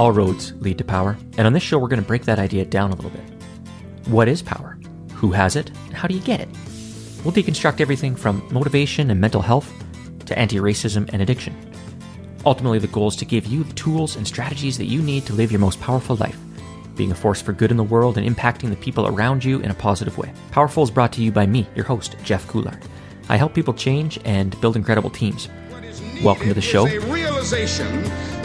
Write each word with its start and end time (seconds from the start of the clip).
All 0.00 0.12
roads 0.12 0.54
lead 0.60 0.78
to 0.78 0.84
power, 0.84 1.18
and 1.36 1.46
on 1.46 1.52
this 1.52 1.62
show, 1.62 1.78
we're 1.78 1.88
going 1.88 2.00
to 2.00 2.08
break 2.08 2.24
that 2.24 2.38
idea 2.38 2.64
down 2.64 2.90
a 2.90 2.94
little 2.94 3.10
bit. 3.10 3.20
What 4.06 4.28
is 4.28 4.40
power? 4.40 4.78
Who 5.12 5.30
has 5.32 5.56
it? 5.56 5.68
And 5.68 5.94
how 5.94 6.08
do 6.08 6.14
you 6.14 6.22
get 6.22 6.40
it? 6.40 6.48
We'll 7.22 7.34
deconstruct 7.34 7.82
everything 7.82 8.16
from 8.16 8.42
motivation 8.50 9.10
and 9.10 9.20
mental 9.20 9.42
health 9.42 9.70
to 10.24 10.38
anti 10.38 10.56
racism 10.56 11.10
and 11.12 11.20
addiction. 11.20 11.54
Ultimately, 12.46 12.78
the 12.78 12.86
goal 12.86 13.08
is 13.08 13.16
to 13.16 13.26
give 13.26 13.44
you 13.44 13.62
the 13.62 13.74
tools 13.74 14.16
and 14.16 14.26
strategies 14.26 14.78
that 14.78 14.86
you 14.86 15.02
need 15.02 15.26
to 15.26 15.34
live 15.34 15.52
your 15.52 15.60
most 15.60 15.78
powerful 15.82 16.16
life, 16.16 16.38
being 16.96 17.12
a 17.12 17.14
force 17.14 17.42
for 17.42 17.52
good 17.52 17.70
in 17.70 17.76
the 17.76 17.84
world 17.84 18.16
and 18.16 18.26
impacting 18.26 18.70
the 18.70 18.76
people 18.76 19.06
around 19.06 19.44
you 19.44 19.60
in 19.60 19.70
a 19.70 19.74
positive 19.74 20.16
way. 20.16 20.32
Powerful 20.50 20.82
is 20.82 20.90
brought 20.90 21.12
to 21.12 21.22
you 21.22 21.30
by 21.30 21.44
me, 21.44 21.66
your 21.74 21.84
host, 21.84 22.16
Jeff 22.24 22.46
Coulard. 22.46 22.82
I 23.28 23.36
help 23.36 23.52
people 23.52 23.74
change 23.74 24.18
and 24.24 24.58
build 24.62 24.76
incredible 24.76 25.10
teams. 25.10 25.50
Welcome 26.24 26.48
to 26.48 26.54
the 26.54 26.62
show. 26.62 26.86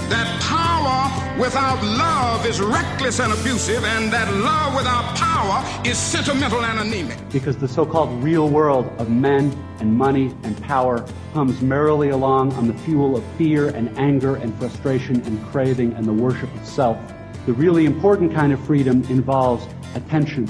Realization 0.05 0.09
that 0.09 0.41
power 0.41 1.39
without 1.39 1.83
love 1.83 2.45
is 2.45 2.59
reckless 2.61 3.19
and 3.19 3.33
abusive, 3.33 3.83
and 3.83 4.11
that 4.11 4.31
love 4.33 4.75
without 4.75 5.15
power 5.15 5.63
is 5.85 5.97
sentimental 5.97 6.63
and 6.63 6.79
anemic. 6.79 7.17
because 7.31 7.57
the 7.57 7.67
so-called 7.67 8.23
real 8.23 8.49
world 8.49 8.85
of 8.97 9.09
men 9.09 9.51
and 9.79 9.93
money 9.93 10.33
and 10.43 10.61
power 10.63 11.05
hums 11.33 11.61
merrily 11.61 12.09
along 12.09 12.53
on 12.53 12.67
the 12.67 12.73
fuel 12.73 13.15
of 13.15 13.23
fear 13.37 13.69
and 13.69 13.89
anger 13.97 14.35
and 14.35 14.57
frustration 14.57 15.21
and 15.23 15.43
craving 15.47 15.93
and 15.93 16.05
the 16.05 16.13
worship 16.13 16.53
of 16.55 16.65
self. 16.65 16.97
The 17.45 17.53
really 17.53 17.85
important 17.85 18.33
kind 18.33 18.53
of 18.53 18.59
freedom 18.65 19.03
involves 19.09 19.67
attention 19.93 20.47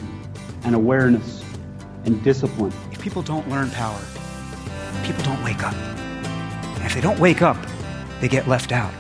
and 0.64 0.76
awareness 0.76 1.44
and 2.06 2.24
discipline. 2.24 2.72
If 2.92 3.02
people 3.02 3.22
don't 3.22 3.48
learn 3.50 3.70
power, 3.72 4.00
people 5.04 5.24
don't 5.24 5.44
wake 5.44 5.64
up. 5.64 5.74
And 5.74 6.86
if 6.86 6.94
they 6.94 7.02
don't 7.02 7.20
wake 7.20 7.42
up, 7.42 7.58
they 8.22 8.28
get 8.28 8.48
left 8.48 8.72
out. 8.72 8.94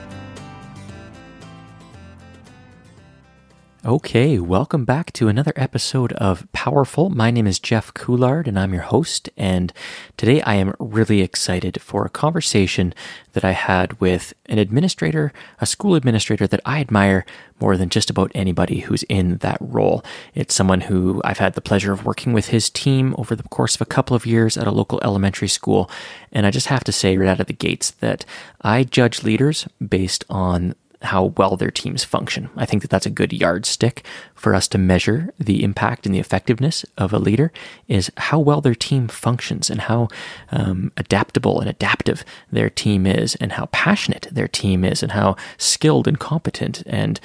Okay, 3.86 4.40
welcome 4.40 4.84
back 4.84 5.14
to 5.14 5.28
another 5.28 5.54
episode 5.56 6.12
of 6.14 6.52
Powerful. 6.54 7.12
My 7.12 7.30
name 7.30 7.46
is 7.46 7.60
Jeff 7.60 7.94
Coulard 7.94 8.48
and 8.48 8.58
I'm 8.58 8.74
your 8.74 8.82
host. 8.82 9.30
And 9.38 9.72
today 10.18 10.42
I 10.42 10.56
am 10.56 10.74
really 10.80 11.22
excited 11.22 11.80
for 11.80 12.04
a 12.04 12.10
conversation 12.10 12.96
that 13.34 13.46
I 13.46 13.52
had 13.52 14.02
with 14.02 14.34
an 14.48 14.58
administrator, 14.58 15.32
a 15.62 15.68
school 15.68 15.94
administrator 15.94 16.48
that 16.48 16.62
I 16.66 16.80
admire 16.80 17.28
more 17.62 17.78
than 17.78 17.90
just 17.90 18.10
about 18.10 18.32
anybody 18.34 18.80
who's 18.80 19.04
in 19.04 19.38
that 19.38 19.60
role. 19.62 20.04
It's 20.34 20.56
someone 20.56 20.82
who 20.82 21.22
I've 21.24 21.38
had 21.38 21.54
the 21.54 21.62
pleasure 21.62 21.94
of 21.94 22.06
working 22.06 22.34
with 22.34 22.48
his 22.48 22.72
team 22.72 23.14
over 23.20 23.36
the 23.36 23.44
course 23.44 23.76
of 23.76 23.82
a 23.82 23.86
couple 23.86 24.16
of 24.16 24.26
years 24.26 24.58
at 24.58 24.66
a 24.66 24.72
local 24.72 25.00
elementary 25.04 25.48
school. 25.48 25.92
And 26.32 26.48
I 26.48 26.50
just 26.50 26.68
have 26.68 26.84
to 26.86 26.92
say 26.92 27.18
right 27.18 27.30
out 27.30 27.40
of 27.40 27.46
the 27.46 27.54
gates 27.54 27.92
that 27.92 28.26
I 28.62 28.84
judge 28.84 29.22
leaders 29.22 29.68
based 29.88 30.26
on 30.28 30.74
how 31.06 31.34
well 31.38 31.56
their 31.56 31.72
teams 31.72 32.04
function. 32.04 32.50
I 32.56 32.66
think 32.66 32.82
that 32.82 32.92
that's 32.92 33.06
a 33.06 33.12
good 33.12 33.34
yardstick 33.34 34.06
for 34.34 34.54
us 34.54 34.68
to 34.70 34.78
measure 34.78 35.34
the 35.40 35.64
impact 35.64 36.06
and 36.06 36.14
the 36.14 36.20
effectiveness 36.20 36.86
of 36.98 37.14
a 37.14 37.20
leader 37.20 37.52
is 37.88 38.12
how 38.18 38.40
well 38.40 38.62
their 38.62 38.76
team 38.76 39.08
functions 39.08 39.70
and 39.70 39.82
how 39.82 40.08
um, 40.52 40.92
adaptable 40.98 41.60
and 41.60 41.70
adaptive 41.70 42.24
their 42.52 42.70
team 42.70 43.06
is 43.06 43.36
and 43.36 43.54
how 43.54 43.68
passionate 43.68 44.28
their 44.32 44.48
team 44.48 44.84
is 44.84 45.02
and 45.02 45.14
how 45.14 45.36
skilled 45.58 46.08
and 46.08 46.20
competent 46.20 46.84
and 46.86 47.20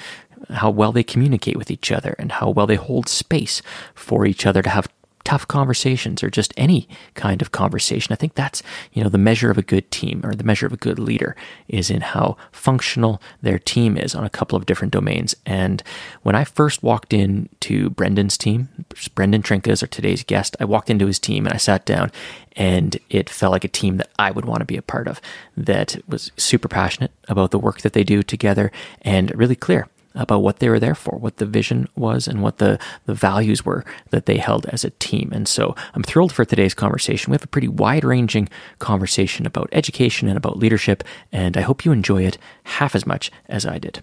how 0.49 0.69
well 0.69 0.91
they 0.91 1.03
communicate 1.03 1.57
with 1.57 1.71
each 1.71 1.91
other 1.91 2.15
and 2.17 2.33
how 2.33 2.49
well 2.49 2.67
they 2.67 2.75
hold 2.75 3.07
space 3.07 3.61
for 3.93 4.25
each 4.25 4.45
other 4.45 4.61
to 4.61 4.69
have 4.69 4.87
tough 5.23 5.47
conversations 5.47 6.23
or 6.23 6.29
just 6.29 6.53
any 6.57 6.87
kind 7.13 7.41
of 7.41 7.51
conversation. 7.51 8.13
I 8.13 8.15
think 8.15 8.35
that's, 8.35 8.63
you 8.93 9.03
know, 9.03 9.09
the 9.09 9.17
measure 9.17 9.51
of 9.51 9.57
a 9.57 9.63
good 9.63 9.89
team 9.91 10.21
or 10.23 10.33
the 10.33 10.43
measure 10.43 10.65
of 10.65 10.73
a 10.73 10.77
good 10.77 10.99
leader 10.99 11.35
is 11.67 11.89
in 11.89 12.01
how 12.01 12.37
functional 12.51 13.21
their 13.41 13.59
team 13.59 13.97
is 13.97 14.15
on 14.15 14.23
a 14.23 14.29
couple 14.29 14.57
of 14.57 14.65
different 14.65 14.93
domains. 14.93 15.35
And 15.45 15.83
when 16.23 16.35
I 16.35 16.43
first 16.43 16.83
walked 16.83 17.13
in 17.13 17.49
to 17.61 17.89
Brendan's 17.91 18.37
team, 18.37 18.69
Brendan 19.15 19.41
Trinka 19.41 19.71
is 19.71 19.83
our 19.83 19.87
today's 19.87 20.23
guest, 20.23 20.55
I 20.59 20.65
walked 20.65 20.89
into 20.89 21.07
his 21.07 21.19
team 21.19 21.45
and 21.45 21.53
I 21.53 21.57
sat 21.57 21.85
down 21.85 22.11
and 22.55 22.97
it 23.09 23.29
felt 23.29 23.51
like 23.51 23.63
a 23.63 23.69
team 23.69 23.97
that 23.97 24.09
I 24.19 24.31
would 24.31 24.45
want 24.45 24.59
to 24.59 24.65
be 24.65 24.77
a 24.77 24.81
part 24.81 25.07
of 25.07 25.21
that 25.55 25.97
was 26.07 26.31
super 26.37 26.67
passionate 26.67 27.11
about 27.27 27.51
the 27.51 27.59
work 27.59 27.81
that 27.81 27.93
they 27.93 28.03
do 28.03 28.23
together 28.23 28.71
and 29.01 29.33
really 29.35 29.55
clear 29.55 29.87
about 30.15 30.41
what 30.41 30.59
they 30.59 30.69
were 30.69 30.79
there 30.79 30.95
for, 30.95 31.17
what 31.17 31.37
the 31.37 31.45
vision 31.45 31.87
was, 31.95 32.27
and 32.27 32.41
what 32.41 32.57
the, 32.57 32.79
the 33.05 33.13
values 33.13 33.65
were 33.65 33.83
that 34.09 34.25
they 34.25 34.37
held 34.37 34.65
as 34.67 34.83
a 34.83 34.89
team. 34.91 35.31
And 35.33 35.47
so 35.47 35.75
I'm 35.93 36.03
thrilled 36.03 36.33
for 36.33 36.45
today's 36.45 36.73
conversation. 36.73 37.31
We 37.31 37.35
have 37.35 37.43
a 37.43 37.47
pretty 37.47 37.67
wide 37.67 38.03
ranging 38.03 38.49
conversation 38.79 39.45
about 39.45 39.69
education 39.71 40.27
and 40.27 40.37
about 40.37 40.57
leadership, 40.57 41.03
and 41.31 41.57
I 41.57 41.61
hope 41.61 41.85
you 41.85 41.91
enjoy 41.91 42.23
it 42.23 42.37
half 42.63 42.95
as 42.95 43.05
much 43.05 43.31
as 43.47 43.65
I 43.65 43.77
did. 43.77 44.01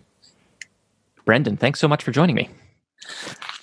Brendan, 1.24 1.56
thanks 1.56 1.80
so 1.80 1.88
much 1.88 2.02
for 2.02 2.10
joining 2.10 2.36
me. 2.36 2.48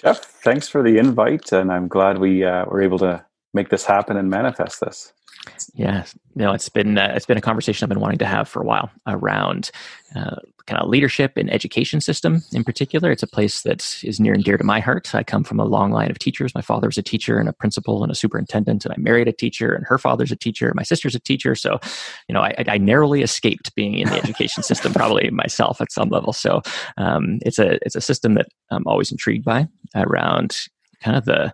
Jeff, 0.01 0.19
thanks 0.19 0.67
for 0.67 0.83
the 0.83 0.97
invite, 0.97 1.51
and 1.51 1.71
I'm 1.71 1.87
glad 1.87 2.19
we 2.19 2.43
uh, 2.43 2.65
were 2.65 2.81
able 2.81 2.99
to 2.99 3.25
make 3.53 3.69
this 3.69 3.85
happen 3.85 4.17
and 4.17 4.29
manifest 4.29 4.81
this. 4.81 5.13
Yeah, 5.73 6.05
no, 6.35 6.53
it's 6.53 6.69
been 6.69 6.97
uh, 6.97 7.13
it's 7.15 7.25
been 7.25 7.37
a 7.37 7.41
conversation 7.41 7.85
I've 7.85 7.89
been 7.89 7.99
wanting 7.99 8.19
to 8.19 8.25
have 8.25 8.47
for 8.47 8.61
a 8.61 8.65
while 8.65 8.89
around 9.07 9.71
uh, 10.15 10.37
kind 10.67 10.81
of 10.81 10.89
leadership 10.89 11.33
and 11.37 11.51
education 11.53 12.01
system 12.01 12.41
in 12.51 12.63
particular. 12.63 13.11
It's 13.11 13.23
a 13.23 13.27
place 13.27 13.61
that 13.61 14.01
is 14.03 14.19
near 14.19 14.33
and 14.33 14.43
dear 14.43 14.57
to 14.57 14.63
my 14.63 14.79
heart. 14.79 15.13
I 15.13 15.23
come 15.23 15.43
from 15.43 15.59
a 15.59 15.65
long 15.65 15.91
line 15.91 16.09
of 16.09 16.17
teachers. 16.17 16.55
My 16.55 16.61
father 16.61 16.87
was 16.87 16.97
a 16.97 17.03
teacher 17.03 17.37
and 17.37 17.47
a 17.47 17.53
principal 17.53 18.03
and 18.03 18.11
a 18.11 18.15
superintendent, 18.15 18.85
and 18.85 18.93
I 18.93 18.97
married 18.97 19.27
a 19.27 19.33
teacher, 19.33 19.73
and 19.73 19.85
her 19.85 19.97
father's 19.97 20.31
a 20.31 20.35
teacher. 20.35 20.71
My 20.75 20.83
sister's 20.83 21.15
a 21.15 21.19
teacher, 21.19 21.55
so 21.55 21.79
you 22.27 22.33
know 22.33 22.41
I, 22.41 22.55
I 22.67 22.77
narrowly 22.77 23.21
escaped 23.21 23.75
being 23.75 23.95
in 23.95 24.09
the 24.09 24.17
education 24.17 24.63
system, 24.71 24.93
probably 24.93 25.29
myself 25.29 25.81
at 25.81 25.91
some 25.91 26.09
level. 26.09 26.33
So 26.33 26.61
um, 26.97 27.39
it's 27.41 27.59
a 27.59 27.77
it's 27.85 27.95
a 27.95 28.01
system 28.01 28.35
that 28.35 28.47
I'm 28.71 28.87
always 28.87 29.11
intrigued 29.11 29.45
by 29.45 29.67
around 29.95 30.57
kind 31.01 31.17
of 31.17 31.25
the 31.25 31.53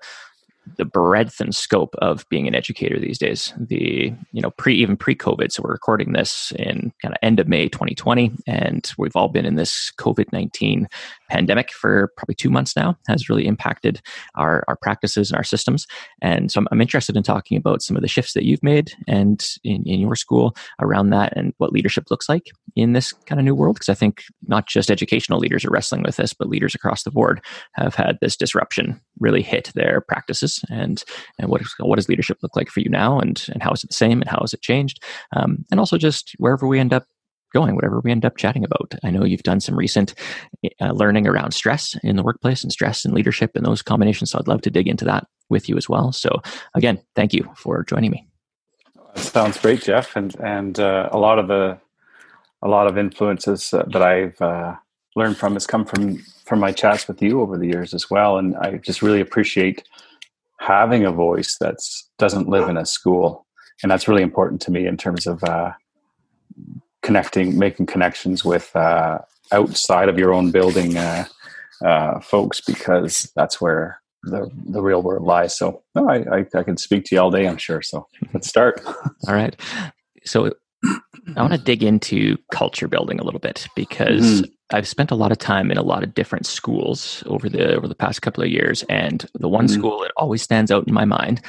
the 0.77 0.85
breadth 0.85 1.39
and 1.39 1.53
scope 1.53 1.95
of 1.99 2.27
being 2.29 2.47
an 2.47 2.55
educator 2.55 2.99
these 2.99 3.17
days. 3.17 3.53
The 3.57 4.13
you 4.31 4.41
know 4.41 4.51
pre 4.51 4.75
even 4.75 4.97
pre 4.97 5.15
COVID, 5.15 5.51
so 5.51 5.63
we're 5.63 5.71
recording 5.71 6.13
this 6.13 6.51
in 6.57 6.91
kind 7.01 7.13
of 7.13 7.17
end 7.21 7.39
of 7.39 7.47
May 7.47 7.69
2020, 7.69 8.31
and 8.47 8.91
we've 8.97 9.15
all 9.15 9.29
been 9.29 9.45
in 9.45 9.55
this 9.55 9.91
COVID 9.97 10.31
19 10.31 10.87
pandemic 11.31 11.71
for 11.71 12.11
probably 12.17 12.35
two 12.35 12.49
months 12.49 12.75
now. 12.75 12.97
Has 13.07 13.29
really 13.29 13.47
impacted 13.47 14.01
our 14.35 14.63
our 14.67 14.75
practices 14.75 15.31
and 15.31 15.37
our 15.37 15.43
systems. 15.43 15.87
And 16.21 16.51
so 16.51 16.59
I'm, 16.59 16.67
I'm 16.71 16.81
interested 16.81 17.15
in 17.15 17.23
talking 17.23 17.57
about 17.57 17.81
some 17.81 17.95
of 17.95 18.01
the 18.01 18.07
shifts 18.07 18.33
that 18.33 18.45
you've 18.45 18.63
made 18.63 18.93
and 19.07 19.43
in, 19.63 19.83
in 19.85 19.99
your 20.01 20.15
school 20.15 20.55
around 20.81 21.11
that 21.11 21.33
and 21.35 21.53
what 21.57 21.71
leadership 21.71 22.05
looks 22.11 22.27
like 22.27 22.47
in 22.75 22.93
this 22.93 23.13
kind 23.13 23.39
of 23.39 23.45
new 23.45 23.55
world. 23.55 23.75
Because 23.75 23.89
I 23.89 23.93
think 23.93 24.23
not 24.47 24.67
just 24.67 24.91
educational 24.91 25.39
leaders 25.39 25.63
are 25.63 25.71
wrestling 25.71 26.03
with 26.03 26.17
this, 26.17 26.33
but 26.33 26.49
leaders 26.49 26.75
across 26.75 27.03
the 27.03 27.11
board 27.11 27.41
have 27.73 27.95
had 27.95 28.17
this 28.21 28.35
disruption 28.35 28.99
really 29.19 29.41
hit 29.41 29.71
their 29.73 30.01
practices 30.01 30.63
and 30.69 31.03
and 31.39 31.49
what 31.49 31.61
is, 31.61 31.73
what 31.79 31.95
does 31.95 32.09
leadership 32.09 32.37
look 32.41 32.55
like 32.55 32.69
for 32.69 32.81
you 32.81 32.89
now 32.89 33.19
and 33.19 33.45
and 33.53 33.63
how 33.63 33.71
is 33.71 33.83
it 33.83 33.87
the 33.87 33.93
same 33.93 34.21
and 34.21 34.29
how 34.29 34.39
has 34.41 34.53
it 34.53 34.61
changed 34.61 35.01
um, 35.35 35.65
and 35.71 35.79
also 35.79 35.97
just 35.97 36.33
wherever 36.37 36.67
we 36.67 36.79
end 36.79 36.93
up 36.93 37.05
going 37.53 37.75
whatever 37.75 37.99
we 37.99 38.11
end 38.11 38.25
up 38.25 38.37
chatting 38.37 38.63
about. 38.63 38.93
I 39.03 39.11
know 39.11 39.25
you've 39.25 39.43
done 39.43 39.59
some 39.59 39.75
recent 39.75 40.13
uh, 40.79 40.91
learning 40.91 41.27
around 41.27 41.53
stress 41.53 41.95
in 42.03 42.15
the 42.15 42.23
workplace 42.23 42.63
and 42.63 42.71
stress 42.71 43.05
and 43.05 43.13
leadership 43.13 43.51
and 43.55 43.65
those 43.65 43.81
combinations 43.81 44.31
so 44.31 44.39
i'd 44.39 44.47
love 44.47 44.61
to 44.61 44.69
dig 44.69 44.87
into 44.87 45.05
that 45.05 45.27
with 45.49 45.67
you 45.69 45.77
as 45.77 45.87
well. 45.89 46.11
So 46.11 46.41
again 46.73 46.99
thank 47.15 47.33
you 47.33 47.49
for 47.55 47.83
joining 47.83 48.11
me. 48.11 48.27
That 49.15 49.21
sounds 49.21 49.59
great, 49.59 49.83
Jeff, 49.83 50.15
and 50.15 50.35
and 50.39 50.79
uh, 50.79 51.09
a 51.11 51.17
lot 51.17 51.37
of 51.37 51.47
the 51.47 51.77
a 52.61 52.67
lot 52.67 52.87
of 52.87 52.97
influences 52.97 53.73
uh, 53.73 53.83
that 53.91 54.01
I've 54.01 54.41
uh, 54.41 54.75
learned 55.15 55.37
from 55.37 55.53
has 55.53 55.67
come 55.67 55.85
from 55.85 56.17
from 56.45 56.59
my 56.59 56.71
chats 56.71 57.07
with 57.07 57.21
you 57.21 57.41
over 57.41 57.57
the 57.57 57.67
years 57.67 57.93
as 57.93 58.09
well, 58.09 58.37
and 58.37 58.55
I 58.57 58.77
just 58.77 59.01
really 59.01 59.21
appreciate 59.21 59.83
having 60.59 61.05
a 61.05 61.11
voice 61.11 61.57
that 61.59 61.77
doesn't 62.17 62.47
live 62.47 62.69
in 62.69 62.77
a 62.77 62.85
school, 62.85 63.45
and 63.83 63.91
that's 63.91 64.07
really 64.07 64.23
important 64.23 64.61
to 64.61 64.71
me 64.71 64.87
in 64.87 64.95
terms 64.95 65.27
of 65.27 65.43
uh, 65.43 65.71
connecting, 67.01 67.57
making 67.57 67.85
connections 67.85 68.43
with 68.45 68.75
uh, 68.75 69.19
outside 69.51 70.09
of 70.09 70.17
your 70.17 70.33
own 70.33 70.51
building 70.51 70.97
uh, 70.97 71.25
uh, 71.83 72.19
folks, 72.19 72.61
because 72.61 73.31
that's 73.35 73.59
where 73.59 73.99
the 74.23 74.49
the 74.65 74.81
real 74.81 75.01
world 75.01 75.23
lies. 75.23 75.57
So 75.57 75.83
no, 75.95 76.09
I, 76.09 76.39
I 76.39 76.45
I 76.55 76.63
can 76.63 76.77
speak 76.77 77.05
to 77.05 77.15
you 77.15 77.21
all 77.21 77.31
day, 77.31 77.47
I'm 77.47 77.57
sure. 77.57 77.81
So 77.81 78.07
let's 78.33 78.47
start. 78.47 78.81
all 78.85 79.33
right 79.33 79.59
so 80.23 80.51
i 81.35 81.41
want 81.41 81.53
to 81.53 81.59
dig 81.59 81.83
into 81.83 82.37
culture 82.51 82.87
building 82.87 83.19
a 83.19 83.23
little 83.23 83.39
bit 83.39 83.67
because 83.75 84.43
I've 84.73 84.87
spent 84.87 85.11
a 85.11 85.15
lot 85.15 85.31
of 85.31 85.37
time 85.37 85.69
in 85.71 85.77
a 85.77 85.83
lot 85.83 86.03
of 86.03 86.13
different 86.13 86.45
schools 86.45 87.23
over 87.25 87.49
the 87.49 87.75
over 87.75 87.87
the 87.87 87.95
past 87.95 88.21
couple 88.21 88.43
of 88.43 88.49
years, 88.49 88.83
and 88.83 89.25
the 89.33 89.49
one 89.49 89.67
Mhm. 89.67 89.71
school 89.71 89.99
that 90.01 90.11
always 90.17 90.41
stands 90.41 90.71
out 90.71 90.87
in 90.87 90.93
my 90.93 91.05
mind 91.05 91.41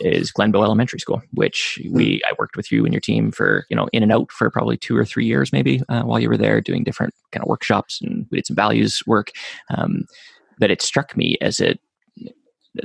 is 0.00 0.32
Glenbow 0.32 0.62
Elementary 0.62 0.98
School, 1.00 1.22
which 1.32 1.80
we 1.90 2.20
I 2.28 2.34
worked 2.38 2.56
with 2.56 2.70
you 2.70 2.84
and 2.84 2.92
your 2.92 3.00
team 3.00 3.30
for 3.30 3.64
you 3.70 3.76
know 3.76 3.88
in 3.92 4.02
and 4.02 4.12
out 4.12 4.30
for 4.32 4.50
probably 4.50 4.76
two 4.76 4.96
or 4.96 5.04
three 5.04 5.24
years 5.24 5.52
maybe 5.52 5.82
uh, 5.88 6.02
while 6.02 6.20
you 6.20 6.28
were 6.28 6.36
there 6.36 6.60
doing 6.60 6.84
different 6.84 7.14
kind 7.32 7.42
of 7.42 7.48
workshops 7.48 8.00
and 8.02 8.26
we 8.30 8.38
did 8.38 8.46
some 8.46 8.56
values 8.56 9.02
work. 9.06 9.30
Um, 9.76 10.04
that 10.60 10.72
it 10.72 10.82
struck 10.82 11.16
me 11.16 11.38
as 11.40 11.60
a, 11.60 11.78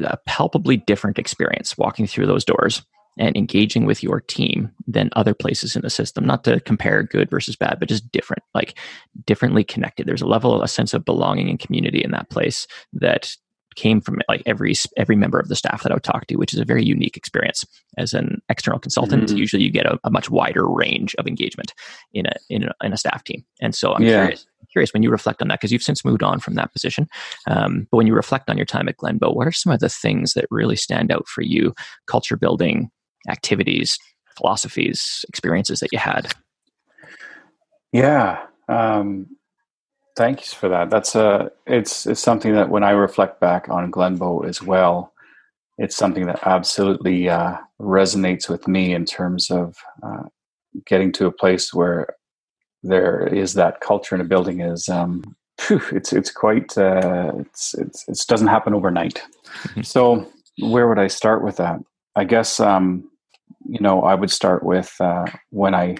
a 0.04 0.18
palpably 0.28 0.78
different 0.78 1.18
experience 1.18 1.76
walking 1.76 2.06
through 2.06 2.28
those 2.28 2.46
doors 2.46 2.84
and 3.18 3.36
engaging 3.36 3.86
with 3.86 4.04
your 4.04 4.20
team 4.22 4.72
than 4.88 5.10
other 5.16 5.34
places 5.34 5.76
in 5.76 5.82
the 5.82 5.90
system. 5.90 6.26
Not 6.26 6.44
to 6.46 6.60
compare 6.62 7.04
good 7.04 7.30
versus 7.30 7.56
bad, 7.56 7.78
but 7.80 7.90
just 7.90 8.12
different, 8.12 8.44
like 8.54 8.78
differently 9.26 9.64
connected. 9.64 10.08
There's 10.08 10.22
a 10.22 10.28
level, 10.28 10.54
of 10.54 10.64
a 10.64 10.68
sense 10.68 10.94
of 10.94 11.06
belonging 11.06 11.50
and 11.50 11.60
community 11.60 12.04
in 12.04 12.12
that 12.12 12.30
place 12.30 12.68
that 12.94 13.36
came 13.76 14.00
from 14.02 14.20
like 14.30 14.44
every 14.46 14.76
every 14.98 15.16
member 15.16 15.40
of 15.40 15.48
the 15.48 15.56
staff 15.56 15.82
that 15.82 15.92
I 15.92 15.96
would 15.96 16.04
talk 16.04 16.28
to, 16.28 16.36
which 16.36 16.54
is 16.54 16.60
a 16.60 16.66
very 16.66 16.86
unique 16.86 17.18
experience. 17.18 17.66
As 17.98 18.14
an 18.14 18.42
external 18.50 18.80
consultant, 18.80 19.26
mm-hmm. 19.26 19.38
usually 19.38 19.64
you 19.64 19.72
get 19.72 19.86
a, 19.86 20.00
a, 20.04 20.12
much 20.12 20.30
wider 20.30 20.68
range 20.68 21.16
of 21.16 21.28
engagement 21.28 21.74
in 22.14 22.26
a, 22.26 22.34
in 22.50 22.64
a 22.64 22.72
in 22.84 22.94
a 22.94 22.98
staff 22.98 23.24
team. 23.24 23.44
And 23.62 23.74
so 23.74 23.94
I'm 23.94 24.04
yeah. 24.04 24.22
curious 24.22 24.46
curious 24.74 24.94
when 24.94 25.04
you 25.04 25.12
reflect 25.12 25.42
on 25.42 25.48
that 25.48 25.60
because 25.60 25.72
you've 25.72 25.84
since 25.84 26.04
moved 26.04 26.24
on 26.24 26.40
from 26.40 26.56
that 26.56 26.74
position. 26.74 27.08
Um, 27.48 27.88
but 27.92 27.98
when 27.98 28.08
you 28.08 28.16
reflect 28.16 28.50
on 28.50 28.58
your 28.58 28.66
time 28.66 28.90
at 28.90 28.98
Glenbow, 28.98 29.34
what 29.36 29.48
are 29.48 29.52
some 29.52 29.72
of 29.72 29.80
the 29.80 29.88
things 29.88 30.34
that 30.34 30.48
really 30.50 30.76
stand 30.76 31.12
out 31.12 31.28
for 31.28 31.44
you? 31.44 31.74
Culture 32.08 32.36
building 32.36 32.90
activities, 33.30 33.98
philosophies, 34.38 35.26
experiences 35.30 35.80
that 35.80 35.92
you 35.92 36.00
had. 36.00 36.34
Yeah. 37.92 38.46
Um, 38.68 39.28
Thanks 40.16 40.54
for 40.54 40.70
that. 40.70 40.92
That's 40.92 41.16
a 41.16 41.26
uh, 41.26 41.50
it's 41.66 42.06
it's 42.06 42.22
something 42.22 42.54
that 42.54 42.70
when 42.70 42.84
I 42.84 42.92
reflect 42.92 43.40
back 43.40 43.68
on 43.68 43.92
Glenbow 43.92 44.48
as 44.48 44.62
well, 44.62 45.12
it's 45.80 45.96
something 45.96 46.28
that 46.28 46.46
absolutely 46.46 47.30
uh, 47.30 47.58
resonates 47.82 48.48
with 48.48 48.68
me 48.68 48.94
in 48.94 49.06
terms 49.06 49.50
of 49.50 49.76
uh, 50.04 50.24
getting 50.86 51.12
to 51.14 51.26
a 51.26 51.32
place 51.32 51.74
where 51.74 52.16
there 52.84 53.26
is 53.26 53.56
that 53.56 53.82
culture 53.82 54.14
in 54.14 54.22
a 54.22 54.24
building 54.26 54.62
is 54.62 54.88
um, 54.88 55.24
phew, 55.60 55.82
it's 55.92 56.14
it's 56.14 56.30
quite 56.30 56.78
uh, 56.78 57.32
it's, 57.40 57.74
it's 57.74 58.08
it 58.08 58.24
doesn't 58.28 58.48
happen 58.48 58.76
overnight. 58.76 59.20
Mm-hmm. 59.70 59.82
So 59.82 60.28
where 60.60 60.88
would 60.88 61.00
I 61.00 61.08
start 61.08 61.44
with 61.44 61.58
that? 61.58 61.80
I 62.16 62.26
guess 62.26 62.60
um, 62.60 63.10
you 63.68 63.80
know 63.80 64.04
I 64.04 64.16
would 64.16 64.32
start 64.32 64.64
with 64.64 64.96
uh, 65.00 65.26
when 65.50 65.76
I 65.76 65.98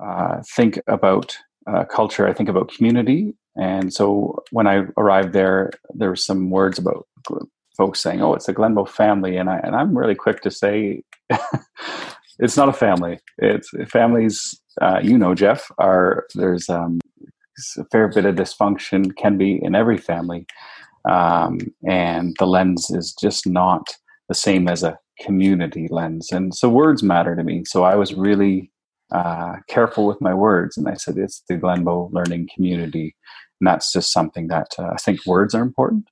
uh, 0.00 0.42
think 0.54 0.80
about 0.86 1.36
uh, 1.66 1.84
culture, 1.84 2.26
I 2.26 2.32
think 2.32 2.48
about 2.48 2.72
community. 2.72 3.34
And 3.56 3.92
so 3.92 4.42
when 4.52 4.66
I 4.66 4.84
arrived 4.96 5.32
there, 5.32 5.70
there 5.94 6.08
were 6.08 6.16
some 6.16 6.50
words 6.50 6.78
about 6.78 7.06
folks 7.76 8.00
saying, 8.00 8.22
"Oh, 8.22 8.34
it's 8.34 8.48
a 8.48 8.54
Glenbow 8.54 8.88
family," 8.88 9.36
and 9.36 9.50
I 9.50 9.58
and 9.58 9.74
I'm 9.74 9.96
really 9.96 10.14
quick 10.14 10.40
to 10.42 10.50
say, 10.50 11.02
it's 12.38 12.56
not 12.56 12.68
a 12.68 12.72
family. 12.72 13.18
It's 13.38 13.70
families. 13.90 14.60
Uh, 14.80 15.00
you 15.02 15.18
know, 15.18 15.34
Jeff, 15.34 15.70
are 15.78 16.26
there's 16.34 16.68
um, 16.68 17.00
a 17.78 17.84
fair 17.90 18.08
bit 18.08 18.24
of 18.24 18.36
dysfunction 18.36 19.16
can 19.16 19.36
be 19.36 19.58
in 19.60 19.74
every 19.74 19.98
family, 19.98 20.46
um, 21.08 21.58
and 21.86 22.36
the 22.38 22.46
lens 22.46 22.90
is 22.90 23.12
just 23.20 23.46
not 23.46 23.88
the 24.28 24.34
same 24.34 24.68
as 24.68 24.82
a 24.82 24.98
community 25.20 25.88
lens. 25.90 26.30
And 26.32 26.54
so 26.54 26.68
words 26.68 27.02
matter 27.02 27.34
to 27.34 27.42
me. 27.42 27.64
So 27.64 27.84
I 27.84 27.94
was 27.96 28.14
really 28.14 28.70
uh, 29.10 29.56
careful 29.68 30.06
with 30.06 30.20
my 30.20 30.34
words. 30.34 30.76
And 30.76 30.88
I 30.88 30.94
said, 30.94 31.16
it's 31.16 31.42
the 31.48 31.56
Glenbow 31.56 32.12
Learning 32.12 32.48
Community. 32.54 33.16
And 33.60 33.66
that's 33.66 33.92
just 33.92 34.12
something 34.12 34.48
that 34.48 34.74
uh, 34.78 34.90
I 34.92 34.96
think 34.96 35.24
words 35.26 35.54
are 35.54 35.62
important. 35.62 36.08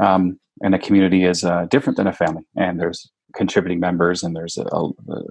Um, 0.00 0.38
and 0.62 0.74
a 0.74 0.78
community 0.78 1.24
is 1.24 1.44
uh, 1.44 1.66
different 1.70 1.96
than 1.96 2.06
a 2.06 2.12
family. 2.12 2.44
And 2.56 2.78
there's 2.78 3.10
contributing 3.34 3.80
members, 3.80 4.22
and 4.22 4.34
there's 4.34 4.58
a, 4.58 4.64
a 4.64 5.22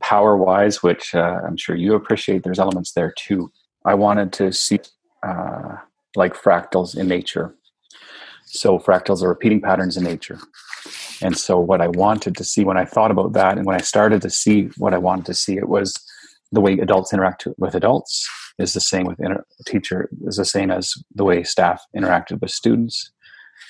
power 0.00 0.36
wise, 0.36 0.82
which 0.82 1.14
uh, 1.14 1.40
I'm 1.46 1.56
sure 1.56 1.76
you 1.76 1.94
appreciate. 1.94 2.42
There's 2.42 2.58
elements 2.58 2.92
there 2.92 3.12
too. 3.16 3.50
I 3.84 3.94
wanted 3.94 4.32
to 4.34 4.52
see 4.52 4.80
uh, 5.22 5.76
like 6.16 6.34
fractals 6.34 6.96
in 6.96 7.08
nature. 7.08 7.54
So 8.44 8.78
fractals 8.78 9.22
are 9.22 9.28
repeating 9.28 9.60
patterns 9.60 9.96
in 9.96 10.04
nature. 10.04 10.38
And 11.22 11.36
so 11.36 11.58
what 11.58 11.80
I 11.80 11.88
wanted 11.88 12.36
to 12.36 12.44
see 12.44 12.64
when 12.64 12.76
I 12.76 12.84
thought 12.84 13.10
about 13.10 13.32
that 13.34 13.56
and 13.56 13.66
when 13.66 13.76
I 13.76 13.82
started 13.82 14.22
to 14.22 14.30
see 14.30 14.70
what 14.76 14.92
I 14.92 14.98
wanted 14.98 15.26
to 15.26 15.34
see, 15.34 15.56
it 15.56 15.68
was 15.68 15.94
the 16.50 16.60
way 16.60 16.74
adults 16.78 17.12
interact 17.12 17.46
with 17.56 17.74
adults 17.74 18.28
is 18.58 18.74
the 18.74 18.80
same 18.80 19.06
with 19.06 19.20
inter- 19.20 19.44
teacher 19.66 20.10
is 20.26 20.36
the 20.36 20.44
same 20.44 20.70
as 20.70 20.94
the 21.14 21.24
way 21.24 21.42
staff 21.42 21.82
interacted 21.96 22.40
with 22.40 22.50
students. 22.50 23.10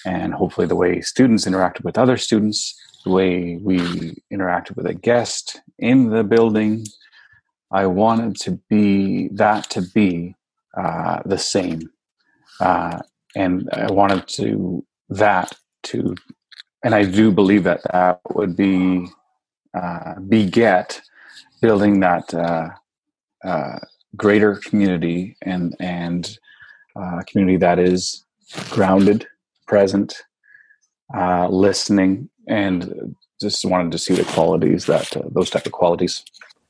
And 0.04 0.34
hopefully 0.34 0.66
the 0.66 0.76
way 0.76 1.00
students 1.00 1.44
interacted 1.44 1.84
with 1.84 1.98
other 1.98 2.16
students 2.16 2.74
the 3.04 3.10
way 3.10 3.58
we 3.62 3.78
interacted 4.32 4.76
with 4.76 4.86
a 4.86 4.94
guest 4.94 5.60
in 5.78 6.10
the 6.10 6.24
building 6.24 6.86
i 7.72 7.86
wanted 7.86 8.36
to 8.36 8.52
be 8.68 9.28
that 9.28 9.68
to 9.70 9.82
be 9.94 10.34
uh, 10.76 11.20
the 11.24 11.38
same. 11.38 11.80
Uh, 12.60 12.98
and 13.34 13.68
i 13.72 13.90
wanted 13.90 14.26
to 14.28 14.84
that 15.08 15.52
to 15.82 16.14
and 16.84 16.94
i 16.94 17.04
do 17.04 17.30
believe 17.30 17.64
that 17.64 17.80
that 17.92 18.20
would 18.34 18.56
be 18.56 19.06
uh, 19.74 20.14
beget 20.20 21.00
building 21.60 22.00
that 22.00 22.34
uh, 22.34 22.68
uh, 23.44 23.78
greater 24.16 24.56
community 24.56 25.36
and 25.42 25.74
and 25.80 26.38
uh, 26.94 27.22
community 27.26 27.56
that 27.56 27.78
is 27.78 28.24
grounded, 28.68 29.26
present, 29.66 30.22
uh, 31.16 31.48
listening, 31.48 32.28
and 32.48 33.16
just 33.40 33.64
wanted 33.64 33.92
to 33.92 33.98
see 33.98 34.14
the 34.14 34.24
qualities 34.24 34.86
that 34.86 35.16
uh, 35.16 35.22
those 35.30 35.50
type 35.50 35.66
of 35.66 35.72
qualities. 35.72 36.24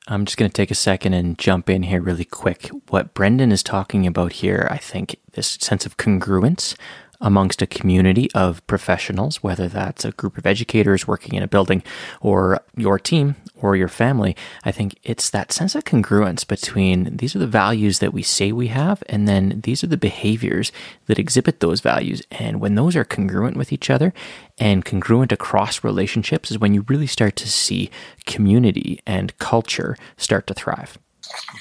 I'm 0.09 0.25
just 0.25 0.37
going 0.37 0.51
to 0.51 0.55
take 0.55 0.73
a 0.73 0.77
second 0.77 1.15
and 1.15 1.39
jump 1.39 1.71
in 1.71 1.85
here 1.85 2.03
really 2.03 2.25
quick. 2.25 2.69
What 2.89 3.15
Brendan 3.15 3.53
is 3.53 3.63
talking 3.63 4.07
about 4.07 4.33
here, 4.33 4.67
I 4.71 4.77
think, 4.77 5.17
this 5.33 5.59
sense 5.61 5.87
of 5.87 5.97
congruence 5.97 6.77
amongst 7.23 7.63
a 7.63 7.67
community 7.67 8.29
of 8.35 8.65
professionals, 8.67 9.43
whether 9.43 9.69
that's 9.69 10.05
a 10.05 10.13
group 10.13 10.37
of 10.37 10.47
educators 10.47 11.07
working 11.07 11.35
in 11.35 11.43
a 11.43 11.49
building 11.49 11.83
or 12.21 12.63
your 12.77 12.99
team 12.99 13.37
or 13.57 13.77
your 13.77 13.89
family. 13.89 14.37
I 14.65 14.73
think 14.73 14.99
it's 15.05 15.31
that 15.31 15.53
sense 15.53 15.75
of 15.75 15.85
congruence 15.85 16.47
between 16.47 17.17
these 17.17 17.35
are 17.35 17.39
the 17.39 17.47
values 17.47 18.01
that 18.01 18.13
we 18.13 18.23
say 18.23 18.53
we 18.53 18.67
have, 18.69 19.03
and 19.09 19.27
then 19.27 19.61
these 19.65 19.83
are 19.83 19.87
the 19.87 19.97
behaviors 19.97 20.73
that 21.07 21.19
exhibit 21.19 21.61
those 21.61 21.81
values. 21.81 22.23
And 22.31 22.61
when 22.61 22.75
those 22.75 22.97
are 22.97 23.05
congruent 23.05 23.57
with 23.57 23.73
each 23.73 23.89
other 23.89 24.13
and 24.59 24.85
congruent 24.85 25.33
across 25.33 25.85
relationships, 25.85 26.51
is 26.51 26.59
when 26.59 26.75
you 26.75 26.85
really 26.89 27.07
start 27.07 27.37
to 27.37 27.49
see 27.49 27.91
community 28.27 29.01
and 29.07 29.39
culture 29.39 29.97
start 30.17 30.47
to 30.49 30.55
thrive 30.55 30.99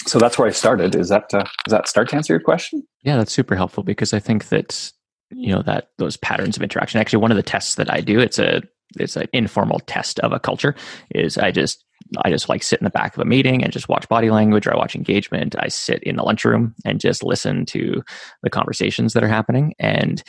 so 0.05 0.19
that's 0.19 0.37
where 0.37 0.47
I 0.47 0.51
started. 0.51 0.95
Is 0.95 1.09
that 1.09 1.33
uh, 1.33 1.43
does 1.65 1.71
that 1.71 1.87
start 1.87 2.09
to 2.09 2.15
answer 2.15 2.33
your 2.33 2.39
question? 2.39 2.83
Yeah, 3.03 3.17
that's 3.17 3.31
super 3.31 3.55
helpful 3.55 3.83
because 3.83 4.13
I 4.13 4.19
think 4.19 4.49
that 4.49 4.91
you 5.31 5.53
know 5.53 5.61
that 5.61 5.89
those 5.97 6.17
patterns 6.17 6.57
of 6.57 6.63
interaction. 6.63 6.99
Actually 6.99 7.21
one 7.21 7.31
of 7.31 7.37
the 7.37 7.43
tests 7.43 7.75
that 7.75 7.91
i 7.91 8.01
do 8.01 8.19
it's 8.19 8.39
a 8.39 8.61
it's 8.99 9.15
an 9.15 9.27
informal 9.33 9.79
test 9.81 10.19
of 10.19 10.33
a 10.33 10.39
culture 10.39 10.75
is 11.15 11.37
i 11.37 11.51
just 11.51 11.85
i 12.23 12.29
just 12.29 12.49
like 12.49 12.63
sit 12.63 12.79
in 12.79 12.83
the 12.83 12.89
back 12.89 13.15
of 13.15 13.21
a 13.21 13.25
meeting 13.25 13.63
and 13.63 13.71
just 13.71 13.87
watch 13.87 14.07
body 14.09 14.29
language 14.29 14.67
or 14.67 14.73
i 14.73 14.77
watch 14.77 14.95
engagement. 14.95 15.55
I 15.59 15.67
sit 15.67 16.03
in 16.03 16.15
the 16.15 16.23
lunchroom 16.23 16.75
and 16.85 16.99
just 16.99 17.23
listen 17.23 17.65
to 17.67 18.03
the 18.43 18.49
conversations 18.49 19.13
that 19.13 19.23
are 19.23 19.29
happening. 19.29 19.73
And 19.79 20.23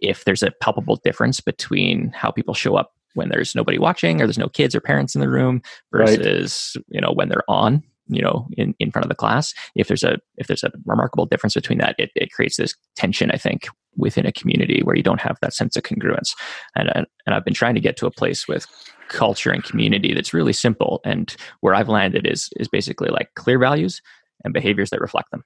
if 0.00 0.24
there's 0.24 0.42
a 0.42 0.52
palpable 0.60 0.96
difference 0.96 1.40
between 1.40 2.12
how 2.14 2.30
people 2.30 2.54
show 2.54 2.76
up 2.76 2.92
when 3.14 3.28
there's 3.28 3.54
nobody 3.54 3.78
watching 3.78 4.20
or 4.20 4.26
there's 4.26 4.38
no 4.38 4.48
kids 4.48 4.74
or 4.74 4.80
parents 4.80 5.14
in 5.14 5.20
the 5.20 5.28
room 5.28 5.62
versus 5.92 6.76
right. 6.76 6.84
you 6.88 7.00
know 7.00 7.12
when 7.12 7.28
they're 7.28 7.48
on 7.48 7.82
you 8.06 8.22
know 8.22 8.46
in, 8.56 8.74
in 8.78 8.90
front 8.90 9.04
of 9.04 9.08
the 9.08 9.14
class 9.14 9.54
if 9.74 9.88
there's 9.88 10.04
a 10.04 10.18
if 10.36 10.46
there's 10.46 10.64
a 10.64 10.72
remarkable 10.86 11.26
difference 11.26 11.54
between 11.54 11.78
that 11.78 11.94
it, 11.98 12.10
it 12.14 12.32
creates 12.32 12.56
this 12.56 12.74
tension 12.96 13.30
i 13.30 13.36
think 13.36 13.68
within 13.98 14.26
a 14.26 14.32
community 14.32 14.80
where 14.82 14.96
you 14.96 15.02
don't 15.02 15.20
have 15.20 15.36
that 15.42 15.54
sense 15.54 15.76
of 15.76 15.82
congruence. 15.82 16.34
And 16.74 16.88
and 16.94 17.34
i've 17.34 17.44
been 17.44 17.54
trying 17.54 17.74
to 17.74 17.80
get 17.80 17.96
to 17.98 18.06
a 18.06 18.10
place 18.10 18.48
with 18.48 18.66
culture 19.08 19.50
and 19.50 19.64
community 19.64 20.14
that's 20.14 20.34
really 20.34 20.52
simple. 20.52 21.00
And 21.04 21.34
where 21.60 21.74
i've 21.74 21.88
landed 21.88 22.26
is 22.26 22.48
is 22.56 22.68
basically 22.68 23.10
like 23.10 23.34
clear 23.34 23.58
values 23.58 24.00
and 24.44 24.54
behaviors 24.54 24.90
that 24.90 25.00
reflect 25.00 25.30
them. 25.30 25.44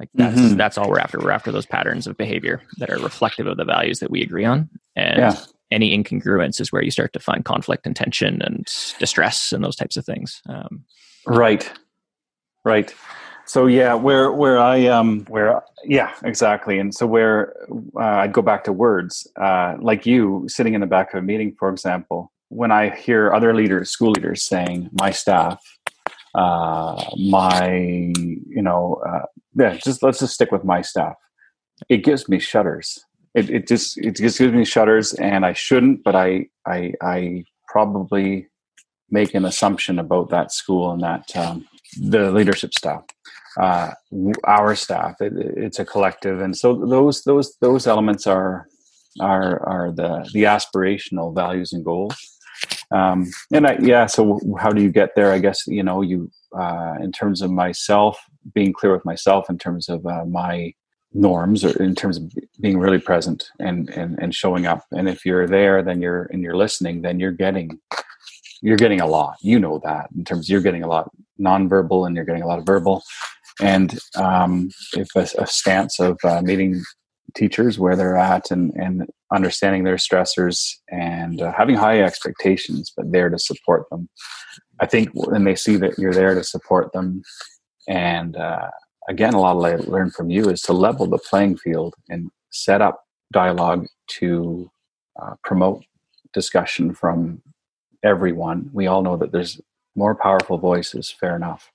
Like 0.00 0.08
that's 0.14 0.38
mm-hmm. 0.38 0.56
that's 0.56 0.76
all 0.76 0.88
we're 0.88 0.98
after. 0.98 1.18
We're 1.18 1.30
after 1.30 1.52
those 1.52 1.66
patterns 1.66 2.06
of 2.06 2.16
behavior 2.16 2.62
that 2.78 2.90
are 2.90 2.98
reflective 2.98 3.46
of 3.46 3.56
the 3.56 3.64
values 3.64 4.00
that 4.00 4.10
we 4.10 4.22
agree 4.22 4.44
on. 4.44 4.68
And 4.96 5.18
yeah. 5.18 5.36
any 5.70 5.96
incongruence 5.96 6.60
is 6.60 6.72
where 6.72 6.82
you 6.82 6.90
start 6.90 7.12
to 7.12 7.20
find 7.20 7.44
conflict 7.44 7.86
and 7.86 7.94
tension 7.94 8.42
and 8.42 8.66
distress 8.98 9.52
and 9.52 9.64
those 9.64 9.76
types 9.76 9.96
of 9.96 10.04
things. 10.04 10.42
Um, 10.48 10.84
right. 11.26 11.70
Right. 12.64 12.92
So 13.46 13.66
yeah, 13.66 13.94
where 13.94 14.32
where 14.32 14.58
I 14.58 14.86
um 14.86 15.24
where 15.26 15.62
yeah 15.84 16.12
exactly, 16.24 16.78
and 16.78 16.94
so 16.94 17.06
where 17.06 17.54
uh, 17.96 18.22
I'd 18.22 18.32
go 18.32 18.42
back 18.42 18.64
to 18.64 18.72
words, 18.72 19.26
uh, 19.40 19.76
like 19.80 20.06
you 20.06 20.44
sitting 20.48 20.74
in 20.74 20.80
the 20.80 20.86
back 20.86 21.12
of 21.12 21.18
a 21.18 21.22
meeting, 21.22 21.54
for 21.58 21.68
example. 21.68 22.32
When 22.48 22.70
I 22.70 22.94
hear 22.94 23.32
other 23.32 23.54
leaders, 23.54 23.90
school 23.90 24.12
leaders 24.12 24.44
saying, 24.44 24.88
"My 24.92 25.10
staff," 25.10 25.60
uh, 26.34 27.04
my 27.16 27.68
you 27.76 28.62
know, 28.62 29.02
uh, 29.06 29.26
yeah, 29.54 29.74
just 29.74 30.02
let's 30.02 30.20
just 30.20 30.34
stick 30.34 30.50
with 30.50 30.64
my 30.64 30.80
staff. 30.80 31.14
It 31.88 31.98
gives 31.98 32.28
me 32.28 32.38
shudders. 32.38 32.98
It, 33.34 33.50
it 33.50 33.66
just 33.66 33.98
it 33.98 34.16
just 34.16 34.38
gives 34.38 34.54
me 34.54 34.64
shudders, 34.64 35.12
and 35.14 35.44
I 35.44 35.52
shouldn't, 35.52 36.02
but 36.02 36.14
I 36.14 36.46
I 36.66 36.92
I 37.02 37.44
probably 37.68 38.48
make 39.10 39.34
an 39.34 39.44
assumption 39.44 39.98
about 39.98 40.30
that 40.30 40.50
school 40.52 40.90
and 40.92 41.02
that 41.02 41.36
um, 41.36 41.66
the 42.00 42.30
leadership 42.30 42.74
staff, 42.74 43.02
uh, 43.60 43.92
our 44.44 44.74
staff. 44.74 45.20
It, 45.20 45.32
it's 45.36 45.78
a 45.78 45.84
collective, 45.84 46.40
and 46.40 46.56
so 46.56 46.74
those 46.74 47.22
those 47.22 47.56
those 47.60 47.86
elements 47.86 48.26
are 48.26 48.66
are 49.20 49.62
are 49.68 49.92
the 49.92 50.28
the 50.32 50.44
aspirational 50.44 51.34
values 51.34 51.72
and 51.72 51.84
goals. 51.84 52.16
Um, 52.90 53.26
and 53.52 53.66
I, 53.66 53.78
yeah, 53.80 54.06
so 54.06 54.40
how 54.58 54.70
do 54.70 54.82
you 54.82 54.90
get 54.90 55.10
there? 55.16 55.32
I 55.32 55.38
guess, 55.38 55.66
you 55.66 55.82
know, 55.82 56.02
you, 56.02 56.30
uh, 56.56 56.94
in 57.02 57.10
terms 57.12 57.42
of 57.42 57.50
myself, 57.50 58.18
being 58.54 58.72
clear 58.72 58.92
with 58.92 59.04
myself 59.04 59.50
in 59.50 59.58
terms 59.58 59.88
of 59.88 60.06
uh, 60.06 60.24
my 60.24 60.72
norms 61.12 61.64
or 61.64 61.70
in 61.82 61.94
terms 61.94 62.16
of 62.16 62.30
being 62.60 62.78
really 62.78 63.00
present 63.00 63.50
and, 63.58 63.90
and, 63.90 64.18
and 64.22 64.34
showing 64.34 64.66
up. 64.66 64.84
And 64.92 65.08
if 65.08 65.24
you're 65.24 65.48
there, 65.48 65.82
then 65.82 66.00
you're, 66.00 66.24
and 66.32 66.42
you're 66.42 66.56
listening, 66.56 67.02
then 67.02 67.18
you're 67.18 67.32
getting, 67.32 67.80
you're 68.64 68.78
getting 68.78 69.02
a 69.02 69.06
lot, 69.06 69.36
you 69.42 69.58
know, 69.60 69.78
that 69.84 70.08
in 70.16 70.24
terms 70.24 70.48
you're 70.48 70.62
getting 70.62 70.82
a 70.82 70.88
lot 70.88 71.10
nonverbal 71.38 72.06
and 72.06 72.16
you're 72.16 72.24
getting 72.24 72.42
a 72.42 72.46
lot 72.46 72.58
of 72.58 72.64
verbal. 72.64 73.02
And 73.60 73.98
um, 74.16 74.70
if 74.94 75.08
a, 75.14 75.28
a 75.42 75.46
stance 75.46 76.00
of 76.00 76.18
uh, 76.24 76.40
meeting 76.40 76.82
teachers 77.36 77.78
where 77.78 77.94
they're 77.94 78.16
at 78.16 78.50
and, 78.50 78.72
and 78.74 79.06
understanding 79.30 79.84
their 79.84 79.96
stressors 79.96 80.76
and 80.90 81.42
uh, 81.42 81.52
having 81.52 81.76
high 81.76 82.00
expectations, 82.00 82.90
but 82.96 83.12
there 83.12 83.28
to 83.28 83.38
support 83.38 83.84
them. 83.90 84.08
I 84.80 84.86
think 84.86 85.10
when 85.12 85.44
they 85.44 85.56
see 85.56 85.76
that 85.76 85.98
you're 85.98 86.14
there 86.14 86.34
to 86.34 86.42
support 86.42 86.92
them, 86.92 87.22
and 87.86 88.34
uh, 88.34 88.70
again, 89.08 89.34
a 89.34 89.40
lot 89.40 89.56
of 89.56 89.64
I 89.64 89.76
learned 89.90 90.14
from 90.14 90.30
you 90.30 90.48
is 90.48 90.62
to 90.62 90.72
level 90.72 91.06
the 91.06 91.18
playing 91.18 91.58
field 91.58 91.94
and 92.08 92.30
set 92.50 92.80
up 92.80 93.04
dialogue 93.30 93.86
to 94.20 94.70
uh, 95.20 95.34
promote 95.44 95.84
discussion 96.32 96.94
from 96.94 97.42
everyone. 98.04 98.70
We 98.72 98.86
all 98.86 99.02
know 99.02 99.16
that 99.16 99.32
there's 99.32 99.60
more 99.96 100.14
powerful 100.14 100.58
voices, 100.58 101.10
fair 101.10 101.36
enough. 101.36 101.70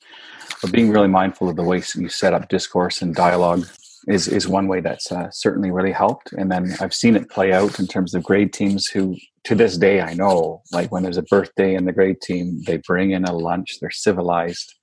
But 0.62 0.72
being 0.72 0.90
really 0.90 1.08
mindful 1.08 1.50
of 1.50 1.56
the 1.56 1.64
ways 1.64 1.96
you 1.96 2.10
set 2.10 2.34
up 2.34 2.50
discourse 2.50 3.02
and 3.02 3.16
dialogue 3.16 3.66
is 4.08 4.28
is 4.28 4.48
one 4.48 4.68
way 4.68 4.80
that's 4.80 5.12
uh, 5.12 5.30
certainly 5.32 5.72
really 5.72 5.92
helped. 5.92 6.32
And 6.34 6.52
then 6.52 6.76
I've 6.80 6.94
seen 6.94 7.16
it 7.16 7.30
play 7.30 7.52
out 7.54 7.80
in 7.80 7.88
terms 7.88 8.14
of 8.14 8.24
grade 8.24 8.54
teams 8.54 8.88
who, 8.88 9.16
to 9.46 9.56
this 9.56 9.78
day, 9.78 10.02
I 10.02 10.14
know, 10.14 10.62
like 10.72 10.92
when 10.92 11.04
there's 11.04 11.18
a 11.18 11.24
birthday 11.24 11.76
in 11.76 11.86
the 11.86 11.92
grade 11.92 12.22
team, 12.22 12.62
they 12.66 12.78
bring 12.78 13.12
in 13.12 13.26
a 13.26 13.34
lunch. 13.34 13.78
They're 13.80 13.92
civilized. 13.92 14.74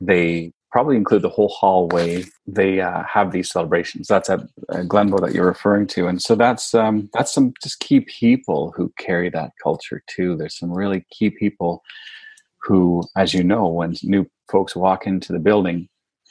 They 0.00 0.52
probably 0.72 0.96
include 0.96 1.22
the 1.22 1.28
whole 1.28 1.50
hallway. 1.50 2.24
They 2.46 2.80
uh, 2.80 3.04
have 3.04 3.30
these 3.30 3.50
celebrations. 3.50 4.08
That's 4.08 4.30
at 4.30 4.40
uh, 4.40 4.82
Glenbow 4.84 5.20
that 5.20 5.34
you're 5.34 5.46
referring 5.46 5.86
to, 5.88 6.06
and 6.08 6.20
so 6.20 6.34
that's 6.34 6.74
um, 6.74 7.10
that's 7.12 7.32
some 7.32 7.52
just 7.62 7.78
key 7.80 8.00
people 8.00 8.72
who 8.74 8.92
carry 8.98 9.28
that 9.30 9.52
culture 9.62 10.02
too. 10.08 10.36
There's 10.36 10.58
some 10.58 10.72
really 10.72 11.06
key 11.10 11.30
people 11.30 11.82
who, 12.62 13.04
as 13.16 13.34
you 13.34 13.44
know, 13.44 13.66
when 13.66 13.94
new 14.02 14.26
folks 14.50 14.74
walk 14.74 15.06
into 15.06 15.32
the 15.32 15.38
building, 15.38 15.88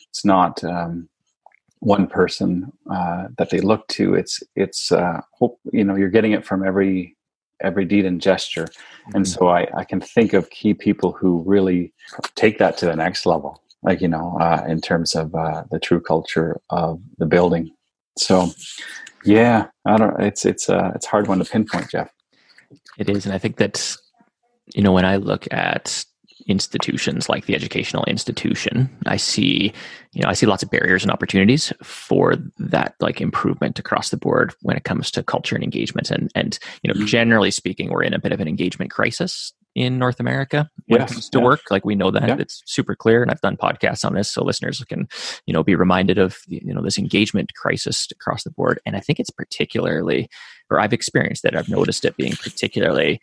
it's 0.10 0.26
not 0.26 0.64
um, 0.64 1.08
one 1.80 2.08
person 2.08 2.72
uh, 2.90 3.28
that 3.38 3.52
they 3.52 3.62
look 3.62 3.88
to. 3.90 4.16
It's 4.16 4.42
it's 4.56 4.92
uh, 4.92 5.22
hope 5.34 5.60
you 5.72 5.84
know 5.84 5.96
you're 5.96 6.10
getting 6.10 6.32
it 6.32 6.46
from 6.46 6.66
every 6.66 7.16
every 7.62 7.86
deed 7.86 8.06
and 8.06 8.20
gesture, 8.20 8.66
mm-hmm. 8.66 9.18
and 9.18 9.28
so 9.28 9.50
I, 9.50 9.68
I 9.78 9.84
can 9.84 10.02
think 10.02 10.34
of 10.34 10.50
key 10.50 10.74
people 10.74 11.12
who 11.12 11.44
really 11.46 11.94
take 12.36 12.58
that 12.58 12.78
to 12.78 12.86
the 12.88 12.96
next 12.96 13.28
level. 13.28 13.62
Like 13.84 14.02
you 14.02 14.08
know, 14.08 14.38
uh, 14.40 14.64
in 14.68 14.82
terms 14.82 15.16
of 15.16 15.34
uh, 15.34 15.64
the 15.72 15.80
true 15.80 16.02
culture 16.02 16.60
of 16.70 17.02
the 17.18 17.26
building. 17.26 17.72
So, 18.18 18.52
yeah, 19.26 19.68
I 19.86 19.98
don't. 19.98 20.22
It's 20.22 20.46
it's 20.46 20.70
uh, 20.70 20.92
it's 20.96 21.06
hard 21.06 21.28
one 21.28 21.40
to 21.40 21.46
pinpoint, 21.46 21.90
Jeff. 21.90 22.12
It 22.98 23.10
is, 23.10 23.26
and 23.26 23.34
I 23.34 23.38
think 23.38 23.58
that 23.58 23.96
you 24.76 24.84
know 24.84 24.92
when 24.92 25.06
I 25.06 25.16
look 25.16 25.52
at 25.52 26.06
institutions 26.48 27.30
like 27.30 27.46
the 27.46 27.56
educational 27.56 28.04
institution 28.06 28.90
i 29.06 29.16
see 29.16 29.72
you 30.14 30.22
know 30.22 30.30
i 30.30 30.34
see 30.34 30.46
lots 30.46 30.64
of 30.64 30.70
barriers 30.70 31.04
and 31.04 31.12
opportunities 31.12 31.72
for 31.84 32.36
that 32.58 32.96
like 33.00 33.22
improvement 33.22 33.78
across 33.80 34.10
the 34.10 34.18
board 34.18 34.54
when 34.62 34.76
it 34.76 34.84
comes 34.84 35.12
to 35.12 35.24
culture 35.24 35.56
and 35.56 35.64
engagement 35.64 36.10
and 36.10 36.32
and 36.36 36.60
you 36.84 36.88
know 36.88 36.94
mm-hmm. 36.94 37.06
generally 37.06 37.52
speaking 37.52 37.90
we're 37.90 38.04
in 38.04 38.14
a 38.14 38.20
bit 38.20 38.32
of 38.32 38.40
an 38.40 38.48
engagement 38.48 38.92
crisis 38.92 39.54
in 39.76 39.98
north 39.98 40.20
america 40.20 40.70
when 40.88 41.00
yes, 41.00 41.12
it 41.12 41.14
comes 41.14 41.30
to 41.30 41.40
work. 41.40 41.62
Like 41.70 41.86
we 41.86 41.96
know 41.96 42.12
that 42.12 42.28
yeah. 42.28 42.36
it's 42.38 42.62
super 42.66 42.96
clear 42.96 43.22
and 43.22 43.32
i've 43.32 43.42
done 43.42 43.58
podcasts 43.58 44.04
on 44.04 44.14
this 44.14 44.32
so 44.32 44.44
listeners 44.44 44.84
can 44.90 45.08
you 45.46 45.54
know 45.54 45.64
be 45.64 45.76
reminded 45.76 46.18
of 46.18 46.38
you 46.48 46.74
know 46.74 46.82
this 46.82 46.98
engagement 46.98 47.54
crisis 47.56 48.08
across 48.12 48.44
the 48.44 48.52
board. 48.52 48.80
And 48.86 48.96
i 48.96 49.00
think 49.00 49.20
it's 49.20 49.30
particularly 49.30 50.30
or 50.70 50.80
i've 50.80 50.94
experienced 50.94 51.44
that 51.44 51.56
i've 51.56 51.70
noticed 51.70 52.06
it 52.06 52.18
being 52.18 52.34
particularly 52.34 53.22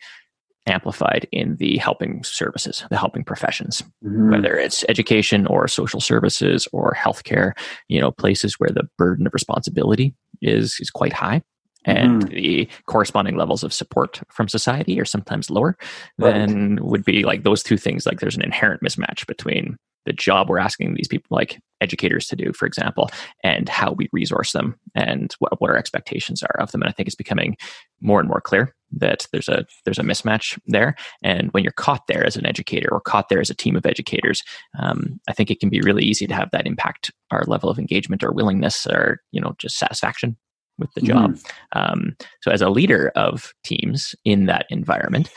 amplified 0.67 1.27
in 1.31 1.55
the 1.55 1.77
helping 1.77 2.23
services, 2.23 2.83
the 2.89 2.97
helping 2.97 3.23
professions, 3.23 3.81
mm-hmm. 4.03 4.31
whether 4.31 4.55
it's 4.55 4.85
education 4.87 5.47
or 5.47 5.67
social 5.67 5.99
services 5.99 6.67
or 6.71 6.93
healthcare, 6.93 7.53
you 7.87 7.99
know, 7.99 8.11
places 8.11 8.55
where 8.59 8.69
the 8.69 8.87
burden 8.97 9.25
of 9.25 9.33
responsibility 9.33 10.13
is 10.41 10.77
is 10.79 10.89
quite 10.89 11.13
high 11.13 11.41
and 11.89 12.23
mm-hmm. 12.23 12.35
the 12.35 12.69
corresponding 12.85 13.35
levels 13.35 13.63
of 13.63 13.73
support 13.73 14.21
from 14.29 14.47
society 14.47 14.99
are 14.99 15.05
sometimes 15.05 15.49
lower 15.49 15.77
right. 16.17 16.33
then 16.33 16.79
would 16.81 17.03
be 17.03 17.23
like 17.23 17.43
those 17.43 17.63
two 17.63 17.77
things 17.77 18.05
like 18.05 18.19
there's 18.19 18.35
an 18.35 18.43
inherent 18.43 18.81
mismatch 18.81 19.25
between 19.27 19.77
the 20.05 20.13
job 20.13 20.49
we're 20.49 20.57
asking 20.57 20.93
these 20.93 21.07
people 21.07 21.27
like 21.29 21.59
educators 21.81 22.27
to 22.27 22.35
do 22.35 22.51
for 22.53 22.65
example 22.65 23.09
and 23.43 23.69
how 23.69 23.91
we 23.91 24.09
resource 24.11 24.53
them 24.53 24.75
and 24.95 25.35
what, 25.39 25.59
what 25.61 25.69
our 25.69 25.77
expectations 25.77 26.41
are 26.43 26.59
of 26.59 26.71
them 26.71 26.81
and 26.81 26.89
i 26.89 26.91
think 26.91 27.07
it's 27.07 27.15
becoming 27.15 27.55
more 28.01 28.19
and 28.19 28.29
more 28.29 28.41
clear 28.41 28.73
that 28.91 29.27
there's 29.31 29.47
a 29.47 29.65
there's 29.85 29.99
a 29.99 30.03
mismatch 30.03 30.57
there 30.67 30.95
and 31.21 31.51
when 31.51 31.63
you're 31.63 31.71
caught 31.73 32.07
there 32.07 32.25
as 32.25 32.35
an 32.35 32.45
educator 32.45 32.89
or 32.91 32.99
caught 32.99 33.29
there 33.29 33.39
as 33.39 33.49
a 33.49 33.55
team 33.55 33.75
of 33.75 33.85
educators 33.85 34.43
um, 34.79 35.19
i 35.27 35.33
think 35.33 35.51
it 35.51 35.59
can 35.59 35.69
be 35.69 35.81
really 35.81 36.03
easy 36.03 36.25
to 36.25 36.33
have 36.33 36.49
that 36.51 36.67
impact 36.67 37.11
our 37.31 37.43
level 37.45 37.69
of 37.69 37.77
engagement 37.77 38.23
or 38.23 38.31
willingness 38.31 38.87
or 38.87 39.21
you 39.31 39.39
know 39.39 39.53
just 39.57 39.77
satisfaction 39.77 40.35
with 40.79 40.91
the 40.93 41.01
job 41.01 41.35
mm. 41.35 41.45
um, 41.73 42.15
so 42.41 42.51
as 42.51 42.61
a 42.61 42.69
leader 42.69 43.11
of 43.15 43.53
teams 43.63 44.15
in 44.25 44.45
that 44.45 44.65
environment 44.69 45.29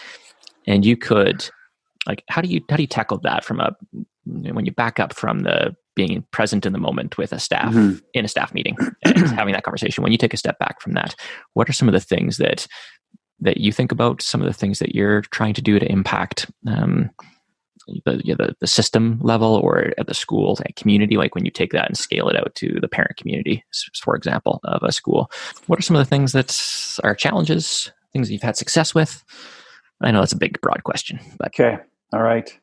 and 0.67 0.85
you 0.85 0.97
could 0.97 1.49
like 2.07 2.25
how 2.29 2.41
do 2.41 2.49
you 2.49 2.61
how 2.71 2.77
do 2.77 2.83
you 2.83 2.89
tackle 2.89 3.19
that 3.19 3.45
from 3.45 3.61
a 3.61 3.75
when 4.25 4.65
you 4.65 4.73
back 4.73 5.01
up 5.01 5.15
from 5.15 5.41
the 5.41 5.75
being 5.95 6.25
present 6.31 6.65
in 6.65 6.73
the 6.73 6.79
moment 6.79 7.19
with 7.19 7.33
a 7.33 7.39
staff 7.39 7.73
mm-hmm. 7.73 7.99
in 8.15 8.25
a 8.25 8.29
staff 8.29 8.55
meeting 8.55 8.77
and 9.05 9.19
having 9.31 9.53
that 9.53 9.65
conversation 9.65 10.03
when 10.03 10.13
you 10.13 10.19
take 10.19 10.35
a 10.35 10.39
step 10.39 10.59
back 10.59 10.81
from 10.81 10.93
that 10.93 11.15
what 11.55 11.69
are 11.69 11.75
some 11.75 11.89
of 11.89 11.93
the 11.93 12.01
things 12.01 12.39
that 12.39 12.67
that 13.41 13.59
you 13.59 13.73
think 13.73 13.91
about 13.91 14.23
some 14.23 14.41
of 14.41 14.47
the 14.47 14.53
things 14.53 14.79
that 14.79 14.95
you're 14.95 15.23
trying 15.33 15.53
to 15.53 15.63
do 15.63 15.79
to 15.79 15.91
impact 15.91 16.51
um, 16.67 17.11
the, 18.05 18.21
you 18.25 18.35
know, 18.35 18.47
the, 18.47 18.57
the 18.61 18.67
system 18.67 19.19
level 19.23 19.57
or 19.57 19.93
at 19.99 20.07
the 20.07 20.15
school 20.15 20.59
community 20.77 21.17
like 21.17 21.35
when 21.35 21.45
you 21.45 21.51
take 21.51 21.73
that 21.73 21.89
and 21.89 21.97
scale 21.97 22.29
it 22.29 22.37
out 22.37 22.55
to 22.55 22.79
the 22.81 22.89
parent 22.89 23.17
community 23.17 23.65
for 24.03 24.15
example 24.15 24.61
of 24.65 24.83
a 24.83 24.93
school 24.93 25.31
what 25.67 25.79
are 25.79 25.83
some 25.83 25.97
of 25.97 26.01
the 26.01 26.09
things 26.09 26.33
that 26.33 27.01
are 27.05 27.15
challenges 27.15 27.91
things 28.13 28.31
you've 28.31 28.43
had 28.43 28.57
success 28.57 28.95
with 28.95 29.25
i 30.01 30.11
know 30.11 30.21
that's 30.21 30.33
a 30.33 30.39
big 30.39 30.61
broad 30.61 30.85
question 30.85 31.19
but 31.39 31.49
okay 31.49 31.79
all 32.13 32.23
right 32.23 32.59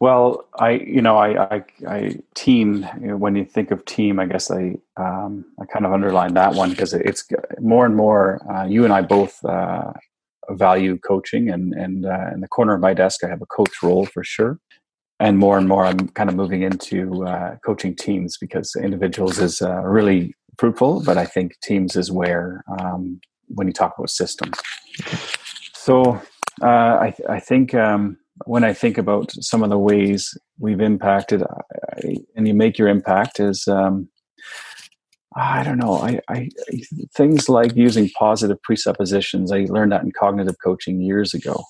well, 0.00 0.48
I 0.58 0.70
you 0.70 1.02
know 1.02 1.18
I 1.18 1.56
I, 1.56 1.64
I 1.86 2.16
team 2.34 2.88
you 3.02 3.08
know, 3.08 3.16
when 3.18 3.36
you 3.36 3.44
think 3.44 3.70
of 3.70 3.84
team, 3.84 4.18
I 4.18 4.24
guess 4.24 4.50
I 4.50 4.76
um, 4.96 5.44
I 5.60 5.66
kind 5.66 5.84
of 5.84 5.92
underline 5.92 6.32
that 6.34 6.54
one 6.54 6.70
because 6.70 6.94
it's 6.94 7.28
more 7.60 7.84
and 7.84 7.94
more. 7.94 8.40
Uh, 8.50 8.64
you 8.64 8.84
and 8.84 8.94
I 8.94 9.02
both 9.02 9.44
uh, 9.44 9.92
value 10.54 10.98
coaching, 10.98 11.50
and 11.50 11.74
and 11.74 12.06
uh, 12.06 12.30
in 12.34 12.40
the 12.40 12.48
corner 12.48 12.74
of 12.74 12.80
my 12.80 12.94
desk, 12.94 13.24
I 13.24 13.28
have 13.28 13.42
a 13.42 13.46
coach 13.46 13.82
role 13.82 14.06
for 14.06 14.24
sure. 14.24 14.58
And 15.18 15.36
more 15.36 15.58
and 15.58 15.68
more, 15.68 15.84
I'm 15.84 16.08
kind 16.08 16.30
of 16.30 16.36
moving 16.36 16.62
into 16.62 17.26
uh, 17.26 17.56
coaching 17.64 17.94
teams 17.94 18.38
because 18.38 18.74
individuals 18.74 19.38
is 19.38 19.60
uh, 19.60 19.82
really 19.82 20.34
fruitful, 20.58 21.02
but 21.04 21.18
I 21.18 21.26
think 21.26 21.52
teams 21.62 21.94
is 21.94 22.10
where 22.10 22.64
um, 22.80 23.20
when 23.48 23.66
you 23.66 23.72
talk 23.74 23.98
about 23.98 24.10
systems. 24.10 24.58
So 25.74 26.20
uh, 26.62 26.66
I 26.66 27.14
I 27.28 27.40
think. 27.40 27.74
Um, 27.74 28.16
when 28.46 28.64
I 28.64 28.72
think 28.72 28.98
about 28.98 29.32
some 29.40 29.62
of 29.62 29.70
the 29.70 29.78
ways 29.78 30.36
we've 30.58 30.80
impacted, 30.80 31.42
I, 31.42 32.16
and 32.36 32.48
you 32.48 32.54
make 32.54 32.78
your 32.78 32.88
impact 32.88 33.40
is, 33.40 33.68
um, 33.68 34.08
I 35.36 35.62
don't 35.62 35.78
know, 35.78 35.94
I, 35.94 36.20
I, 36.28 36.48
things 37.14 37.48
like 37.48 37.76
using 37.76 38.10
positive 38.10 38.60
presuppositions. 38.62 39.52
I 39.52 39.66
learned 39.68 39.92
that 39.92 40.02
in 40.02 40.10
cognitive 40.12 40.56
coaching 40.62 41.00
years 41.00 41.34
ago. 41.34 41.64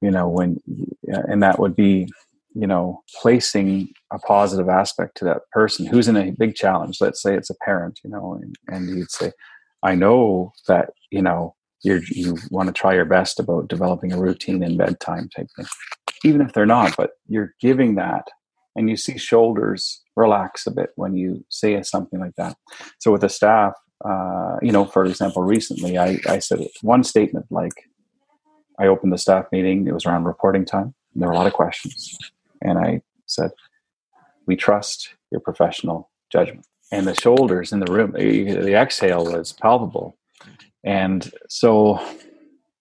You 0.00 0.10
know, 0.10 0.28
when 0.28 0.58
and 1.06 1.42
that 1.42 1.58
would 1.58 1.74
be, 1.74 2.08
you 2.54 2.66
know, 2.66 3.02
placing 3.20 3.88
a 4.12 4.18
positive 4.18 4.68
aspect 4.68 5.16
to 5.18 5.24
that 5.24 5.42
person 5.52 5.86
who's 5.86 6.08
in 6.08 6.16
a 6.16 6.32
big 6.32 6.54
challenge. 6.54 6.98
Let's 7.00 7.22
say 7.22 7.34
it's 7.34 7.48
a 7.48 7.56
parent, 7.64 8.00
you 8.04 8.10
know, 8.10 8.38
and, 8.40 8.56
and 8.68 8.88
you'd 8.90 9.10
say, 9.10 9.32
I 9.82 9.94
know 9.94 10.52
that 10.68 10.90
you 11.10 11.22
know 11.22 11.54
you 11.82 12.02
you 12.10 12.36
want 12.50 12.66
to 12.66 12.72
try 12.72 12.94
your 12.94 13.04
best 13.04 13.40
about 13.40 13.68
developing 13.68 14.12
a 14.12 14.18
routine 14.18 14.62
in 14.62 14.76
bedtime 14.76 15.30
type 15.34 15.46
thing 15.56 15.66
even 16.26 16.40
if 16.40 16.52
they're 16.52 16.66
not, 16.66 16.96
but 16.96 17.10
you're 17.28 17.54
giving 17.60 17.94
that 17.96 18.28
and 18.74 18.90
you 18.90 18.96
see 18.96 19.16
shoulders 19.16 20.02
relax 20.16 20.66
a 20.66 20.70
bit 20.70 20.90
when 20.96 21.14
you 21.14 21.44
say 21.48 21.80
something 21.82 22.18
like 22.20 22.34
that. 22.36 22.56
So 22.98 23.12
with 23.12 23.20
the 23.20 23.28
staff, 23.28 23.74
uh, 24.04 24.56
you 24.62 24.72
know, 24.72 24.84
for 24.84 25.04
example, 25.04 25.42
recently 25.42 25.98
I, 25.98 26.18
I 26.28 26.38
said 26.38 26.66
one 26.82 27.04
statement 27.04 27.46
like, 27.50 27.88
I 28.78 28.86
opened 28.86 29.12
the 29.12 29.18
staff 29.18 29.46
meeting, 29.52 29.86
it 29.86 29.94
was 29.94 30.04
around 30.04 30.24
reporting 30.24 30.64
time, 30.64 30.94
there 31.14 31.28
were 31.28 31.34
a 31.34 31.36
lot 31.36 31.46
of 31.46 31.52
questions. 31.52 32.18
And 32.62 32.78
I 32.78 33.02
said, 33.26 33.50
We 34.46 34.56
trust 34.56 35.14
your 35.30 35.40
professional 35.40 36.10
judgment. 36.30 36.66
And 36.92 37.06
the 37.06 37.14
shoulders 37.14 37.72
in 37.72 37.80
the 37.80 37.92
room, 37.92 38.12
the, 38.12 38.74
exhale 38.74 39.24
was 39.24 39.52
palpable. 39.52 40.16
And 40.84 41.30
so 41.48 42.00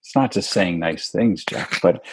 it's 0.02 0.16
not 0.16 0.32
just 0.32 0.52
saying 0.52 0.80
nice 0.80 1.10
things, 1.10 1.44
Jeff, 1.44 1.82
but 1.82 2.06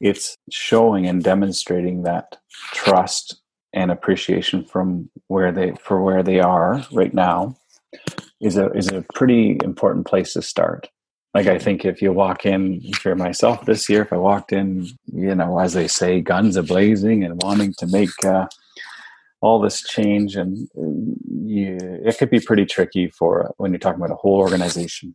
it's 0.00 0.36
showing 0.50 1.06
and 1.06 1.22
demonstrating 1.22 2.04
that 2.04 2.38
trust 2.72 3.39
and 3.72 3.90
appreciation 3.90 4.64
from 4.64 5.10
where 5.28 5.52
they 5.52 5.72
for 5.82 6.02
where 6.02 6.22
they 6.22 6.40
are 6.40 6.84
right 6.92 7.14
now 7.14 7.56
is 8.40 8.56
a 8.56 8.70
is 8.72 8.88
a 8.88 9.04
pretty 9.14 9.58
important 9.62 10.06
place 10.06 10.32
to 10.32 10.42
start. 10.42 10.88
Like 11.34 11.46
I 11.46 11.58
think 11.58 11.84
if 11.84 12.02
you 12.02 12.12
walk 12.12 12.44
in 12.44 12.82
for 12.94 13.14
myself 13.14 13.64
this 13.64 13.88
year, 13.88 14.02
if 14.02 14.12
I 14.12 14.16
walked 14.16 14.52
in, 14.52 14.88
you 15.06 15.34
know, 15.34 15.60
as 15.60 15.74
they 15.74 15.86
say, 15.86 16.20
guns 16.20 16.56
a 16.56 16.62
blazing 16.62 17.22
and 17.22 17.40
wanting 17.42 17.72
to 17.78 17.86
make 17.86 18.24
uh, 18.24 18.48
all 19.40 19.60
this 19.60 19.82
change, 19.82 20.34
and 20.34 20.68
uh, 20.76 21.14
you, 21.44 21.78
it 22.04 22.18
could 22.18 22.30
be 22.30 22.40
pretty 22.40 22.66
tricky 22.66 23.08
for 23.10 23.54
when 23.58 23.70
you're 23.70 23.78
talking 23.78 24.00
about 24.00 24.12
a 24.12 24.16
whole 24.16 24.38
organization. 24.38 25.14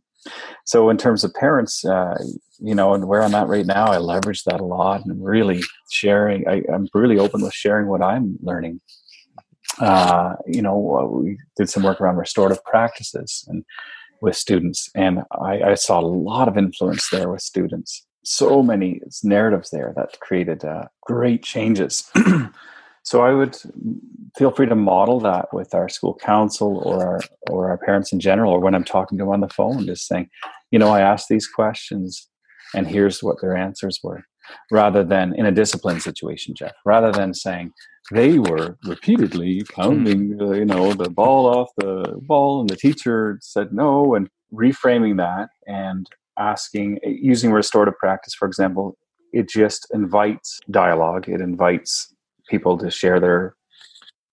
So 0.64 0.90
in 0.90 0.96
terms 0.96 1.24
of 1.24 1.34
parents, 1.34 1.84
uh, 1.84 2.16
you 2.58 2.74
know, 2.74 2.94
and 2.94 3.06
where 3.06 3.22
I'm 3.22 3.34
at 3.34 3.48
right 3.48 3.66
now, 3.66 3.86
I 3.86 3.98
leverage 3.98 4.44
that 4.44 4.60
a 4.60 4.64
lot 4.64 5.04
and 5.04 5.24
really 5.24 5.62
sharing. 5.90 6.46
I, 6.48 6.62
am 6.72 6.88
really 6.94 7.18
open 7.18 7.42
with 7.42 7.54
sharing 7.54 7.88
what 7.88 8.02
I'm 8.02 8.36
learning. 8.42 8.80
Uh, 9.78 10.34
you 10.46 10.62
know, 10.62 11.20
we 11.22 11.38
did 11.56 11.68
some 11.68 11.82
work 11.82 12.00
around 12.00 12.16
restorative 12.16 12.64
practices 12.64 13.44
and 13.48 13.64
with 14.22 14.36
students, 14.36 14.88
and 14.94 15.22
I, 15.32 15.60
I 15.62 15.74
saw 15.74 16.00
a 16.00 16.06
lot 16.06 16.48
of 16.48 16.56
influence 16.56 17.10
there 17.10 17.30
with 17.30 17.42
students. 17.42 18.06
So 18.24 18.62
many 18.62 19.00
narratives 19.22 19.70
there 19.70 19.92
that 19.96 20.18
created 20.20 20.64
uh, 20.64 20.84
great 21.02 21.42
changes. 21.42 22.10
so 23.06 23.22
I 23.22 23.32
would 23.32 23.56
feel 24.36 24.50
free 24.50 24.66
to 24.66 24.74
model 24.74 25.20
that 25.20 25.54
with 25.54 25.74
our 25.74 25.88
school 25.88 26.14
council 26.14 26.82
or 26.84 27.06
our, 27.06 27.20
or 27.48 27.70
our 27.70 27.78
parents 27.78 28.12
in 28.12 28.18
general, 28.18 28.52
or 28.52 28.58
when 28.58 28.74
I'm 28.74 28.84
talking 28.84 29.16
to 29.16 29.22
them 29.22 29.32
on 29.32 29.40
the 29.40 29.48
phone, 29.48 29.86
just 29.86 30.08
saying, 30.08 30.28
you 30.72 30.78
know, 30.80 30.88
I 30.88 31.00
asked 31.00 31.28
these 31.28 31.46
questions 31.46 32.28
and 32.74 32.88
here's 32.88 33.22
what 33.22 33.40
their 33.40 33.56
answers 33.56 34.00
were 34.02 34.24
rather 34.72 35.04
than 35.04 35.34
in 35.34 35.46
a 35.46 35.52
discipline 35.52 36.00
situation 36.00 36.54
jeff 36.54 36.72
rather 36.84 37.10
than 37.10 37.34
saying 37.34 37.72
they 38.12 38.38
were 38.38 38.76
repeatedly 38.84 39.62
pounding 39.74 40.38
uh, 40.40 40.52
you 40.52 40.64
know 40.64 40.92
the 40.92 41.10
ball 41.10 41.46
off 41.46 41.68
the 41.78 42.16
ball 42.22 42.60
and 42.60 42.70
the 42.70 42.76
teacher 42.76 43.38
said 43.40 43.72
no 43.72 44.14
and 44.14 44.28
reframing 44.54 45.16
that 45.16 45.48
and 45.66 46.06
asking 46.38 47.00
using 47.04 47.50
restorative 47.50 47.98
practice 47.98 48.34
for 48.34 48.46
example 48.46 48.96
it 49.32 49.48
just 49.48 49.86
invites 49.92 50.60
dialogue 50.70 51.28
it 51.28 51.40
invites 51.40 52.14
people 52.48 52.78
to 52.78 52.90
share 52.90 53.20
their 53.20 53.54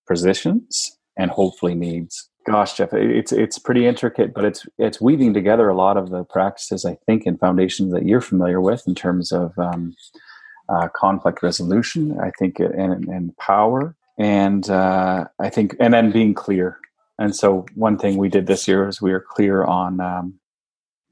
positions 0.07 0.97
and 1.17 1.31
hopefully 1.31 1.75
needs 1.75 2.29
Gosh, 2.45 2.73
Jeff, 2.73 2.93
it's 2.93 3.31
it's 3.31 3.57
pretty 3.57 3.87
intricate, 3.87 4.33
but 4.33 4.43
it's 4.43 4.65
it's 4.77 4.99
weaving 4.99 5.33
together 5.33 5.69
a 5.69 5.75
lot 5.75 5.95
of 5.95 6.09
the 6.09 6.25
practices 6.25 6.83
I 6.83 6.97
think 7.05 7.25
and 7.25 7.39
foundations 7.39 7.93
that 7.93 8.05
you're 8.05 8.19
familiar 8.19 8.59
with 8.59 8.83
in 8.85 8.95
terms 8.95 9.31
of 9.31 9.57
um, 9.57 9.95
uh, 10.67 10.89
conflict 10.93 11.41
resolution. 11.41 12.19
I 12.19 12.31
think 12.37 12.59
and, 12.59 13.07
and 13.07 13.37
power, 13.37 13.95
and 14.19 14.69
uh, 14.69 15.25
I 15.39 15.49
think 15.49 15.77
and 15.79 15.93
then 15.93 16.11
being 16.11 16.33
clear. 16.33 16.79
And 17.17 17.33
so 17.33 17.65
one 17.75 17.97
thing 17.97 18.17
we 18.17 18.27
did 18.27 18.47
this 18.47 18.67
year 18.67 18.89
is 18.89 19.01
we 19.01 19.13
were 19.13 19.25
clear 19.25 19.63
on 19.63 20.01
um, 20.01 20.33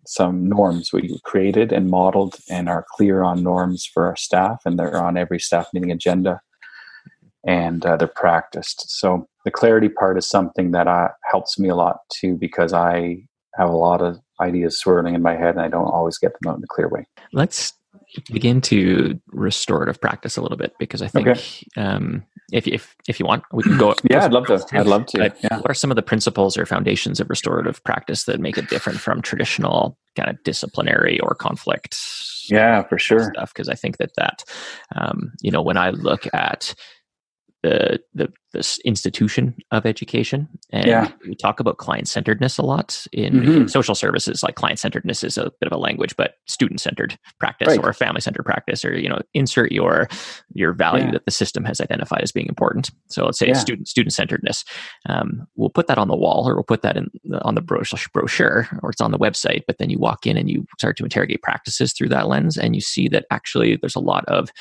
some 0.06 0.50
norms 0.50 0.92
we 0.92 1.18
created 1.24 1.72
and 1.72 1.90
modeled, 1.90 2.40
and 2.50 2.68
are 2.68 2.86
clear 2.96 3.24
on 3.24 3.42
norms 3.42 3.86
for 3.86 4.06
our 4.06 4.18
staff, 4.18 4.64
and 4.66 4.78
they're 4.78 5.02
on 5.02 5.16
every 5.16 5.40
staff 5.40 5.68
meeting 5.74 5.92
agenda, 5.92 6.42
and 7.46 7.86
uh, 7.86 7.98
they're 7.98 8.08
practiced. 8.08 8.90
So 8.90 9.28
the 9.46 9.52
clarity 9.52 9.90
part 9.90 10.18
is 10.18 10.28
something 10.28 10.72
that 10.72 10.88
uh, 10.88 11.10
helps 11.30 11.58
me 11.58 11.70
a 11.70 11.76
lot 11.76 11.98
too 12.10 12.36
because 12.36 12.74
I 12.74 13.24
have 13.56 13.70
a 13.70 13.76
lot 13.76 14.02
of 14.02 14.20
ideas 14.40 14.80
swirling 14.80 15.16
in 15.16 15.22
my 15.22 15.36
head 15.36 15.56
and 15.56 15.62
I 15.62 15.68
don't 15.68 15.88
always 15.88 16.18
get 16.18 16.34
them 16.40 16.52
out 16.52 16.58
in 16.58 16.64
a 16.64 16.68
clear 16.68 16.88
way. 16.88 17.06
Let's 17.34 17.74
begin 18.32 18.62
to 18.62 19.20
restorative 19.28 20.00
practice 20.00 20.38
a 20.38 20.42
little 20.42 20.58
bit 20.58 20.74
because 20.80 21.02
I 21.02 21.08
think 21.08 21.28
okay. 21.28 21.42
um, 21.78 22.24
if, 22.52 22.68
if 22.68 22.96
if 23.08 23.20
you 23.20 23.26
want, 23.26 23.44
we 23.54 23.64
can 23.64 23.78
go. 23.78 23.96
yeah, 24.10 24.26
I'd 24.26 24.34
love 24.34 24.48
to. 24.48 24.66
I'd 24.74 24.86
love 24.86 25.06
to. 25.08 25.34
Yeah. 25.42 25.58
What 25.58 25.72
are 25.72 25.74
some 25.74 25.92
of 25.92 25.96
the 25.96 26.02
principles 26.02 26.58
or 26.58 26.66
foundations 26.66 27.20
of 27.20 27.30
restorative 27.30 27.84
practice 27.84 28.26
that 28.26 28.40
make 28.40 28.58
it 28.58 28.70
different 28.70 29.00
from 29.00 29.22
traditional 29.22 29.98
kind 30.16 30.30
of 30.30 30.42
disciplinary 30.44 31.20
or 31.22 31.36
conflict? 31.36 31.98
Yeah, 32.50 32.84
for 32.84 32.98
sure. 32.98 33.32
Stuff 33.34 33.54
because 33.54 33.70
I 33.70 33.76
think 33.76 33.98
that 33.98 34.12
that 34.18 34.44
um, 34.96 35.32
you 35.42 35.52
know 35.52 35.62
when 35.62 35.78
I 35.78 35.92
look 35.92 36.28
at 36.34 36.74
the 37.64 38.00
the 38.14 38.32
this 38.54 38.80
institution 38.80 39.56
of 39.72 39.86
education 39.86 40.48
and 40.72 40.86
yeah. 40.86 41.12
we 41.26 41.36
talk 41.36 41.60
about 41.60 41.78
client 41.78 42.08
centeredness 42.08 42.58
a 42.58 42.62
lot 42.62 43.06
in, 43.14 43.34
mm-hmm. 43.34 43.52
in, 43.62 43.68
social 43.70 43.96
services 43.96 44.44
like 44.44 44.56
client 44.56 44.78
centeredness 44.78 45.24
is 45.24 45.38
a 45.38 45.52
bit 45.62 45.68
of 45.68 45.72
a 45.72 45.78
language 45.78 46.16
but 46.18 46.36
student 46.48 46.82
centered 46.82 47.18
practice 47.40 47.70
right. 47.70 47.80
or 47.84 47.94
family 47.94 48.20
centered 48.20 48.44
practice 48.44 48.84
or 48.84 48.98
you 48.98 49.08
know 49.08 49.20
insert 49.34 49.72
your 49.72 50.08
your 50.54 50.74
value 50.74 51.06
yeah. 51.06 51.12
that 51.12 51.26
the 51.26 51.32
system 51.32 51.64
has 51.64 51.80
identified 51.80 52.22
as 52.22 52.32
being 52.32 52.48
important 52.48 52.90
so 53.08 53.26
let's 53.26 53.40
say 53.40 53.48
yeah. 53.48 53.54
student 53.54 53.88
student 53.88 54.14
centeredness 54.14 54.66
um, 55.08 55.48
we'll 55.56 55.70
put 55.70 55.88
that 55.88 55.98
on 55.98 56.08
the 56.08 56.18
wall 56.18 56.48
or 56.48 56.56
we'll 56.56 56.64
put 56.64 56.82
that 56.82 56.98
in 56.98 57.10
on 57.44 57.56
the 57.56 57.62
brochure 57.62 58.68
or 58.82 58.90
it's 58.90 59.02
on 59.02 59.12
the 59.12 59.20
website 59.20 59.62
but 59.68 59.78
then 59.78 59.90
you 59.90 60.00
walk 60.00 60.26
in 60.26 60.36
and 60.36 60.50
you 60.50 60.66
start 60.78 60.98
to 60.98 61.04
interrogate 61.04 61.42
practices 61.42 61.94
through 61.94 62.10
that 62.10 62.28
lens 62.28 62.58
and 62.58 62.76
you 62.76 62.82
see 62.82 63.08
that 63.08 63.26
actually 63.32 63.78
there's 63.78 63.96
a 63.96 64.00
lot 64.00 64.26
of 64.26 64.52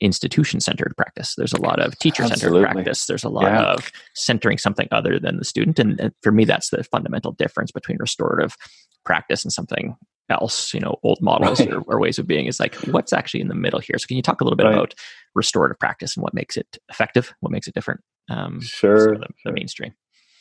institution 0.00 0.60
centered 0.60 0.94
practice. 0.96 1.34
There's 1.36 1.52
a 1.52 1.60
lot 1.60 1.80
of 1.80 1.98
teacher 1.98 2.26
centered 2.26 2.62
practice. 2.62 3.06
There's 3.06 3.24
a 3.24 3.28
lot 3.28 3.44
yeah. 3.44 3.72
of 3.72 3.90
centering 4.14 4.58
something 4.58 4.88
other 4.92 5.18
than 5.18 5.38
the 5.38 5.44
student. 5.44 5.78
And, 5.78 5.98
and, 6.00 6.12
for 6.22 6.32
me, 6.32 6.44
that's 6.44 6.70
the 6.70 6.84
fundamental 6.84 7.32
difference 7.32 7.72
between 7.72 7.98
restorative 7.98 8.56
practice 9.04 9.44
and 9.44 9.52
something 9.52 9.96
else, 10.30 10.74
you 10.74 10.80
know, 10.80 10.96
old 11.02 11.18
models 11.20 11.60
right. 11.60 11.72
or, 11.72 11.82
or, 11.86 11.98
ways 11.98 12.18
of 12.18 12.26
being 12.26 12.46
is 12.46 12.60
like, 12.60 12.74
what's 12.86 13.12
actually 13.12 13.40
in 13.40 13.48
the 13.48 13.54
middle 13.54 13.80
here? 13.80 13.96
So, 13.98 14.06
can 14.06 14.16
you 14.16 14.22
talk 14.22 14.40
a 14.40 14.44
little 14.44 14.56
bit 14.56 14.66
right. 14.66 14.74
about 14.74 14.94
restorative 15.34 15.78
practice 15.78 16.16
and 16.16 16.22
what 16.22 16.34
makes 16.34 16.56
it 16.56 16.78
effective? 16.90 17.34
What 17.40 17.50
makes 17.50 17.66
it 17.66 17.74
different? 17.74 18.00
Um, 18.30 18.60
sure. 18.60 19.16
The, 19.16 19.26
the, 19.44 19.52
mainstream. 19.52 19.94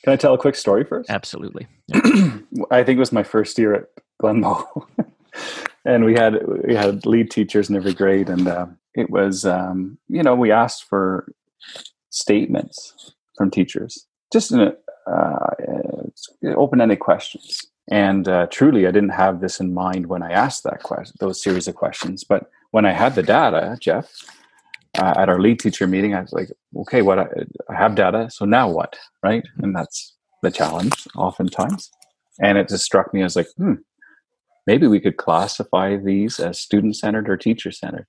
Can 0.04 0.14
I 0.14 0.18
tell 0.18 0.34
a 0.34 0.38
quick 0.38 0.56
story 0.56 0.84
first? 0.84 1.10
Absolutely. 1.10 1.68
Yeah. 1.94 2.40
I 2.72 2.84
think 2.84 2.98
it 2.98 3.00
was 3.00 3.12
my 3.12 3.24
first 3.24 3.58
year 3.60 3.74
at 3.74 3.84
Glenbow. 4.22 4.88
and 5.86 6.06
we 6.06 6.14
had 6.14 6.40
we 6.68 6.76
had 6.76 7.06
lead 7.06 7.32
teachers 7.32 7.70
in 7.70 7.76
every 7.76 7.94
grade, 7.94 8.30
and 8.30 8.48
uh, 8.48 8.68
it 8.96 9.10
was 9.10 9.46
um, 9.46 9.98
you 10.08 10.24
know 10.24 10.36
we 10.36 10.52
asked 10.52 10.86
for 10.86 11.32
statements 12.10 13.14
from 13.38 13.52
teachers, 13.52 14.06
just 14.34 14.52
in 14.52 14.62
a, 14.62 14.74
uh, 15.10 15.50
open-ended 16.56 17.00
questions. 17.00 17.66
And 17.90 18.28
uh, 18.28 18.48
truly, 18.48 18.86
I 18.86 18.92
didn't 18.92 19.10
have 19.10 19.40
this 19.40 19.60
in 19.60 19.74
mind 19.74 20.08
when 20.08 20.22
I 20.22 20.32
asked 20.32 20.64
that 20.64 20.84
question, 20.84 21.16
those 21.20 21.42
series 21.42 21.68
of 21.68 21.76
questions. 21.76 22.24
But 22.24 22.50
when 22.72 22.86
I 22.86 22.92
had 22.92 23.16
the 23.16 23.24
data, 23.24 23.78
Jeff, 23.80 24.12
uh, 24.98 25.14
at 25.18 25.30
our 25.30 25.40
lead 25.40 25.60
teacher 25.60 25.88
meeting, 25.88 26.14
I 26.14 26.22
was 26.22 26.34
like, 26.34 26.50
okay, 26.76 27.02
what 27.02 27.20
I, 27.20 27.28
I 27.70 27.76
have 27.76 27.96
data, 27.96 28.30
so 28.30 28.46
now 28.46 28.70
what, 28.70 28.98
right? 29.24 29.44
And 29.60 29.76
that's 29.76 30.16
the 30.44 30.52
challenge, 30.52 31.08
oftentimes. 31.16 31.90
And 32.42 32.58
it 32.58 32.68
just 32.70 32.84
struck 32.84 33.14
me 33.14 33.24
as 33.24 33.36
like, 33.36 33.48
hmm, 33.58 33.76
maybe 34.68 34.86
we 34.86 35.00
could 35.00 35.18
classify 35.18 35.96
these 35.96 36.40
as 36.40 36.60
student 36.60 36.96
centered 36.96 37.30
or 37.30 37.38
teacher 37.38 37.72
centered. 37.72 38.08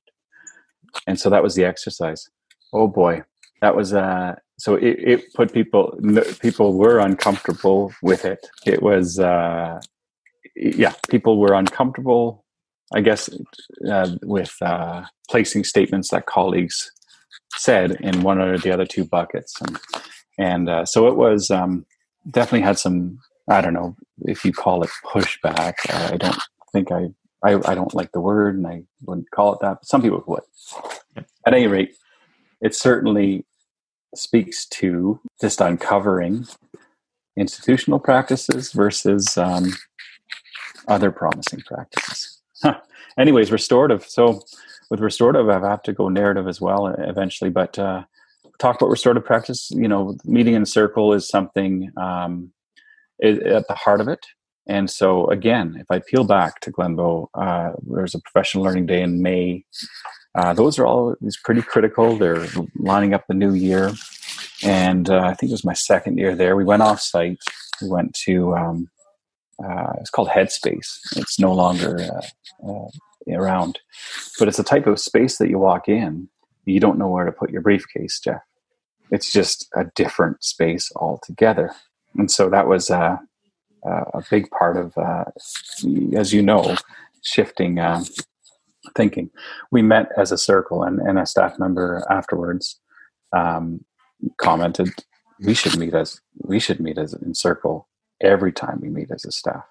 And 1.06 1.18
so 1.18 1.30
that 1.30 1.42
was 1.42 1.54
the 1.54 1.64
exercise. 1.64 2.28
Oh 2.72 2.88
boy, 2.88 3.22
that 3.62 3.74
was 3.74 3.94
uh 3.94 4.34
so 4.58 4.74
it, 4.74 4.98
it 4.98 5.34
put 5.34 5.52
people 5.52 5.98
people 6.40 6.76
were 6.76 6.98
uncomfortable 6.98 7.92
with 8.02 8.24
it. 8.24 8.46
It 8.66 8.82
was 8.82 9.18
uh 9.18 9.80
yeah, 10.56 10.92
people 11.08 11.38
were 11.38 11.54
uncomfortable 11.54 12.44
I 12.94 13.00
guess 13.00 13.28
uh, 13.88 14.16
with 14.22 14.54
uh, 14.62 15.04
placing 15.28 15.64
statements 15.64 16.10
that 16.10 16.26
colleagues 16.26 16.90
said 17.56 17.92
in 18.00 18.22
one 18.22 18.38
or 18.40 18.56
the 18.58 18.70
other 18.70 18.86
two 18.86 19.04
buckets, 19.04 19.60
and 19.60 19.78
and 20.38 20.68
uh, 20.68 20.86
so 20.86 21.06
it 21.06 21.16
was 21.16 21.50
um, 21.50 21.84
definitely 22.30 22.62
had 22.62 22.78
some 22.78 23.18
I 23.48 23.60
don't 23.60 23.72
know 23.72 23.96
if 24.22 24.44
you 24.44 24.52
call 24.52 24.82
it 24.82 24.90
pushback. 25.04 25.74
I 25.88 26.16
don't 26.16 26.38
think 26.72 26.92
I, 26.92 27.08
I, 27.42 27.54
I 27.70 27.74
don't 27.74 27.94
like 27.94 28.12
the 28.12 28.20
word, 28.20 28.56
and 28.56 28.66
I 28.66 28.82
wouldn't 29.06 29.30
call 29.30 29.54
it 29.54 29.60
that. 29.60 29.78
But 29.80 29.86
some 29.86 30.02
people 30.02 30.22
would. 30.26 30.42
At 31.46 31.54
any 31.54 31.66
rate, 31.66 31.94
it 32.60 32.74
certainly 32.74 33.44
speaks 34.14 34.66
to 34.66 35.20
just 35.40 35.60
uncovering 35.60 36.46
institutional 37.36 37.98
practices 37.98 38.72
versus 38.72 39.38
um, 39.38 39.72
other 40.88 41.10
promising 41.10 41.60
practices. 41.60 42.40
Anyways, 43.18 43.50
restorative. 43.50 44.04
So 44.04 44.42
with 44.90 45.00
restorative, 45.00 45.48
I 45.48 45.68
have 45.68 45.82
to 45.84 45.92
go 45.92 46.08
narrative 46.08 46.48
as 46.48 46.60
well 46.60 46.86
eventually, 46.86 47.50
but 47.50 47.78
uh, 47.78 48.04
talk 48.58 48.76
about 48.76 48.90
restorative 48.90 49.24
practice. 49.24 49.70
You 49.70 49.88
know, 49.88 50.16
meeting 50.24 50.54
in 50.54 50.66
circle 50.66 51.12
is 51.12 51.28
something 51.28 51.92
um, 51.96 52.52
at 53.22 53.66
the 53.68 53.74
heart 53.74 54.00
of 54.00 54.08
it. 54.08 54.26
And 54.66 54.90
so, 54.90 55.26
again, 55.28 55.76
if 55.80 55.86
I 55.90 56.00
peel 56.00 56.24
back 56.24 56.60
to 56.60 56.70
Glenbow, 56.70 57.28
uh, 57.34 57.72
there's 57.86 58.14
a 58.14 58.20
professional 58.20 58.64
learning 58.64 58.86
day 58.86 59.00
in 59.00 59.22
May. 59.22 59.64
Uh, 60.34 60.52
those 60.52 60.78
are 60.78 60.86
all 60.86 61.16
these 61.20 61.38
pretty 61.42 61.62
critical. 61.62 62.16
They're 62.16 62.46
lining 62.76 63.14
up 63.14 63.24
the 63.26 63.34
new 63.34 63.54
year, 63.54 63.92
and 64.62 65.08
uh, 65.08 65.20
I 65.20 65.34
think 65.34 65.50
it 65.50 65.54
was 65.54 65.64
my 65.64 65.72
second 65.72 66.18
year 66.18 66.34
there. 66.34 66.54
We 66.54 66.64
went 66.64 66.82
off 66.82 67.00
site. 67.00 67.38
We 67.80 67.88
went 67.88 68.14
to 68.26 68.54
um, 68.54 68.88
uh, 69.62 69.92
it's 70.00 70.10
called 70.10 70.28
Headspace. 70.28 70.98
It's 71.16 71.38
no 71.38 71.52
longer 71.52 72.22
uh, 72.62 72.70
uh, 72.70 72.88
around. 73.34 73.78
But 74.38 74.48
it's 74.48 74.58
a 74.58 74.64
type 74.64 74.86
of 74.86 75.00
space 75.00 75.38
that 75.38 75.48
you 75.48 75.58
walk 75.58 75.88
in, 75.88 76.28
you 76.64 76.80
don't 76.80 76.98
know 76.98 77.08
where 77.08 77.24
to 77.24 77.32
put 77.32 77.50
your 77.50 77.62
briefcase, 77.62 78.20
Jeff. 78.20 78.42
It's 79.10 79.32
just 79.32 79.68
a 79.74 79.86
different 79.94 80.44
space 80.44 80.90
altogether. 80.96 81.72
And 82.16 82.30
so 82.30 82.48
that 82.50 82.66
was 82.66 82.90
uh, 82.90 83.16
a 83.84 84.22
big 84.30 84.50
part 84.50 84.76
of, 84.76 84.96
uh, 84.98 85.24
as 86.16 86.32
you 86.32 86.42
know, 86.42 86.76
shifting 87.22 87.78
uh, 87.78 88.04
thinking. 88.96 89.30
We 89.70 89.82
met 89.82 90.10
as 90.16 90.32
a 90.32 90.38
circle, 90.38 90.82
and, 90.82 90.98
and 91.00 91.18
a 91.18 91.26
staff 91.26 91.58
member 91.58 92.04
afterwards 92.10 92.80
um, 93.36 93.84
commented, 94.38 94.90
"We 95.40 95.54
should 95.54 95.78
meet 95.78 95.94
as 95.94 96.20
we 96.38 96.58
should 96.58 96.80
meet 96.80 96.98
as 96.98 97.14
in 97.14 97.34
circle 97.34 97.88
every 98.20 98.52
time 98.52 98.80
we 98.80 98.88
meet 98.88 99.10
as 99.10 99.24
a 99.24 99.32
staff." 99.32 99.64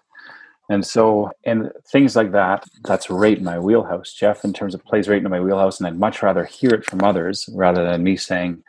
And 0.70 0.86
so, 0.86 1.32
and 1.46 1.72
things 1.90 2.16
like 2.16 2.34
that, 2.34 2.66
that's 2.84 3.10
right 3.10 3.38
in 3.38 3.44
my 3.44 3.58
wheelhouse, 3.58 4.14
Jeff, 4.14 4.44
in 4.44 4.52
terms 4.52 4.76
of 4.76 4.84
plays 4.84 5.08
right 5.08 5.24
in 5.24 5.30
my 5.30 5.40
wheelhouse. 5.40 5.80
And 5.80 5.88
I'd 5.88 5.98
much 5.98 6.22
rather 6.22 6.44
hear 6.44 6.72
it 6.72 6.86
from 6.86 7.04
others 7.04 7.50
rather 7.54 7.86
than 7.86 8.04
me 8.04 8.18
saying, 8.18 8.64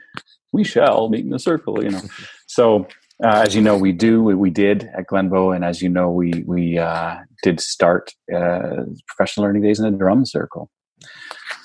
we 0.53 0.63
shall 0.63 1.09
meet 1.09 1.27
in 1.27 1.35
a 1.35 1.41
circle, 1.41 1.83
you 1.83 1.91
know. 1.91 2.01
so, 2.47 2.87
uh, 3.23 3.43
as 3.47 3.55
you 3.55 3.61
know, 3.61 3.77
we 3.77 3.93
do, 3.93 4.23
we, 4.23 4.35
we, 4.35 4.51
did 4.51 4.89
at 4.97 5.07
Glenbow. 5.07 5.55
And 5.55 5.65
as 5.65 5.83
you 5.83 5.89
know, 5.89 6.09
we, 6.11 6.45
we 6.47 6.79
uh, 6.79 7.17
did 7.43 7.61
start 7.61 8.15
uh, 8.35 8.85
professional 9.09 9.47
learning 9.47 9.63
days 9.63 9.81
in 9.81 9.87
a 9.87 9.97
drum 9.97 10.25
circle 10.25 10.71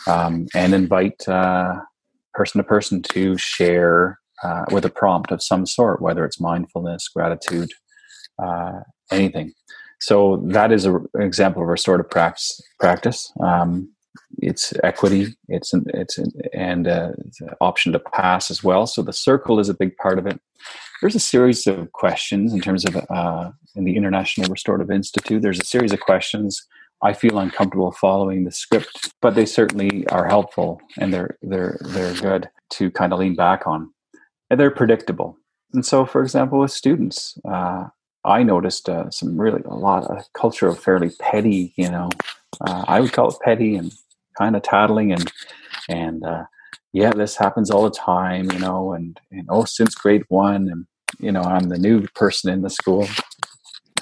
um, 0.07 0.47
and 0.55 0.73
invite 0.73 1.27
uh, 1.27 1.75
person 2.33 2.59
to 2.59 2.63
person 2.63 3.03
to 3.03 3.37
share 3.37 4.19
uh, 4.43 4.65
with 4.71 4.83
a 4.83 4.89
prompt 4.89 5.31
of 5.31 5.43
some 5.43 5.67
sort, 5.67 6.01
whether 6.01 6.25
it's 6.25 6.41
mindfulness, 6.41 7.07
gratitude, 7.07 7.69
uh, 8.43 8.79
anything. 9.11 9.53
So 10.01 10.43
that 10.47 10.71
is 10.71 10.85
a, 10.85 10.95
an 10.95 11.21
example 11.21 11.61
of 11.61 11.67
restorative 11.67 12.09
practice. 12.09 12.59
Practice. 12.79 13.31
Um, 13.41 13.89
it's 14.39 14.73
equity. 14.83 15.35
It's 15.49 15.71
an, 15.71 15.85
it's 15.93 16.17
an, 16.17 16.31
and 16.51 16.87
it's 16.87 17.41
an 17.41 17.49
option 17.61 17.93
to 17.93 17.99
pass 17.99 18.49
as 18.49 18.63
well. 18.63 18.87
So 18.87 19.03
the 19.03 19.13
circle 19.13 19.59
is 19.59 19.69
a 19.69 19.75
big 19.75 19.95
part 19.97 20.17
of 20.17 20.25
it. 20.25 20.41
There's 21.03 21.15
a 21.15 21.19
series 21.19 21.67
of 21.67 21.91
questions 21.91 22.53
in 22.53 22.61
terms 22.61 22.85
of 22.85 22.95
uh, 23.09 23.51
in 23.75 23.83
the 23.83 23.97
International 23.97 24.49
Restorative 24.49 24.89
Institute. 24.89 25.41
There's 25.41 25.59
a 25.59 25.65
series 25.65 25.91
of 25.91 25.99
questions. 25.99 26.65
I 27.01 27.11
feel 27.11 27.39
uncomfortable 27.39 27.91
following 27.91 28.45
the 28.45 28.53
script, 28.53 29.11
but 29.21 29.35
they 29.35 29.45
certainly 29.45 30.07
are 30.07 30.25
helpful 30.25 30.79
and 30.97 31.13
they're 31.13 31.37
they're 31.41 31.77
they're 31.81 32.13
good 32.13 32.49
to 32.75 32.89
kind 32.89 33.11
of 33.11 33.19
lean 33.19 33.35
back 33.35 33.67
on. 33.67 33.93
And 34.49 34.57
they're 34.57 34.71
predictable. 34.71 35.37
And 35.73 35.85
so, 35.85 36.05
for 36.05 36.23
example, 36.23 36.59
with 36.59 36.71
students, 36.71 37.37
uh, 37.43 37.87
I 38.23 38.43
noticed 38.43 38.87
uh, 38.87 39.09
some 39.09 39.37
really 39.37 39.61
a 39.65 39.75
lot 39.75 40.05
of 40.05 40.23
culture 40.31 40.69
of 40.69 40.79
fairly 40.79 41.09
petty, 41.19 41.73
you 41.75 41.91
know, 41.91 42.11
uh, 42.61 42.85
I 42.87 43.01
would 43.01 43.11
call 43.11 43.27
it 43.27 43.41
petty 43.43 43.75
and 43.75 43.91
kind 44.37 44.55
of 44.55 44.61
tattling 44.61 45.11
and 45.11 45.29
and 45.89 46.23
uh, 46.23 46.45
yeah, 46.93 47.11
this 47.11 47.35
happens 47.35 47.71
all 47.71 47.83
the 47.83 47.91
time, 47.91 48.49
you 48.51 48.59
know, 48.59 48.93
and 48.93 49.19
and 49.31 49.47
oh, 49.49 49.65
since 49.65 49.95
grade 49.95 50.23
one, 50.29 50.69
and 50.69 50.85
you 51.19 51.31
know, 51.31 51.41
I'm 51.41 51.69
the 51.69 51.77
new 51.77 52.07
person 52.15 52.51
in 52.51 52.61
the 52.61 52.69
school. 52.69 53.07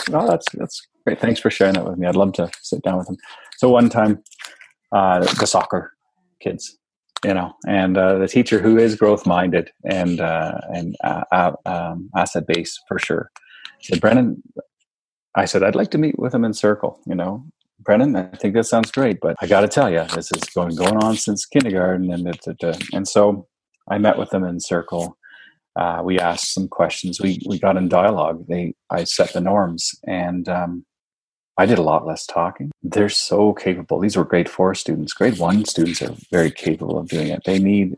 Well, 0.10 0.28
that's 0.28 0.46
that's 0.54 0.82
great. 1.06 1.20
Thanks 1.20 1.40
for 1.40 1.50
sharing 1.50 1.76
that 1.76 1.86
with 1.86 1.98
me. 1.98 2.08
I'd 2.08 2.16
love 2.16 2.34
to 2.34 2.50
sit 2.62 2.82
down 2.84 2.98
with 2.98 3.08
them. 3.08 3.18
So 3.58 3.70
one 3.70 3.90
time, 3.90 4.24
uh, 4.92 5.20
the 5.20 5.48
soccer 5.48 5.94
kids, 6.42 6.78
you 7.24 7.34
know, 7.34 7.54
and 7.68 7.98
uh, 7.98 8.18
the 8.18 8.28
teacher 8.28 8.60
who 8.60 8.78
is 8.78 8.96
growth 8.96 9.26
minded 9.26 9.72
and 9.86 10.20
uh, 10.20 10.60
and 10.74 10.96
uh, 11.04 11.52
um, 11.66 12.10
asset 12.16 12.46
based 12.48 12.82
for 12.88 13.00
sure 13.00 13.32
said, 13.84 14.02
Brendan, 14.02 14.42
I 15.36 15.46
said, 15.46 15.64
I'd 15.64 15.76
like 15.76 15.92
to 15.92 15.98
meet 15.98 16.18
with 16.20 16.34
him 16.34 16.46
in 16.46 16.54
circle, 16.54 17.00
you 17.06 17.16
know. 17.16 17.46
Brendan, 17.80 18.16
I 18.16 18.36
think 18.38 18.54
that 18.54 18.66
sounds 18.66 18.92
great, 18.92 19.20
but 19.22 19.36
I 19.42 19.48
got 19.48 19.62
to 19.62 19.68
tell 19.68 19.90
you, 19.92 20.04
this 20.14 20.32
is 20.32 20.44
going 20.54 20.76
going 20.76 20.98
on 20.98 21.16
since 21.16 21.46
kindergarten, 21.48 22.12
and 22.12 22.40
and 22.94 23.08
so 23.08 23.48
I 23.90 23.98
met 23.98 24.20
with 24.20 24.30
them 24.30 24.44
in 24.44 24.60
circle. 24.60 25.18
Uh, 25.76 26.02
we 26.04 26.20
asked 26.20 26.54
some 26.54 26.68
questions. 26.68 27.22
We 27.22 27.40
we 27.46 27.60
got 27.60 27.78
in 27.78 27.88
dialogue. 27.88 28.46
They 28.48 28.74
I 28.90 29.06
set 29.06 29.34
the 29.34 29.42
norms, 29.42 29.96
and 30.06 30.48
um, 30.50 30.86
I 31.58 31.66
did 31.66 31.78
a 31.78 31.84
lot 31.84 32.06
less 32.06 32.26
talking. 32.26 32.72
They're 32.82 33.10
so 33.10 33.54
capable. 33.54 34.00
These 34.00 34.18
were 34.18 34.26
grade 34.26 34.50
four 34.50 34.74
students. 34.76 35.14
Grade 35.14 35.38
one 35.38 35.66
students 35.66 36.02
are 36.02 36.16
very 36.32 36.52
capable 36.52 36.98
of 36.98 37.08
doing 37.08 37.28
it. 37.28 37.44
They 37.46 37.60
need 37.60 37.96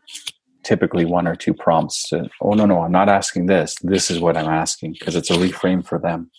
typically 0.63 1.05
one 1.05 1.27
or 1.27 1.36
two 1.36 1.53
prompts 1.53 2.09
to, 2.09 2.29
oh, 2.41 2.53
no, 2.53 2.65
no, 2.65 2.81
I'm 2.81 2.91
not 2.91 3.09
asking 3.09 3.45
this. 3.45 3.75
This 3.81 4.09
is 4.09 4.19
what 4.19 4.38
I'm 4.38 4.49
asking 4.49 4.93
because 4.93 5.15
it's 5.15 5.29
a 5.29 5.36
reframe 5.36 5.86
for 5.86 5.99
them. 5.99 6.31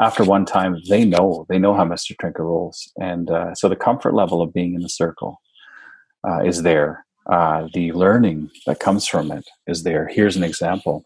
After 0.00 0.22
one 0.22 0.44
time, 0.44 0.76
they 0.88 1.04
know, 1.04 1.46
they 1.48 1.58
know 1.58 1.74
how 1.74 1.84
Mr. 1.84 2.16
Trinka 2.16 2.40
rolls. 2.40 2.92
And 3.00 3.30
uh, 3.30 3.54
so 3.54 3.68
the 3.68 3.76
comfort 3.76 4.14
level 4.14 4.42
of 4.42 4.52
being 4.52 4.74
in 4.74 4.82
the 4.82 4.88
circle 4.88 5.40
uh, 6.26 6.40
is 6.44 6.62
there. 6.62 7.04
Uh, 7.26 7.68
the 7.72 7.92
learning 7.92 8.50
that 8.66 8.80
comes 8.80 9.06
from 9.06 9.30
it 9.30 9.44
is 9.66 9.82
there. 9.82 10.08
Here's 10.08 10.36
an 10.36 10.44
example. 10.44 11.04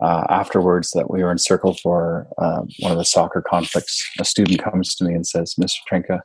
Uh, 0.00 0.24
afterwards, 0.28 0.90
that 0.90 1.10
we 1.10 1.22
were 1.22 1.30
in 1.30 1.38
circle 1.38 1.74
for 1.74 2.26
uh, 2.38 2.62
one 2.80 2.90
of 2.90 2.98
the 2.98 3.04
soccer 3.04 3.40
conflicts, 3.40 4.04
a 4.18 4.24
student 4.24 4.62
comes 4.62 4.96
to 4.96 5.04
me 5.04 5.14
and 5.14 5.26
says, 5.26 5.54
Mr. 5.60 5.76
Trinka, 5.88 6.20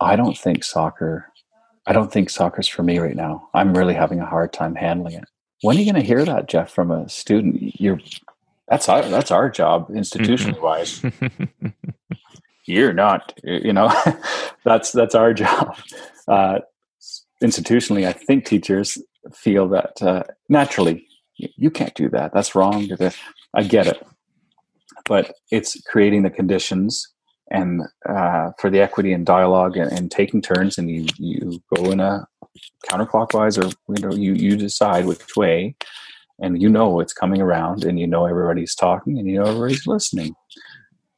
I 0.00 0.16
don't 0.16 0.36
think 0.36 0.64
soccer 0.64 1.32
I 1.86 1.92
don't 1.92 2.12
think 2.12 2.30
soccer's 2.30 2.68
for 2.68 2.82
me 2.82 2.98
right 2.98 3.16
now. 3.16 3.48
I'm 3.54 3.74
really 3.74 3.94
having 3.94 4.20
a 4.20 4.26
hard 4.26 4.52
time 4.52 4.74
handling 4.74 5.14
it. 5.14 5.24
When 5.62 5.76
are 5.76 5.80
you 5.80 5.90
going 5.90 6.00
to 6.00 6.06
hear 6.06 6.24
that, 6.24 6.48
Jeff, 6.48 6.70
from 6.72 6.90
a 6.90 7.08
student? 7.08 7.80
You're 7.80 8.00
that's 8.68 8.88
our 8.88 9.02
that's 9.02 9.30
our 9.30 9.50
job 9.50 9.88
institutionally 9.88 10.60
wise. 10.60 11.02
You're 12.66 12.92
not, 12.92 13.38
you 13.42 13.72
know, 13.72 13.92
that's 14.64 14.92
that's 14.92 15.14
our 15.14 15.34
job. 15.34 15.76
Uh, 16.28 16.60
institutionally, 17.42 18.06
I 18.06 18.12
think 18.12 18.44
teachers 18.44 18.98
feel 19.34 19.68
that 19.68 20.02
uh, 20.02 20.24
naturally 20.48 21.06
you 21.36 21.70
can't 21.70 21.94
do 21.94 22.08
that. 22.10 22.32
That's 22.32 22.54
wrong. 22.54 22.88
I 23.54 23.62
get 23.62 23.86
it, 23.86 24.06
but 25.06 25.34
it's 25.50 25.80
creating 25.82 26.22
the 26.22 26.30
conditions 26.30 27.08
and 27.50 27.82
uh, 28.08 28.50
for 28.58 28.70
the 28.70 28.80
equity 28.80 29.12
and 29.12 29.26
dialogue 29.26 29.76
and, 29.76 29.92
and, 29.92 30.10
taking 30.10 30.40
turns 30.40 30.78
and 30.78 30.90
you, 30.90 31.06
you 31.18 31.62
go 31.74 31.90
in 31.90 32.00
a 32.00 32.26
counterclockwise 32.88 33.62
or 33.62 33.68
you 33.94 34.02
know 34.02 34.14
you, 34.14 34.32
you 34.34 34.56
decide 34.56 35.04
which 35.04 35.36
way 35.36 35.74
and 36.40 36.62
you 36.62 36.68
know 36.68 37.00
it's 37.00 37.12
coming 37.12 37.40
around 37.40 37.84
and 37.84 37.98
you 37.98 38.06
know 38.06 38.26
everybody's 38.26 38.74
talking 38.74 39.18
and 39.18 39.28
you 39.28 39.38
know 39.38 39.46
everybody's 39.46 39.86
listening 39.86 40.34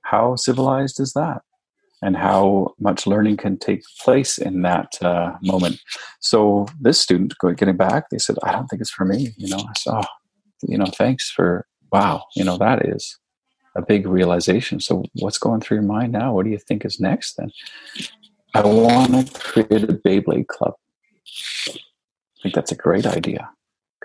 how 0.02 0.34
civilized 0.34 0.98
is 0.98 1.12
that 1.12 1.42
and 2.04 2.16
how 2.16 2.74
much 2.78 3.06
learning 3.06 3.36
can 3.36 3.56
take 3.58 3.82
place 4.02 4.38
in 4.38 4.62
that 4.62 4.92
uh, 5.02 5.32
moment 5.42 5.80
so 6.20 6.66
this 6.80 7.00
student 7.00 7.34
getting 7.56 7.76
back 7.76 8.10
they 8.10 8.18
said 8.18 8.36
i 8.44 8.52
don't 8.52 8.68
think 8.68 8.80
it's 8.80 8.90
for 8.90 9.04
me 9.04 9.30
you 9.36 9.48
know 9.48 9.58
i 9.58 9.72
said 9.76 9.94
oh 9.94 10.04
you 10.62 10.78
know 10.78 10.86
thanks 10.86 11.30
for 11.30 11.66
wow 11.92 12.22
you 12.36 12.44
know 12.44 12.56
that 12.56 12.86
is 12.86 13.18
a 13.74 13.82
big 13.82 14.06
realization. 14.06 14.80
So, 14.80 15.04
what's 15.14 15.38
going 15.38 15.60
through 15.60 15.78
your 15.78 15.84
mind 15.84 16.12
now? 16.12 16.32
What 16.32 16.44
do 16.44 16.50
you 16.50 16.58
think 16.58 16.84
is 16.84 17.00
next 17.00 17.36
then? 17.36 17.50
I 18.54 18.62
want 18.62 19.26
to 19.26 19.40
create 19.40 19.84
a 19.84 19.94
Beyblade 19.94 20.46
club. 20.46 20.74
I 21.68 22.42
think 22.42 22.54
that's 22.54 22.72
a 22.72 22.76
great 22.76 23.06
idea. 23.06 23.50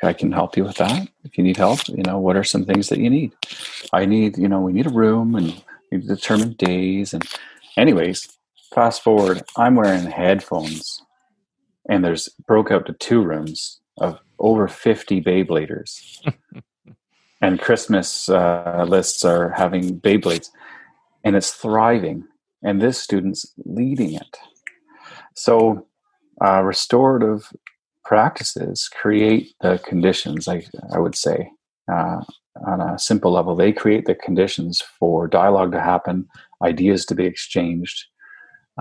I 0.02 0.14
can 0.14 0.32
help 0.32 0.56
you 0.56 0.64
with 0.64 0.78
that. 0.78 1.10
If 1.26 1.38
you 1.38 1.44
need 1.44 1.58
help, 1.58 1.88
you 1.90 2.04
know, 2.04 2.18
what 2.20 2.38
are 2.38 2.44
some 2.44 2.66
things 2.66 2.88
that 2.88 3.00
you 3.00 3.10
need? 3.10 3.34
I 3.92 4.06
need, 4.06 4.38
you 4.38 4.48
know, 4.48 4.62
we 4.62 4.72
need 4.72 4.88
a 4.88 4.92
room 4.92 5.36
and 5.36 5.62
we 5.92 5.98
days. 6.58 7.14
And, 7.14 7.24
anyways, 7.80 8.28
fast 8.74 9.02
forward, 9.02 9.42
I'm 9.58 9.76
wearing 9.76 10.06
headphones 10.06 11.02
and 11.89 12.06
there's 12.06 12.30
broke 12.48 12.72
out 12.72 12.86
to 12.86 12.94
two 12.94 13.24
rooms 13.24 13.82
of 13.98 14.20
over 14.38 14.68
50 14.68 15.22
Beybladers. 15.22 16.00
and 17.42 17.60
Christmas 17.60 18.30
uh, 18.30 18.86
lists 18.88 19.26
are 19.26 19.50
having 19.50 20.00
Beyblades, 20.00 20.50
and 21.24 21.36
it's 21.36 21.52
thriving. 21.52 22.26
And 22.62 22.82
this 22.82 23.00
student's 23.00 23.54
leading 23.65 24.13
it. 24.13 24.38
So, 25.34 25.88
uh, 26.46 26.62
restorative 26.62 27.52
practices 28.04 28.89
create 28.89 29.54
the 29.62 29.78
conditions. 29.80 30.48
I 30.48 30.65
I 30.94 31.00
would 31.00 31.15
say 31.15 31.52
uh, 31.92 32.22
on 32.65 32.82
a 32.82 33.00
simple 33.00 33.32
level, 33.32 33.56
they 33.56 33.72
create 33.72 34.06
the 34.06 34.15
conditions 34.15 34.82
for 34.82 35.28
dialogue 35.28 35.72
to 35.72 35.82
happen, 35.82 36.28
ideas 36.63 37.06
to 37.06 37.15
be 37.15 37.26
exchanged, 37.26 38.06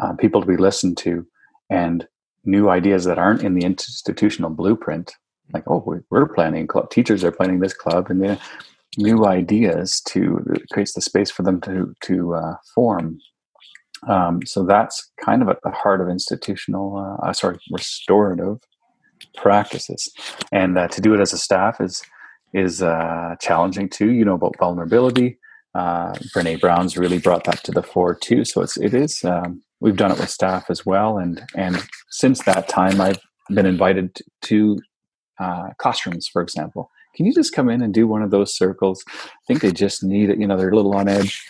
uh, 0.00 0.14
people 0.14 0.40
to 0.40 0.46
be 0.46 0.56
listened 0.56 0.96
to, 0.98 1.26
and 1.70 2.06
new 2.44 2.68
ideas 2.68 3.04
that 3.04 3.18
aren't 3.18 3.42
in 3.42 3.54
the 3.54 3.64
institutional 3.64 4.50
blueprint. 4.50 5.12
Like 5.52 5.64
oh 5.66 6.02
we're 6.10 6.28
planning 6.28 6.66
club 6.66 6.90
teachers 6.90 7.24
are 7.24 7.32
planning 7.32 7.60
this 7.60 7.72
club 7.72 8.10
and 8.10 8.22
the 8.22 8.38
new 8.98 9.24
ideas 9.24 10.02
to 10.08 10.44
creates 10.72 10.92
the 10.92 11.00
space 11.00 11.30
for 11.30 11.42
them 11.42 11.60
to 11.62 11.94
to 12.02 12.34
uh, 12.34 12.54
form. 12.74 13.18
Um, 14.06 14.44
so 14.44 14.64
that's 14.64 15.10
kind 15.24 15.42
of 15.42 15.48
at 15.48 15.62
the 15.62 15.70
heart 15.70 16.00
of 16.00 16.08
institutional 16.08 16.96
uh, 16.96 17.28
uh 17.28 17.32
sorry 17.32 17.58
restorative 17.70 18.58
practices. 19.36 20.12
And 20.52 20.78
uh, 20.78 20.88
to 20.88 21.00
do 21.00 21.14
it 21.14 21.20
as 21.20 21.32
a 21.32 21.38
staff 21.38 21.80
is 21.80 22.02
is 22.52 22.82
uh, 22.82 23.34
challenging 23.40 23.88
too 23.88 24.12
you 24.12 24.24
know 24.24 24.34
about 24.34 24.58
vulnerability 24.58 25.38
uh, 25.74 26.12
Brené 26.34 26.60
Brown's 26.60 26.96
really 26.96 27.18
brought 27.18 27.44
that 27.44 27.62
to 27.64 27.72
the 27.72 27.82
fore 27.82 28.14
too 28.14 28.44
so 28.44 28.62
it's 28.62 28.76
it 28.76 28.94
is 28.94 29.22
um, 29.24 29.62
we've 29.80 29.96
done 29.96 30.12
it 30.12 30.18
with 30.18 30.30
staff 30.30 30.70
as 30.70 30.84
well. 30.84 31.18
And 31.18 31.42
and 31.54 31.84
since 32.10 32.44
that 32.44 32.68
time, 32.68 33.00
I've 33.00 33.20
been 33.50 33.66
invited 33.66 34.18
to 34.42 34.78
uh, 35.38 35.68
classrooms, 35.78 36.28
for 36.28 36.42
example. 36.42 36.90
Can 37.14 37.26
you 37.26 37.34
just 37.34 37.54
come 37.54 37.68
in 37.68 37.82
and 37.82 37.92
do 37.92 38.06
one 38.06 38.22
of 38.22 38.30
those 38.30 38.56
circles? 38.56 39.02
I 39.08 39.20
think 39.46 39.60
they 39.60 39.72
just 39.72 40.04
need 40.04 40.30
it. 40.30 40.38
You 40.38 40.46
know, 40.46 40.56
they're 40.56 40.70
a 40.70 40.76
little 40.76 40.94
on 40.94 41.08
edge, 41.08 41.44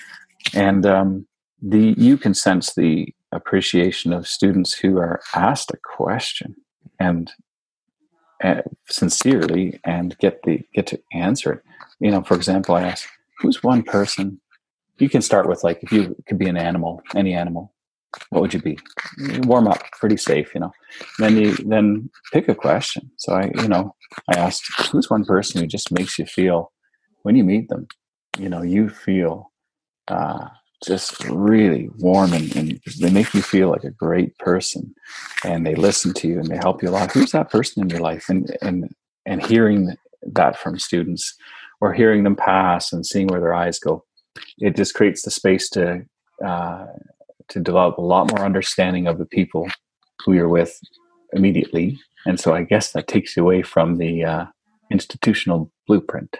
and 0.55 0.87
um, 0.87 1.27
the 1.61 1.95
you 1.99 2.17
can 2.17 2.35
sense 2.35 2.75
the 2.75 3.13
appreciation 3.33 4.13
of 4.13 4.27
students 4.27 4.77
who 4.79 4.99
are 4.99 5.21
asked 5.35 5.71
a 5.71 5.77
question 5.97 6.55
and 6.99 7.31
sincerely 8.89 9.81
and 9.85 10.17
get 10.19 10.43
the 10.45 10.61
get 10.75 10.87
to 10.89 11.01
answer 11.13 11.53
it. 11.53 11.63
You 12.01 12.11
know, 12.11 12.23
for 12.23 12.35
example, 12.35 12.75
I 12.75 12.83
ask, 12.83 13.09
"Who's 13.41 13.63
one 13.63 13.83
person?" 13.83 14.41
You 14.99 15.09
can 15.09 15.23
start 15.23 15.49
with 15.49 15.63
like 15.65 15.83
if 15.83 15.93
you 15.93 16.17
could 16.27 16.39
be 16.39 16.49
an 16.49 16.57
animal, 16.57 17.03
any 17.15 17.35
animal 17.35 17.73
what 18.31 18.41
would 18.43 18.55
you 18.55 18.61
be? 18.61 18.79
warm 19.45 19.69
up, 19.69 19.83
pretty 19.93 20.17
safe, 20.17 20.55
you 20.55 20.61
know. 20.61 20.73
then 21.19 21.37
you 21.37 21.55
then 21.57 22.11
pick 22.33 22.49
a 22.49 22.55
question. 22.55 23.11
So 23.17 23.35
I, 23.35 23.51
you 23.57 23.69
know, 23.69 23.95
I 24.33 24.39
asked, 24.39 24.65
who's 24.91 25.11
one 25.11 25.25
person 25.25 25.61
who 25.61 25.67
just 25.67 25.93
makes 25.93 26.19
you 26.19 26.27
feel 26.27 26.73
when 27.23 27.37
you 27.37 27.45
meet 27.45 27.69
them, 27.69 27.87
you 28.39 28.49
know, 28.49 28.63
you 28.63 28.89
feel 28.89 29.53
uh, 30.09 30.47
just 30.85 31.25
really 31.25 31.91
warm 31.99 32.33
and, 32.33 32.55
and, 32.57 32.81
they 33.01 33.11
make 33.11 33.35
you 33.35 33.43
feel 33.43 33.69
like 33.69 33.85
a 33.85 33.91
great 33.91 34.37
person 34.39 34.95
and 35.45 35.67
they 35.67 35.75
listen 35.75 36.15
to 36.15 36.29
you 36.29 36.39
and 36.39 36.49
they 36.49 36.57
help 36.57 36.83
you 36.83 36.89
a 36.89 36.91
lot. 36.91 37.13
Who's 37.13 37.33
that 37.33 37.51
person 37.51 37.83
in 37.83 37.91
your 37.91 38.01
life? 38.01 38.29
And 38.29 38.57
and 38.63 38.95
and 39.27 39.45
hearing 39.45 39.97
that 40.23 40.57
from 40.57 40.79
students 40.79 41.37
or 41.81 41.93
hearing 41.93 42.25
them 42.25 42.37
pass 42.37 42.93
and 42.93 43.05
seeing 43.05 43.27
where 43.27 43.41
their 43.41 43.55
eyes 43.55 43.79
go, 43.79 44.05
it 44.59 44.77
just 44.77 44.95
creates 44.95 45.23
the 45.23 45.31
space 45.31 45.69
to 45.71 46.05
uh, 46.45 46.87
to 47.49 47.61
develop 47.61 47.99
a 47.99 48.03
lot 48.03 48.31
more 48.31 48.45
understanding 48.45 49.07
of 49.07 49.19
the 49.19 49.27
people 49.27 49.69
who 50.25 50.33
you're 50.33 50.49
with 50.49 50.79
immediately. 51.33 51.99
And 52.27 52.39
so 52.39 52.55
I 52.55 52.63
guess 52.63 52.93
that 52.93 53.09
takes 53.09 53.37
you 53.37 53.43
away 53.43 53.63
from 53.63 53.97
the 53.99 54.25
uh, 54.25 54.47
institutional 54.91 55.71
blueprint. 55.87 56.37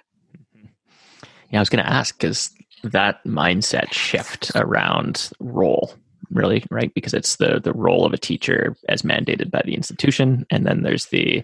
Yeah, 1.51 1.59
I 1.59 1.61
was 1.61 1.71
going 1.71 1.85
to 1.85 1.91
ask 1.91 2.19
because 2.19 2.51
that 2.83 3.23
mindset 3.25 3.93
shift 3.93 4.51
around 4.55 5.31
role 5.41 5.93
really 6.31 6.65
right 6.71 6.93
because 6.95 7.15
it's 7.15 7.37
the 7.37 7.61
the 7.63 7.73
role 7.73 8.05
of 8.05 8.13
a 8.13 8.19
teacher 8.19 8.77
as 8.89 9.03
mandated 9.03 9.51
by 9.51 9.63
the 9.65 9.75
institution 9.75 10.45
and 10.51 10.67
then 10.67 10.83
there's 10.83 11.07
the 11.07 11.43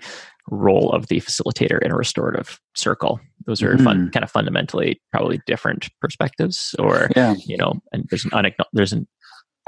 role 0.51 0.90
of 0.90 1.07
the 1.07 1.20
facilitator 1.20 1.83
in 1.83 1.90
a 1.90 1.97
restorative 1.97 2.61
circle 2.75 3.18
those 3.47 3.62
are 3.62 3.75
mm-hmm. 3.75 3.85
fun, 3.85 4.11
kind 4.11 4.25
of 4.25 4.31
fundamentally 4.31 5.01
probably 5.11 5.40
different 5.47 5.88
perspectives 6.01 6.75
or 6.79 7.11
yeah. 7.16 7.35
you 7.47 7.57
know 7.57 7.81
and 7.92 8.05
there's 8.11 8.25
an 8.25 8.33
unacknowledged 8.35 8.70
there's 8.73 8.92
an 8.92 9.09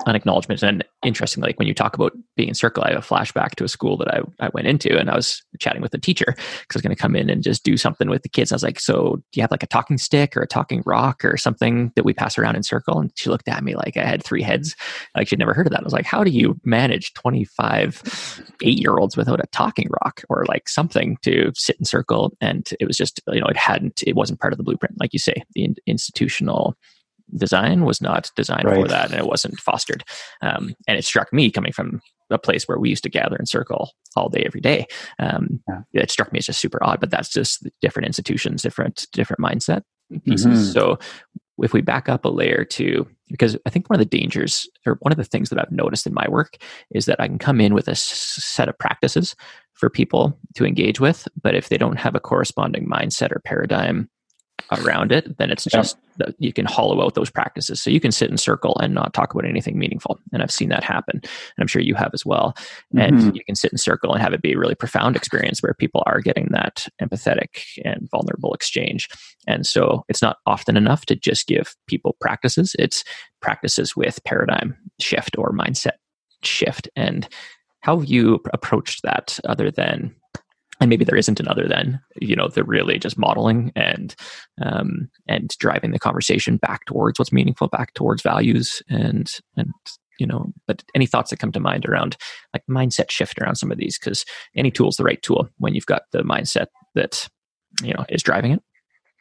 an 0.05 0.15
acknowledgement. 0.15 0.63
And 0.63 0.85
interestingly, 1.03 1.49
like 1.49 1.59
when 1.59 1.69
you 1.69 1.75
talk 1.75 1.95
about 1.95 2.13
being 2.37 2.51
in 2.51 2.55
circle, 2.55 2.85
I 2.85 2.91
have 2.91 2.99
a 2.99 3.07
flashback 3.07 3.55
to 3.57 3.65
a 3.65 3.69
school 3.69 3.97
that 3.97 4.13
I, 4.13 4.21
I 4.45 4.51
went 4.53 4.67
into 4.67 4.99
and 4.99 5.09
I 5.11 5.17
was 5.17 5.43
chatting 5.59 5.81
with 5.81 5.93
the 5.93 5.99
teacher 5.99 6.27
because 6.27 6.77
I 6.77 6.77
was 6.77 6.83
going 6.83 6.95
to 6.95 7.01
come 7.01 7.17
in 7.17 7.31
and 7.31 7.43
just 7.43 7.65
do 7.65 7.79
something 7.79 8.11
with 8.11 8.23
the 8.23 8.29
kids. 8.29 8.53
I 8.53 8.57
was 8.57 8.63
like, 8.63 8.79
so 8.79 9.17
do 9.17 9.23
you 9.39 9.43
have 9.43 9.51
like 9.51 9.63
a 9.63 9.69
talking 9.69 9.97
stick 9.97 10.37
or 10.37 10.43
a 10.43 10.47
talking 10.47 10.83
rock 10.85 11.25
or 11.25 11.39
something 11.39 11.93
that 11.97 12.05
we 12.05 12.13
pass 12.13 12.37
around 12.37 12.57
in 12.57 12.63
circle? 12.63 13.01
And 13.01 13.11
she 13.15 13.31
looked 13.31 13.49
at 13.49 13.65
me 13.65 13.75
like 13.75 13.97
I 13.97 14.05
had 14.05 14.23
three 14.23 14.43
heads. 14.43 14.77
Like 15.17 15.29
she'd 15.29 15.39
never 15.39 15.55
heard 15.55 15.67
of 15.67 15.73
that. 15.73 15.81
I 15.81 15.85
was 15.85 15.95
like, 15.95 16.05
how 16.05 16.23
do 16.23 16.31
you 16.31 16.61
manage 16.63 17.15
25 17.15 18.43
eight 18.63 18.79
year 18.79 18.99
olds 18.99 19.17
without 19.17 19.41
a 19.41 19.47
talking 19.53 19.89
rock 20.03 20.23
or 20.29 20.45
like 20.47 20.69
something 20.69 21.17
to 21.23 21.53
sit 21.55 21.77
in 21.79 21.87
circle? 21.87 22.37
And 22.43 22.69
it 22.81 22.87
was 22.87 22.99
just, 22.99 23.23
you 23.29 23.41
know, 23.41 23.47
it 23.47 23.57
hadn't, 23.57 24.03
it 24.07 24.15
wasn't 24.15 24.41
part 24.41 24.53
of 24.53 24.59
the 24.59 24.65
blueprint. 24.65 25.01
Like 25.01 25.15
you 25.15 25.19
say, 25.19 25.43
the 25.55 25.75
institutional 25.87 26.77
design 27.35 27.85
was 27.85 28.01
not 28.01 28.31
designed 28.37 28.65
right. 28.65 28.83
for 28.83 28.89
that 28.89 29.11
and 29.11 29.19
it 29.19 29.27
wasn't 29.27 29.59
fostered. 29.59 30.05
Um, 30.43 30.75
and 30.87 30.99
it 30.99 31.05
struck 31.05 31.33
me 31.33 31.51
coming 31.51 31.73
from 31.73 32.01
a 32.31 32.39
place 32.39 32.67
where 32.67 32.79
we 32.79 32.89
used 32.89 33.03
to 33.05 33.11
gather 33.11 33.37
in 33.37 33.47
circle 33.47 33.93
all 34.17 34.29
day, 34.29 34.43
every 34.45 34.61
day. 34.61 34.87
Um, 35.19 35.61
yeah. 35.69 36.03
It 36.03 36.11
struck 36.11 36.33
me 36.33 36.39
as 36.39 36.47
just 36.47 36.61
super 36.61 36.83
odd, 36.83 37.01
but 37.01 37.11
that's 37.11 37.29
just 37.29 37.67
different 37.81 38.07
institutions, 38.07 38.63
different, 38.63 39.07
different 39.13 39.41
mindset 39.41 39.83
pieces. 40.25 40.47
Mm-hmm. 40.47 40.73
So 40.73 40.99
if 41.63 41.73
we 41.73 41.81
back 41.81 42.09
up 42.09 42.25
a 42.25 42.29
layer 42.29 42.65
to, 42.65 43.07
because 43.29 43.57
I 43.67 43.71
think 43.71 43.89
one 43.89 43.99
of 43.99 44.09
the 44.09 44.19
dangers 44.19 44.69
or 44.85 44.99
one 45.01 45.13
of 45.13 45.19
the 45.19 45.25
things 45.25 45.51
that 45.51 45.59
I've 45.59 45.73
noticed 45.73 46.07
in 46.07 46.15
my 46.15 46.27
work 46.29 46.57
is 46.91 47.07
that 47.07 47.21
I 47.21 47.27
can 47.27 47.39
come 47.39 47.61
in 47.61 47.75
with 47.75 47.89
a 47.89 47.93
s- 47.93 48.03
set 48.03 48.69
of 48.69 48.79
practices 48.79 49.35
for 49.73 49.91
people 49.91 50.39
to 50.55 50.65
engage 50.65 51.01
with, 51.01 51.27
but 51.43 51.55
if 51.55 51.69
they 51.69 51.79
don't 51.79 51.99
have 51.99 52.15
a 52.15 52.21
corresponding 52.21 52.87
mindset 52.87 53.33
or 53.33 53.41
paradigm 53.45 54.09
around 54.73 55.13
it, 55.13 55.39
then 55.39 55.51
it's 55.51 55.65
just 55.65 55.97
yeah. 56.19 56.27
you 56.39 56.53
can 56.53 56.65
hollow 56.65 57.05
out 57.05 57.15
those 57.15 57.31
practices. 57.31 57.81
So 57.81 57.91
you 57.91 58.01
can 58.01 58.11
sit 58.11 58.31
in 58.31 58.37
circle 58.37 58.77
and 58.81 58.95
not 58.95 59.15
talk 59.15 59.33
about 59.33 59.45
anything 59.45 59.79
meaningful. 59.79 60.19
And 60.33 60.43
I've 60.43 60.51
seen 60.51 60.71
that 60.71 60.83
happen. 60.83 61.21
And 61.23 61.33
I'm 61.59 61.67
sure 61.67 61.83
you 61.83 61.95
have 61.95 62.11
as 62.15 62.27
well. 62.27 62.55
And 62.97 63.17
mm-hmm. 63.17 63.31
you 63.35 63.45
can 63.45 63.55
sit 63.55 63.73
in 63.73 63.79
circle 63.79 64.13
and 64.13 64.23
have 64.23 64.33
it 64.33 64.43
be 64.43 64.55
a 64.55 64.59
really 64.59 64.75
profound 64.75 65.15
experience 65.15 65.63
where 65.63 65.75
people 65.75 66.03
are 66.07 66.21
getting 66.21 66.49
that 66.51 66.89
empathetic 67.01 67.63
and 67.85 68.09
vulnerable 68.11 68.55
exchange. 68.55 69.09
And 69.47 69.67
so 69.67 70.05
it's 70.09 70.23
not 70.23 70.39
often 70.47 70.77
enough 70.77 71.07
to 71.07 71.17
just 71.17 71.47
give 71.47 71.77
people 71.87 72.17
practices, 72.21 72.75
it's 72.79 73.05
practices 73.41 73.95
with 73.95 74.23
paradigm 74.25 74.77
shift 75.01 75.39
or 75.39 75.53
mindset 75.53 75.99
shift. 76.43 76.89
And 76.97 77.29
how 77.81 78.01
have 78.01 78.09
you 78.09 78.41
approached 78.53 79.03
that 79.05 79.39
other 79.45 79.71
than 79.71 80.15
and 80.81 80.91
maybe 80.91 81.05
there 81.05 81.17
isn't 81.17 81.41
another 81.41 81.67
then 81.67 82.01
you 82.21 82.37
know 82.37 82.49
they're 82.49 82.65
really 82.65 82.99
just 82.99 83.19
modeling 83.19 83.73
and 83.77 84.15
um, 84.63 85.09
and 85.27 85.57
driving 85.59 85.91
the 85.91 85.99
conversation 85.99 86.57
back 86.57 86.85
towards 86.87 87.19
what's 87.19 87.33
meaningful 87.33 87.69
back 87.69 87.95
towards 87.95 88.23
values 88.23 88.83
and 88.89 89.41
and 89.57 89.73
you 90.19 90.27
know 90.27 90.53
but 90.67 90.83
any 90.95 91.07
thoughts 91.07 91.31
that 91.31 91.39
come 91.39 91.53
to 91.53 91.61
mind 91.61 91.87
around 91.87 92.17
like 92.53 92.63
mindset 92.69 93.11
shift 93.11 93.39
around 93.41 93.57
some 93.57 93.71
of 93.71 93.79
these? 93.79 93.99
Because 93.99 94.25
any 94.55 94.71
tool 94.71 94.89
is 94.89 94.97
the 94.97 95.05
right 95.05 95.23
tool 95.23 95.49
when 95.59 95.75
you've 95.75 95.87
got 95.87 96.03
the 96.13 96.23
mindset 96.23 96.67
that 96.95 97.29
you 97.83 97.93
know 97.93 98.05
is 98.09 98.23
driving 98.23 98.53
it. 98.53 98.63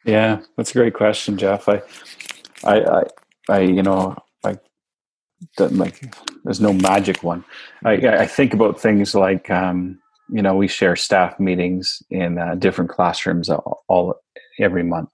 Yeah 0.04 0.40
that's 0.56 0.70
a 0.70 0.74
great 0.74 0.94
question 0.94 1.36
jeff. 1.36 1.68
I 1.68 1.82
i 2.64 2.80
i, 2.80 3.02
I 3.48 3.60
you 3.60 3.82
know 3.82 4.16
like 4.44 4.62
there's 6.44 6.60
no 6.60 6.72
magic 6.72 7.22
one. 7.22 7.44
I 7.84 7.92
i 7.92 8.26
think 8.26 8.54
about 8.54 8.80
things 8.80 9.14
like 9.14 9.50
um 9.50 9.98
you 10.28 10.42
know 10.42 10.54
we 10.54 10.68
share 10.68 10.96
staff 10.96 11.38
meetings 11.38 12.02
in 12.10 12.38
uh, 12.38 12.54
different 12.54 12.90
classrooms 12.90 13.48
all, 13.48 13.84
all, 13.88 14.14
every 14.58 14.82
month. 14.82 15.10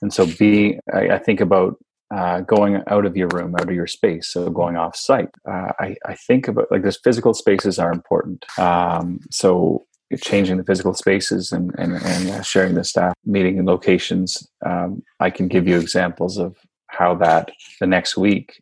And 0.00 0.12
so 0.12 0.26
be 0.26 0.78
I, 0.92 1.10
I 1.10 1.18
think 1.18 1.40
about 1.40 1.78
uh, 2.14 2.40
going 2.40 2.82
out 2.88 3.06
of 3.06 3.16
your 3.16 3.28
room 3.28 3.54
out 3.54 3.68
of 3.68 3.74
your 3.74 3.86
space 3.86 4.28
so 4.28 4.50
going 4.50 4.76
off 4.76 4.94
site 4.96 5.30
uh, 5.48 5.72
I, 5.78 5.96
I 6.04 6.14
think 6.14 6.48
about 6.48 6.70
like 6.70 6.82
this 6.82 6.98
physical 7.02 7.34
spaces 7.34 7.78
are 7.78 7.92
important. 7.92 8.44
Um, 8.58 9.20
so 9.30 9.86
changing 10.20 10.58
the 10.58 10.64
physical 10.64 10.92
spaces 10.92 11.52
and, 11.52 11.72
and, 11.78 11.94
and 11.94 12.30
uh, 12.30 12.42
sharing 12.42 12.74
the 12.74 12.84
staff 12.84 13.14
meeting 13.24 13.58
and 13.58 13.66
locations 13.66 14.46
um, 14.66 15.02
i 15.20 15.30
can 15.30 15.48
give 15.48 15.66
you 15.66 15.78
examples 15.78 16.36
of 16.36 16.54
how 16.88 17.14
that 17.14 17.50
the 17.80 17.86
next 17.86 18.14
week 18.14 18.61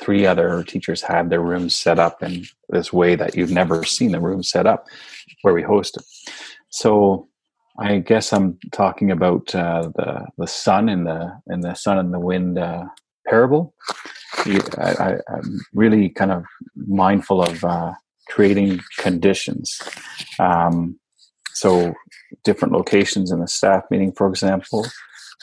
three 0.00 0.26
other 0.26 0.62
teachers 0.62 1.02
had 1.02 1.30
their 1.30 1.40
rooms 1.40 1.74
set 1.74 1.98
up 1.98 2.22
in 2.22 2.46
this 2.68 2.92
way 2.92 3.16
that 3.16 3.36
you've 3.36 3.50
never 3.50 3.84
seen 3.84 4.12
the 4.12 4.20
room 4.20 4.42
set 4.42 4.66
up 4.66 4.86
where 5.42 5.54
we 5.54 5.62
hosted. 5.62 6.04
So 6.70 7.28
I 7.78 7.98
guess 7.98 8.32
I'm 8.32 8.58
talking 8.72 9.10
about 9.10 9.54
uh, 9.54 9.90
the 9.94 10.26
the 10.36 10.46
sun 10.46 10.88
and 10.88 11.06
the 11.06 11.40
and 11.46 11.62
the 11.62 11.74
sun 11.74 11.98
and 11.98 12.12
the 12.12 12.18
wind 12.18 12.58
uh, 12.58 12.84
parable. 13.26 13.74
I, 14.44 15.18
am 15.28 15.60
really 15.74 16.08
kind 16.08 16.32
of 16.32 16.44
mindful 16.74 17.42
of 17.42 17.64
uh, 17.64 17.92
creating 18.28 18.80
conditions. 18.98 19.80
Um, 20.38 20.98
so 21.54 21.94
different 22.44 22.72
locations 22.72 23.30
in 23.30 23.40
the 23.40 23.48
staff 23.48 23.84
meeting, 23.90 24.12
for 24.12 24.28
example, 24.28 24.86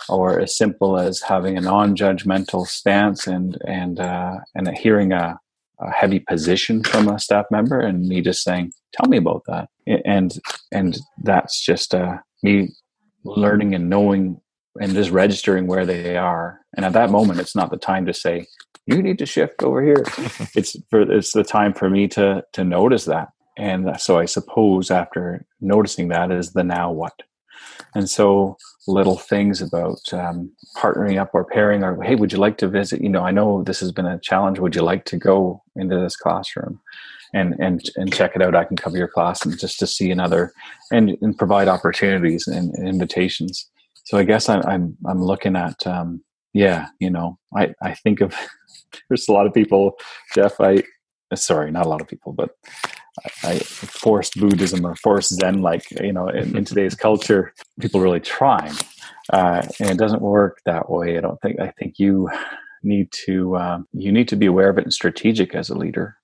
or 0.09 0.39
as 0.39 0.57
simple 0.57 0.97
as 0.97 1.21
having 1.21 1.57
a 1.57 1.61
non-judgmental 1.61 2.67
stance 2.67 3.27
and 3.27 3.57
and 3.67 3.99
uh, 3.99 4.37
and 4.53 4.67
hearing 4.77 5.11
a, 5.11 5.39
a, 5.79 5.91
heavy 5.91 6.19
position 6.19 6.83
from 6.83 7.07
a 7.07 7.19
staff 7.19 7.45
member 7.51 7.79
and 7.79 8.07
me 8.07 8.21
just 8.21 8.43
saying 8.43 8.71
tell 8.93 9.09
me 9.09 9.17
about 9.17 9.43
that. 9.47 9.69
And 10.05 10.33
and 10.71 10.97
that's 11.23 11.63
just 11.63 11.93
uh, 11.93 12.17
me 12.43 12.69
learning 13.23 13.73
and 13.75 13.89
knowing 13.89 14.39
and 14.79 14.93
just 14.93 15.11
registering 15.11 15.67
where 15.67 15.85
they 15.85 16.17
are. 16.17 16.59
And 16.75 16.85
at 16.85 16.93
that 16.93 17.09
moment 17.09 17.39
it's 17.39 17.55
not 17.55 17.71
the 17.71 17.77
time 17.77 18.05
to 18.05 18.13
say 18.13 18.47
you 18.85 19.01
need 19.01 19.17
to 19.19 19.25
shift 19.25 19.63
over 19.63 19.81
here. 19.81 20.03
It's 20.55 20.75
for 20.89 21.01
it's 21.01 21.33
the 21.33 21.43
time 21.43 21.73
for 21.73 21.89
me 21.89 22.07
to 22.09 22.43
to 22.53 22.63
notice 22.63 23.05
that. 23.05 23.29
And 23.57 23.99
so 23.99 24.17
i 24.17 24.25
suppose 24.25 24.91
after 24.91 25.45
noticing 25.61 26.09
that 26.09 26.31
is 26.31 26.51
the 26.51 26.63
now 26.63 26.91
what. 26.91 27.13
And 27.93 28.09
so 28.09 28.57
little 28.87 29.17
things 29.17 29.61
about 29.61 30.01
um, 30.13 30.51
partnering 30.75 31.19
up 31.19 31.31
or 31.33 31.45
pairing 31.45 31.83
or 31.83 32.01
hey 32.03 32.15
would 32.15 32.31
you 32.31 32.37
like 32.37 32.57
to 32.57 32.67
visit? 32.67 33.01
You 33.01 33.09
know 33.09 33.23
i 33.23 33.31
know 33.31 33.63
this 33.63 33.79
has 33.79 33.91
been 33.91 34.05
a 34.05 34.19
challenge. 34.19 34.59
Would 34.59 34.75
you 34.75 34.81
like 34.81 35.05
to 35.05 35.17
go 35.17 35.63
into 35.75 35.99
this 35.99 36.15
classroom 36.15 36.79
and 37.33 37.55
and 37.59 37.81
and 37.95 38.13
check 38.13 38.35
it 38.35 38.41
out? 38.41 38.55
I 38.55 38.65
can 38.65 38.77
cover 38.77 38.97
your 38.97 39.07
class 39.07 39.45
and 39.45 39.57
just 39.57 39.79
to 39.79 39.87
see 39.87 40.11
another 40.11 40.51
and, 40.91 41.17
and 41.21 41.37
provide 41.37 41.67
opportunities 41.67 42.47
and, 42.47 42.73
and 42.75 42.87
invitations. 42.87 43.69
So 44.05 44.17
i 44.19 44.23
guess 44.23 44.49
I, 44.49 44.61
i'm 44.61 44.95
i'm 45.07 45.23
looking 45.23 45.55
at 45.55 45.85
um, 45.87 46.21
yeah, 46.55 46.87
you 46.99 47.09
know, 47.09 47.37
I, 47.53 47.75
I 47.81 47.95
think 47.95 48.21
of, 48.21 48.33
there's 49.09 49.27
a 49.27 49.33
lot 49.33 49.45
of 49.45 49.53
people, 49.53 49.97
Jeff, 50.33 50.61
I, 50.61 50.83
sorry, 51.35 51.69
not 51.69 51.85
a 51.85 51.89
lot 51.89 51.99
of 51.99 52.07
people, 52.07 52.31
but 52.31 52.51
I, 53.43 53.53
I 53.53 53.59
forced 53.59 54.39
Buddhism 54.39 54.85
or 54.85 54.95
forced 54.95 55.33
Zen, 55.33 55.61
like, 55.61 55.89
you 55.91 56.13
know, 56.13 56.27
in, 56.27 56.57
in 56.57 56.65
today's 56.65 56.95
culture, 56.95 57.53
people 57.79 58.01
really 58.01 58.19
trying. 58.19 58.73
Uh, 59.31 59.65
and 59.79 59.89
it 59.89 59.97
doesn't 59.97 60.21
work 60.21 60.61
that 60.65 60.89
way. 60.89 61.17
I 61.17 61.21
don't 61.21 61.39
think, 61.41 61.59
I 61.59 61.71
think 61.79 61.97
you 61.97 62.29
need 62.83 63.11
to, 63.25 63.57
um, 63.57 63.87
you 63.93 64.11
need 64.11 64.27
to 64.29 64.35
be 64.35 64.45
aware 64.45 64.69
of 64.69 64.77
it 64.77 64.83
and 64.83 64.93
strategic 64.93 65.55
as 65.55 65.69
a 65.69 65.77
leader 65.77 66.17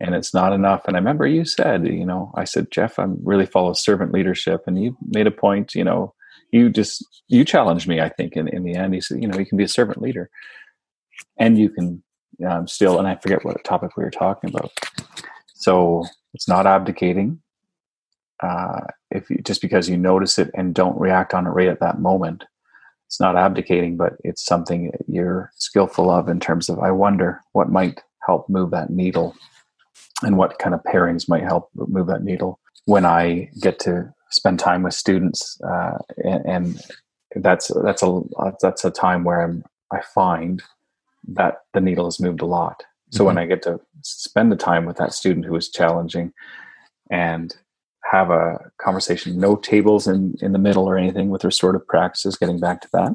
and 0.00 0.14
it's 0.14 0.32
not 0.32 0.52
enough. 0.52 0.82
And 0.86 0.96
I 0.96 1.00
remember 1.00 1.26
you 1.26 1.44
said, 1.44 1.86
you 1.86 2.06
know, 2.06 2.32
I 2.36 2.44
said, 2.44 2.70
Jeff, 2.70 2.98
I'm 2.98 3.18
really 3.22 3.46
follow 3.46 3.72
servant 3.72 4.12
leadership. 4.12 4.62
And 4.66 4.82
you 4.82 4.96
made 5.04 5.26
a 5.26 5.32
point, 5.32 5.74
you 5.74 5.84
know, 5.84 6.14
you 6.52 6.70
just, 6.70 7.04
you 7.26 7.44
challenged 7.44 7.88
me, 7.88 8.00
I 8.00 8.08
think, 8.08 8.34
in, 8.34 8.48
in 8.48 8.62
the 8.62 8.74
end. 8.74 8.94
You 8.94 9.00
said, 9.00 9.20
you 9.20 9.28
know, 9.28 9.38
you 9.38 9.46
can 9.46 9.58
be 9.58 9.64
a 9.64 9.68
servant 9.68 10.00
leader 10.00 10.30
and 11.36 11.58
you 11.58 11.68
can 11.70 12.02
um, 12.48 12.68
still, 12.68 12.98
and 12.98 13.08
I 13.08 13.16
forget 13.16 13.44
what 13.44 13.62
topic 13.64 13.96
we 13.96 14.04
were 14.04 14.10
talking 14.10 14.50
about. 14.50 14.70
So 15.58 16.04
it's 16.34 16.48
not 16.48 16.66
abdicating. 16.66 17.40
Uh, 18.42 18.80
if 19.10 19.28
you, 19.28 19.38
just 19.38 19.60
because 19.60 19.88
you 19.88 19.96
notice 19.96 20.38
it 20.38 20.50
and 20.54 20.74
don't 20.74 20.98
react 20.98 21.34
on 21.34 21.46
it 21.46 21.50
right 21.50 21.68
at 21.68 21.80
that 21.80 22.00
moment, 22.00 22.44
it's 23.06 23.20
not 23.20 23.36
abdicating, 23.36 23.96
but 23.96 24.14
it's 24.22 24.44
something 24.44 24.92
you're 25.06 25.50
skillful 25.56 26.10
of 26.10 26.28
in 26.28 26.38
terms 26.38 26.68
of, 26.68 26.78
I 26.78 26.90
wonder 26.90 27.40
what 27.52 27.70
might 27.70 28.00
help 28.26 28.48
move 28.48 28.70
that 28.70 28.90
needle 28.90 29.34
and 30.22 30.36
what 30.36 30.58
kind 30.58 30.74
of 30.74 30.82
pairings 30.84 31.28
might 31.28 31.42
help 31.42 31.70
move 31.74 32.06
that 32.06 32.22
needle 32.22 32.60
when 32.84 33.04
I 33.04 33.50
get 33.60 33.78
to 33.80 34.14
spend 34.30 34.58
time 34.58 34.82
with 34.82 34.94
students, 34.94 35.60
uh, 35.62 35.98
and, 36.24 36.46
and, 36.46 36.82
that's 37.36 37.70
that's 37.84 38.02
a 38.02 38.22
that's 38.62 38.86
a 38.86 38.90
time 38.90 39.22
where 39.22 39.42
I'm, 39.42 39.62
I 39.92 40.00
find 40.14 40.62
that 41.28 41.58
the 41.74 41.80
needle 41.80 42.06
has 42.06 42.18
moved 42.18 42.40
a 42.40 42.46
lot. 42.46 42.82
So 43.10 43.18
mm-hmm. 43.18 43.26
when 43.26 43.38
I 43.38 43.46
get 43.46 43.62
to 43.62 43.80
spend 44.02 44.52
the 44.52 44.56
time 44.56 44.84
with 44.84 44.96
that 44.96 45.12
student 45.12 45.46
who 45.46 45.56
is 45.56 45.68
challenging, 45.68 46.32
and 47.10 47.54
have 48.04 48.30
a 48.30 48.58
conversation, 48.80 49.38
no 49.38 49.56
tables 49.56 50.06
in 50.06 50.34
in 50.40 50.52
the 50.52 50.58
middle 50.58 50.88
or 50.88 50.96
anything 50.96 51.30
with 51.30 51.44
restorative 51.44 51.86
practices, 51.86 52.36
getting 52.36 52.60
back 52.60 52.80
to 52.80 52.88
that, 52.92 53.12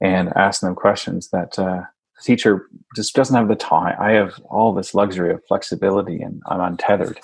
and 0.00 0.30
ask 0.36 0.60
them 0.60 0.74
questions 0.74 1.28
that 1.30 1.58
uh, 1.58 1.82
teacher 2.22 2.66
just 2.94 3.14
doesn't 3.14 3.36
have 3.36 3.48
the 3.48 3.54
time. 3.54 3.96
I 4.00 4.12
have 4.12 4.38
all 4.48 4.72
this 4.72 4.94
luxury 4.94 5.32
of 5.32 5.44
flexibility 5.46 6.20
and 6.20 6.42
I'm 6.46 6.60
untethered. 6.60 7.20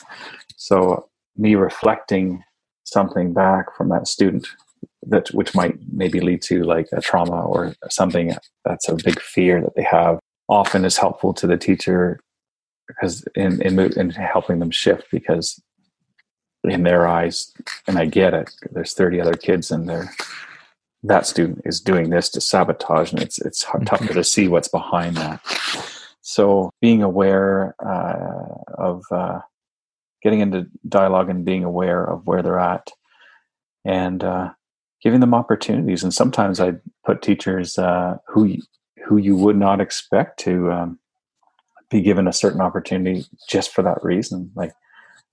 So 0.57 1.09
me 1.37 1.55
reflecting 1.55 2.43
something 2.85 3.33
back 3.33 3.77
from 3.77 3.89
that 3.91 4.09
student 4.09 4.49
that 5.03 5.29
which 5.29 5.55
might 5.55 5.77
maybe 5.93 6.21
lead 6.21 6.43
to 6.43 6.65
like 6.65 6.89
a 6.93 7.01
trauma 7.01 7.43
or 7.43 7.75
something 7.91 8.35
that's 8.65 8.89
a 8.89 8.97
big 8.97 9.21
fear 9.21 9.61
that 9.61 9.75
they 9.77 9.83
have 9.83 10.19
often 10.49 10.85
is 10.85 10.97
helpful 10.97 11.33
to 11.35 11.47
the 11.47 11.57
teacher 11.57 12.21
because 12.87 13.27
in 13.35 13.61
in, 13.63 13.79
in 13.79 14.11
helping 14.11 14.59
them 14.59 14.71
shift 14.71 15.07
because 15.11 15.63
in 16.65 16.83
their 16.83 17.07
eyes 17.07 17.53
and 17.87 17.99
I 17.99 18.07
get 18.07 18.35
it 18.35 18.51
there's 18.73 18.95
30 18.95 19.21
other 19.21 19.35
kids 19.35 19.71
in 19.71 19.87
there. 19.87 20.11
That 21.05 21.27
student 21.27 21.63
is 21.65 21.81
doing 21.81 22.11
this 22.11 22.29
to 22.31 22.41
sabotage 22.41 23.13
and 23.13 23.23
it's 23.23 23.39
it's 23.39 23.65
mm-hmm. 23.65 23.85
tougher 23.85 24.15
to 24.15 24.25
see 24.25 24.49
what's 24.49 24.69
behind 24.69 25.17
that. 25.17 25.41
So 26.23 26.71
being 26.81 27.03
aware 27.03 27.75
uh, 27.85 28.75
of 28.77 29.03
uh, 29.11 29.41
getting 30.23 30.41
into 30.41 30.67
dialogue 30.89 31.31
and 31.31 31.45
being 31.45 31.65
aware 31.65 32.05
of 32.05 32.27
where 32.27 32.43
they're 32.43 32.59
at 32.59 32.91
and 33.85 34.23
uh, 34.23 34.51
giving 35.03 35.21
them 35.21 35.35
opportunities. 35.35 36.03
And 36.03 36.13
sometimes 36.13 36.61
i 36.61 36.75
put 37.05 37.23
teachers 37.23 37.79
uh, 37.79 38.19
who 38.27 38.59
who 39.09 39.16
you 39.16 39.35
would 39.35 39.57
not 39.57 39.81
expect 39.81 40.38
to 40.40 40.71
um, 40.71 40.99
be 41.90 42.03
given 42.03 42.29
a 42.29 42.33
certain 42.33 42.61
opportunity 42.61 43.25
just 43.49 43.73
for 43.73 43.83
that 43.83 44.03
reason 44.05 44.51
like 44.55 44.73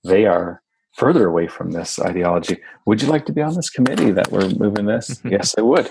they 0.02 0.24
are 0.24 0.62
further 0.94 1.28
away 1.28 1.46
from 1.46 1.72
this 1.72 1.98
ideology. 1.98 2.56
Would 2.86 3.02
you 3.02 3.08
like 3.08 3.26
to 3.26 3.32
be 3.32 3.42
on 3.42 3.54
this 3.54 3.68
committee 3.68 4.12
that 4.12 4.32
we're 4.32 4.48
moving 4.48 4.86
this? 4.86 5.20
Yes, 5.24 5.54
I 5.58 5.60
would. 5.60 5.90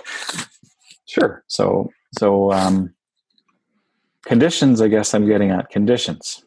Sure. 1.05 1.43
So, 1.47 1.91
so 2.17 2.51
um, 2.51 2.93
conditions. 4.25 4.81
I 4.81 4.87
guess 4.87 5.13
I'm 5.13 5.27
getting 5.27 5.51
at 5.51 5.69
conditions. 5.69 6.43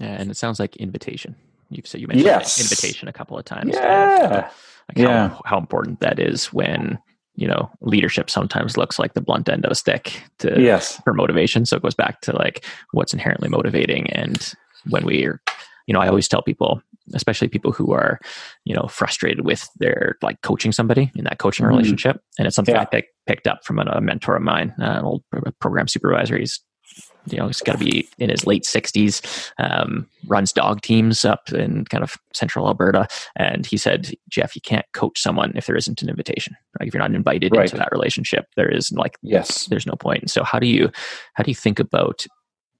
Yeah, 0.00 0.16
and 0.18 0.30
it 0.30 0.36
sounds 0.36 0.58
like 0.58 0.76
invitation. 0.76 1.36
You've 1.70 1.86
said 1.86 2.00
you 2.00 2.08
mentioned 2.08 2.26
yes. 2.26 2.60
invitation 2.60 3.06
a 3.06 3.12
couple 3.12 3.38
of 3.38 3.44
times. 3.44 3.74
Yeah. 3.74 4.50
Like 4.88 4.98
yeah. 4.98 5.28
How, 5.28 5.42
how 5.44 5.58
important 5.58 6.00
that 6.00 6.18
is 6.18 6.52
when 6.52 6.98
you 7.36 7.46
know 7.46 7.70
leadership 7.80 8.28
sometimes 8.28 8.76
looks 8.76 8.98
like 8.98 9.14
the 9.14 9.20
blunt 9.20 9.48
end 9.48 9.64
of 9.64 9.70
a 9.70 9.74
stick 9.74 10.22
to 10.38 10.60
yes 10.60 11.00
for 11.04 11.14
motivation 11.14 11.64
so 11.64 11.76
it 11.76 11.82
goes 11.82 11.94
back 11.94 12.20
to 12.20 12.34
like 12.36 12.64
what's 12.92 13.12
inherently 13.12 13.48
motivating 13.48 14.10
and 14.10 14.54
when 14.88 15.04
we're 15.04 15.40
you 15.86 15.92
know 15.92 16.00
i 16.00 16.08
always 16.08 16.28
tell 16.28 16.42
people 16.42 16.82
especially 17.14 17.46
people 17.46 17.72
who 17.72 17.92
are 17.92 18.18
you 18.64 18.74
know 18.74 18.86
frustrated 18.88 19.44
with 19.44 19.68
their 19.76 20.16
like 20.22 20.40
coaching 20.42 20.72
somebody 20.72 21.12
in 21.14 21.24
that 21.24 21.38
coaching 21.38 21.64
mm-hmm. 21.64 21.74
relationship 21.76 22.20
and 22.38 22.46
it's 22.46 22.56
something 22.56 22.74
yeah. 22.74 22.82
i 22.82 22.84
pick, 22.84 23.08
picked 23.26 23.46
up 23.46 23.64
from 23.64 23.78
a, 23.78 23.84
a 23.92 24.00
mentor 24.00 24.36
of 24.36 24.42
mine 24.42 24.74
uh, 24.80 24.98
an 24.98 25.04
old 25.04 25.22
program 25.60 25.86
supervisor 25.86 26.36
he's 26.38 26.60
you 27.28 27.38
know 27.38 27.46
he's 27.46 27.60
got 27.60 27.78
to 27.78 27.84
be 27.84 28.08
in 28.18 28.30
his 28.30 28.46
late 28.46 28.64
60s 28.64 29.52
um, 29.58 30.08
runs 30.26 30.52
dog 30.52 30.80
teams 30.82 31.24
up 31.24 31.52
in 31.52 31.84
kind 31.86 32.04
of 32.04 32.16
central 32.32 32.66
alberta 32.66 33.06
and 33.36 33.66
he 33.66 33.76
said 33.76 34.12
jeff 34.28 34.54
you 34.54 34.62
can't 34.62 34.86
coach 34.92 35.20
someone 35.20 35.52
if 35.54 35.66
there 35.66 35.76
isn't 35.76 36.02
an 36.02 36.08
invitation 36.08 36.56
like 36.78 36.88
if 36.88 36.94
you're 36.94 37.02
not 37.02 37.14
invited 37.14 37.54
right. 37.54 37.64
into 37.64 37.76
that 37.76 37.92
relationship 37.92 38.46
there 38.56 38.68
is 38.68 38.92
like 38.92 39.16
yes 39.22 39.66
there's 39.66 39.86
no 39.86 39.94
point. 39.94 40.22
and 40.22 40.30
so 40.30 40.42
how 40.44 40.58
do 40.58 40.66
you 40.66 40.90
how 41.34 41.42
do 41.42 41.50
you 41.50 41.54
think 41.54 41.78
about 41.78 42.26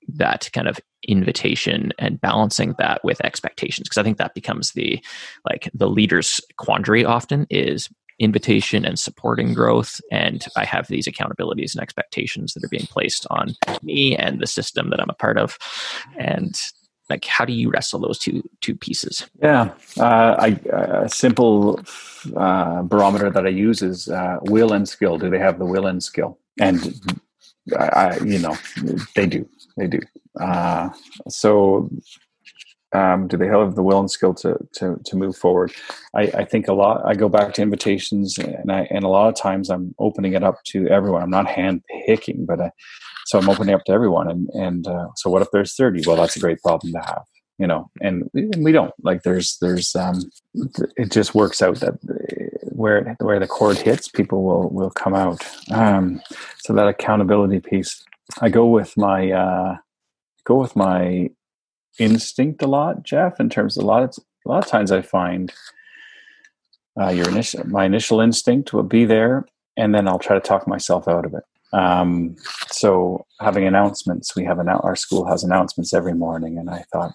that 0.09 0.49
kind 0.53 0.69
of 0.69 0.79
invitation 1.09 1.93
and 1.99 2.21
balancing 2.21 2.75
that 2.79 3.03
with 3.05 3.25
expectations 3.25 3.89
because 3.89 3.99
i 3.99 4.03
think 4.03 4.19
that 4.19 4.35
becomes 4.35 4.73
the 4.73 5.03
like 5.49 5.69
the 5.75 5.89
leader's 5.89 6.41
quandary 6.57 7.05
often 7.05 7.47
is 7.51 7.89
invitation 8.19 8.85
and 8.85 8.99
supporting 8.99 9.53
growth 9.53 10.01
and 10.11 10.47
i 10.57 10.65
have 10.65 10.87
these 10.89 11.07
accountabilities 11.07 11.75
and 11.75 11.83
expectations 11.83 12.55
that 12.55 12.65
are 12.65 12.69
being 12.69 12.87
placed 12.87 13.27
on 13.31 13.55
me 13.83 14.17
and 14.17 14.41
the 14.41 14.47
system 14.47 14.91
that 14.91 15.01
i'm 15.01 15.11
a 15.11 15.15
part 15.15 15.39
of. 15.39 15.59
And 16.19 16.55
like 17.11 17.25
how 17.25 17.45
do 17.45 17.53
you 17.53 17.71
wrestle 17.71 18.01
those 18.01 18.19
two 18.19 18.43
two 18.61 18.75
pieces? 18.75 19.29
Yeah 19.41 19.73
uh, 19.99 20.37
I, 20.39 20.49
a 20.73 21.09
simple 21.09 21.81
uh, 22.37 22.83
barometer 22.83 23.31
that 23.31 23.47
i 23.47 23.51
use 23.51 23.83
is 23.83 24.09
uh, 24.09 24.39
will 24.43 24.73
and 24.73 24.89
skill. 24.89 25.19
Do 25.19 25.31
they 25.31 25.39
have 25.39 25.59
the 25.59 25.67
will 25.67 25.87
and 25.87 26.03
skill? 26.03 26.39
And 26.59 26.99
I, 27.79 28.19
you 28.19 28.39
know 28.39 28.57
they 29.15 29.27
do 29.27 29.49
they 29.77 29.87
do. 29.87 30.01
Uh, 30.41 30.91
so, 31.29 31.91
um, 32.93 33.29
do 33.29 33.37
they 33.37 33.47
have 33.47 33.75
the 33.75 33.83
will 33.83 34.01
and 34.01 34.11
skill 34.11 34.35
to 34.35 34.59
to 34.75 35.01
to 35.05 35.17
move 35.17 35.37
forward? 35.37 35.73
I, 36.15 36.23
I 36.23 36.45
think 36.45 36.69
a 36.69 36.73
lot. 36.73 37.03
I 37.05 37.15
go 37.15 37.29
back 37.29 37.55
to 37.55 37.63
invitations, 37.63 38.39
and 38.39 38.71
I 38.71 38.87
and 38.91 39.05
a 39.05 39.09
lot 39.09 39.29
of 39.29 39.37
times 39.37 39.71
I'm 39.71 39.95
opening 39.99 40.35
it 40.35 40.43
up 40.43 40.63
to 40.69 40.87
everyone. 40.89 41.23
I'm 41.23 41.31
not 41.31 41.47
hand 41.47 41.83
picking, 42.07 42.47
but 42.47 42.61
I, 42.61 42.71
so 43.27 43.39
I'm 43.39 43.49
opening 43.49 43.75
up 43.75 43.85
to 43.85 43.93
everyone. 43.93 44.31
And 44.31 44.49
and 44.51 44.87
uh, 44.87 45.09
so, 45.17 45.31
what 45.31 45.43
if 45.43 45.49
there's 45.53 45.75
thirty? 45.75 46.03
Well, 46.07 46.17
that's 46.17 46.37
a 46.37 46.41
great 46.41 46.63
problem 46.63 46.93
to 46.93 47.01
have 47.01 47.23
you 47.59 47.67
know 47.67 47.91
and, 48.03 48.29
and 48.35 48.63
we 48.63 48.71
don't 48.71 48.93
like 49.03 49.23
there's 49.23 49.57
there's 49.63 49.97
um 49.97 50.31
it 50.99 51.11
just 51.11 51.35
works 51.35 51.63
out 51.63 51.81
that 51.81 51.95
where 52.65 53.17
where 53.21 53.41
the 53.41 53.47
cord 53.47 53.79
hits 53.79 54.09
people 54.09 54.43
will 54.43 54.69
will 54.69 54.91
come 54.91 55.15
out 55.15 55.43
um 55.71 56.21
so 56.59 56.75
that 56.75 56.87
accountability 56.87 57.59
piece 57.59 58.05
I 58.41 58.49
go 58.49 58.67
with 58.67 58.97
my 58.97 59.31
uh, 59.31 59.77
go 60.45 60.57
with 60.57 60.77
my 60.77 61.31
instinct 61.99 62.63
a 62.63 62.67
lot, 62.67 63.03
Jeff. 63.03 63.41
In 63.41 63.49
terms 63.49 63.77
of 63.77 63.85
a 63.85 63.87
lot 63.87 64.03
of 64.03 64.15
a 64.45 64.49
lot 64.49 64.65
of 64.65 64.71
times, 64.71 64.93
I 64.93 65.03
find 65.03 65.53
uh, 67.01 67.09
your 67.09 67.29
initial 67.29 67.67
my 67.67 67.85
initial 67.85 68.21
instinct 68.21 68.73
will 68.73 68.83
be 68.83 69.05
there, 69.05 69.47
and 69.77 69.95
then 69.95 70.09
I'll 70.09 70.19
try 70.19 70.37
to 70.37 70.41
talk 70.41 70.67
myself 70.69 71.09
out 71.09 71.25
of 71.25 71.35
it. 71.35 71.45
Um, 71.73 72.37
so 72.69 73.27
having 73.41 73.67
announcements, 73.67 74.37
we 74.37 74.45
have 74.45 74.59
an 74.59 74.69
our 74.69 74.97
school 74.97 75.27
has 75.27 75.45
announcements 75.45 75.93
every 75.93 76.15
morning, 76.15 76.59
and 76.59 76.71
I 76.71 76.85
thought 76.93 77.13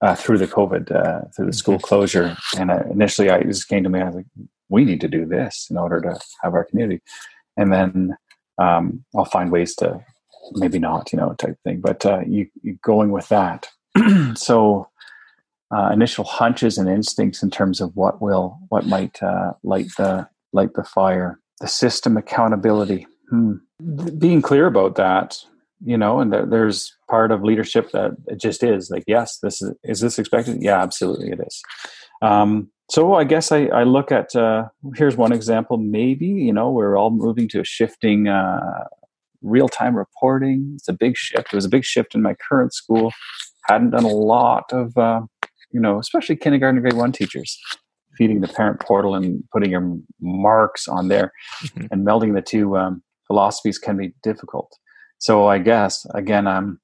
uh, 0.00 0.14
through 0.14 0.38
the 0.38 0.46
COVID, 0.46 0.92
uh, 0.94 1.28
through 1.34 1.46
the 1.46 1.52
school 1.52 1.76
mm-hmm. 1.76 1.86
closure, 1.86 2.36
and 2.58 2.70
uh, 2.70 2.84
initially 2.90 3.30
I 3.30 3.42
just 3.42 3.68
came 3.68 3.82
to 3.84 3.90
me. 3.90 4.00
I 4.00 4.06
was 4.06 4.16
like, 4.16 4.26
we 4.68 4.84
need 4.84 5.00
to 5.00 5.08
do 5.08 5.24
this 5.26 5.68
in 5.70 5.76
order 5.76 6.00
to 6.00 6.18
have 6.42 6.54
our 6.54 6.64
community, 6.64 7.02
and 7.56 7.72
then 7.72 8.16
um, 8.58 9.04
I'll 9.16 9.24
find 9.24 9.50
ways 9.50 9.74
to 9.76 10.04
maybe 10.52 10.78
not, 10.78 11.12
you 11.12 11.18
know, 11.18 11.34
type 11.34 11.56
thing. 11.64 11.80
But 11.80 12.04
uh, 12.04 12.20
you, 12.26 12.48
you 12.62 12.78
going 12.82 13.10
with 13.10 13.28
that. 13.28 13.68
so 14.34 14.88
uh, 15.74 15.90
initial 15.92 16.24
hunches 16.24 16.78
and 16.78 16.88
instincts 16.88 17.42
in 17.42 17.50
terms 17.50 17.80
of 17.80 17.94
what 17.96 18.20
will 18.20 18.58
what 18.68 18.86
might 18.86 19.22
uh, 19.22 19.52
light 19.62 19.88
the 19.96 20.28
light 20.52 20.74
the 20.74 20.84
fire. 20.84 21.38
The 21.60 21.68
system 21.68 22.16
accountability. 22.16 23.06
Hmm. 23.30 23.54
Being 24.18 24.42
clear 24.42 24.66
about 24.66 24.96
that, 24.96 25.38
you 25.84 25.96
know, 25.96 26.20
and 26.20 26.32
there, 26.32 26.44
there's 26.46 26.92
part 27.08 27.30
of 27.30 27.42
leadership 27.42 27.90
that 27.92 28.12
it 28.26 28.40
just 28.40 28.62
is 28.62 28.90
like, 28.90 29.04
yes, 29.06 29.38
this 29.38 29.62
is 29.62 29.74
is 29.84 30.00
this 30.00 30.18
expected? 30.18 30.62
Yeah, 30.62 30.80
absolutely, 30.82 31.30
it 31.30 31.40
is. 31.46 31.62
Um, 32.22 32.70
so 32.90 33.14
I 33.14 33.24
guess 33.24 33.50
I, 33.50 33.66
I 33.66 33.84
look 33.84 34.12
at 34.12 34.36
uh, 34.36 34.68
here's 34.94 35.16
one 35.16 35.32
example. 35.32 35.76
Maybe 35.76 36.26
you 36.26 36.52
know 36.52 36.70
we're 36.70 36.96
all 36.96 37.10
moving 37.10 37.48
to 37.48 37.60
a 37.60 37.64
shifting 37.64 38.28
uh, 38.28 38.84
real 39.42 39.68
time 39.68 39.96
reporting. 39.96 40.72
It's 40.76 40.88
a 40.88 40.92
big 40.92 41.16
shift. 41.16 41.52
It 41.52 41.56
was 41.56 41.64
a 41.64 41.70
big 41.70 41.84
shift 41.84 42.14
in 42.14 42.22
my 42.22 42.34
current 42.34 42.74
school. 42.74 43.12
Hadn't 43.66 43.90
done 43.90 44.04
a 44.04 44.08
lot 44.08 44.64
of 44.72 44.96
uh, 44.96 45.22
you 45.74 45.80
know, 45.80 45.98
especially 45.98 46.36
kindergarten 46.36 46.80
grade 46.80 46.94
one 46.94 47.12
teachers 47.12 47.58
feeding 48.16 48.40
the 48.40 48.48
parent 48.48 48.80
portal 48.80 49.16
and 49.16 49.42
putting 49.52 49.72
your 49.72 49.98
marks 50.20 50.86
on 50.86 51.08
there 51.08 51.32
mm-hmm. 51.64 51.86
and 51.90 52.06
melding 52.06 52.34
the 52.34 52.40
two 52.40 52.76
um, 52.76 53.02
philosophies 53.26 53.76
can 53.76 53.96
be 53.96 54.14
difficult. 54.22 54.72
So 55.18 55.48
I 55.48 55.58
guess 55.58 56.06
again, 56.14 56.46
um, 56.46 56.78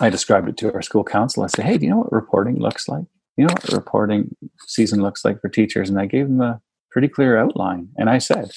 I 0.00 0.08
described 0.08 0.48
it 0.48 0.56
to 0.58 0.72
our 0.72 0.80
school 0.80 1.04
council. 1.04 1.42
I 1.42 1.48
said, 1.48 1.66
"Hey, 1.66 1.76
do 1.76 1.84
you 1.84 1.90
know 1.90 1.98
what 1.98 2.12
reporting 2.12 2.58
looks 2.58 2.88
like? 2.88 3.04
You 3.36 3.46
know 3.46 3.52
what 3.52 3.72
reporting 3.72 4.34
season 4.66 5.02
looks 5.02 5.24
like 5.24 5.40
for 5.40 5.48
teachers?" 5.48 5.90
And 5.90 6.00
I 6.00 6.06
gave 6.06 6.28
them 6.28 6.40
a 6.40 6.60
pretty 6.90 7.08
clear 7.08 7.36
outline. 7.36 7.88
And 7.98 8.08
I 8.08 8.18
said, 8.18 8.52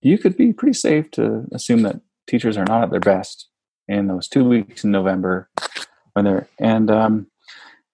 "You 0.00 0.16
could 0.16 0.36
be 0.36 0.52
pretty 0.52 0.74
safe 0.74 1.10
to 1.12 1.44
assume 1.52 1.82
that 1.82 2.00
teachers 2.26 2.56
are 2.56 2.64
not 2.64 2.84
at 2.84 2.90
their 2.90 3.00
best 3.00 3.48
in 3.88 4.06
those 4.06 4.28
two 4.28 4.44
weeks 4.44 4.84
in 4.84 4.90
November 4.90 5.50
when 6.14 6.24
they're 6.24 6.48
and 6.58 6.90
um, 6.90 7.26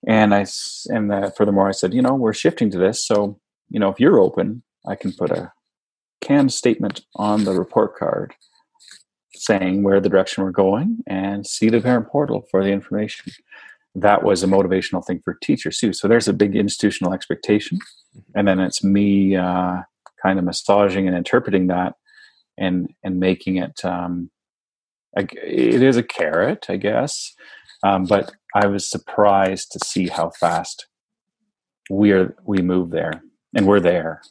and 0.06 0.34
I 0.34 0.46
and 0.88 1.10
that 1.10 1.36
furthermore, 1.36 1.68
I 1.68 1.72
said, 1.72 1.92
you 1.92 2.02
know, 2.02 2.14
we're 2.14 2.32
shifting 2.32 2.70
to 2.70 2.78
this, 2.78 3.04
so 3.04 3.38
you 3.68 3.80
know, 3.80 3.90
if 3.90 4.00
you're 4.00 4.18
open, 4.18 4.62
I 4.86 4.94
can 4.94 5.12
put 5.12 5.30
a 5.30 5.52
canned 6.20 6.52
statement 6.52 7.02
on 7.16 7.44
the 7.44 7.52
report 7.52 7.96
card 7.96 8.34
saying 9.34 9.82
where 9.82 10.00
the 10.00 10.08
direction 10.08 10.44
we're 10.44 10.50
going 10.50 10.98
and 11.06 11.46
see 11.46 11.70
the 11.70 11.80
parent 11.80 12.08
portal 12.08 12.46
for 12.50 12.62
the 12.62 12.70
information. 12.70 13.32
That 13.94 14.22
was 14.22 14.42
a 14.42 14.46
motivational 14.46 15.04
thing 15.04 15.20
for 15.24 15.34
teachers 15.42 15.78
too. 15.78 15.92
So 15.92 16.06
there's 16.06 16.28
a 16.28 16.32
big 16.32 16.54
institutional 16.54 17.12
expectation, 17.12 17.78
mm-hmm. 17.78 18.38
and 18.38 18.46
then 18.46 18.60
it's 18.60 18.84
me 18.84 19.34
uh, 19.34 19.78
kind 20.22 20.38
of 20.38 20.44
massaging 20.44 21.08
and 21.08 21.16
interpreting 21.16 21.68
that, 21.68 21.94
and 22.56 22.92
and 23.02 23.18
making 23.18 23.56
it. 23.56 23.84
Um, 23.84 24.30
it 25.16 25.82
is 25.82 25.96
a 25.96 26.04
carrot, 26.04 26.66
I 26.68 26.76
guess, 26.76 27.34
um, 27.82 28.04
but 28.04 28.32
I 28.54 28.66
was 28.66 28.88
surprised 28.88 29.72
to 29.72 29.80
see 29.84 30.08
how 30.08 30.30
fast 30.30 30.86
we 31.90 32.12
are 32.12 32.34
we 32.44 32.58
move 32.62 32.90
there, 32.90 33.22
and 33.54 33.66
we're 33.66 33.80
there, 33.80 34.22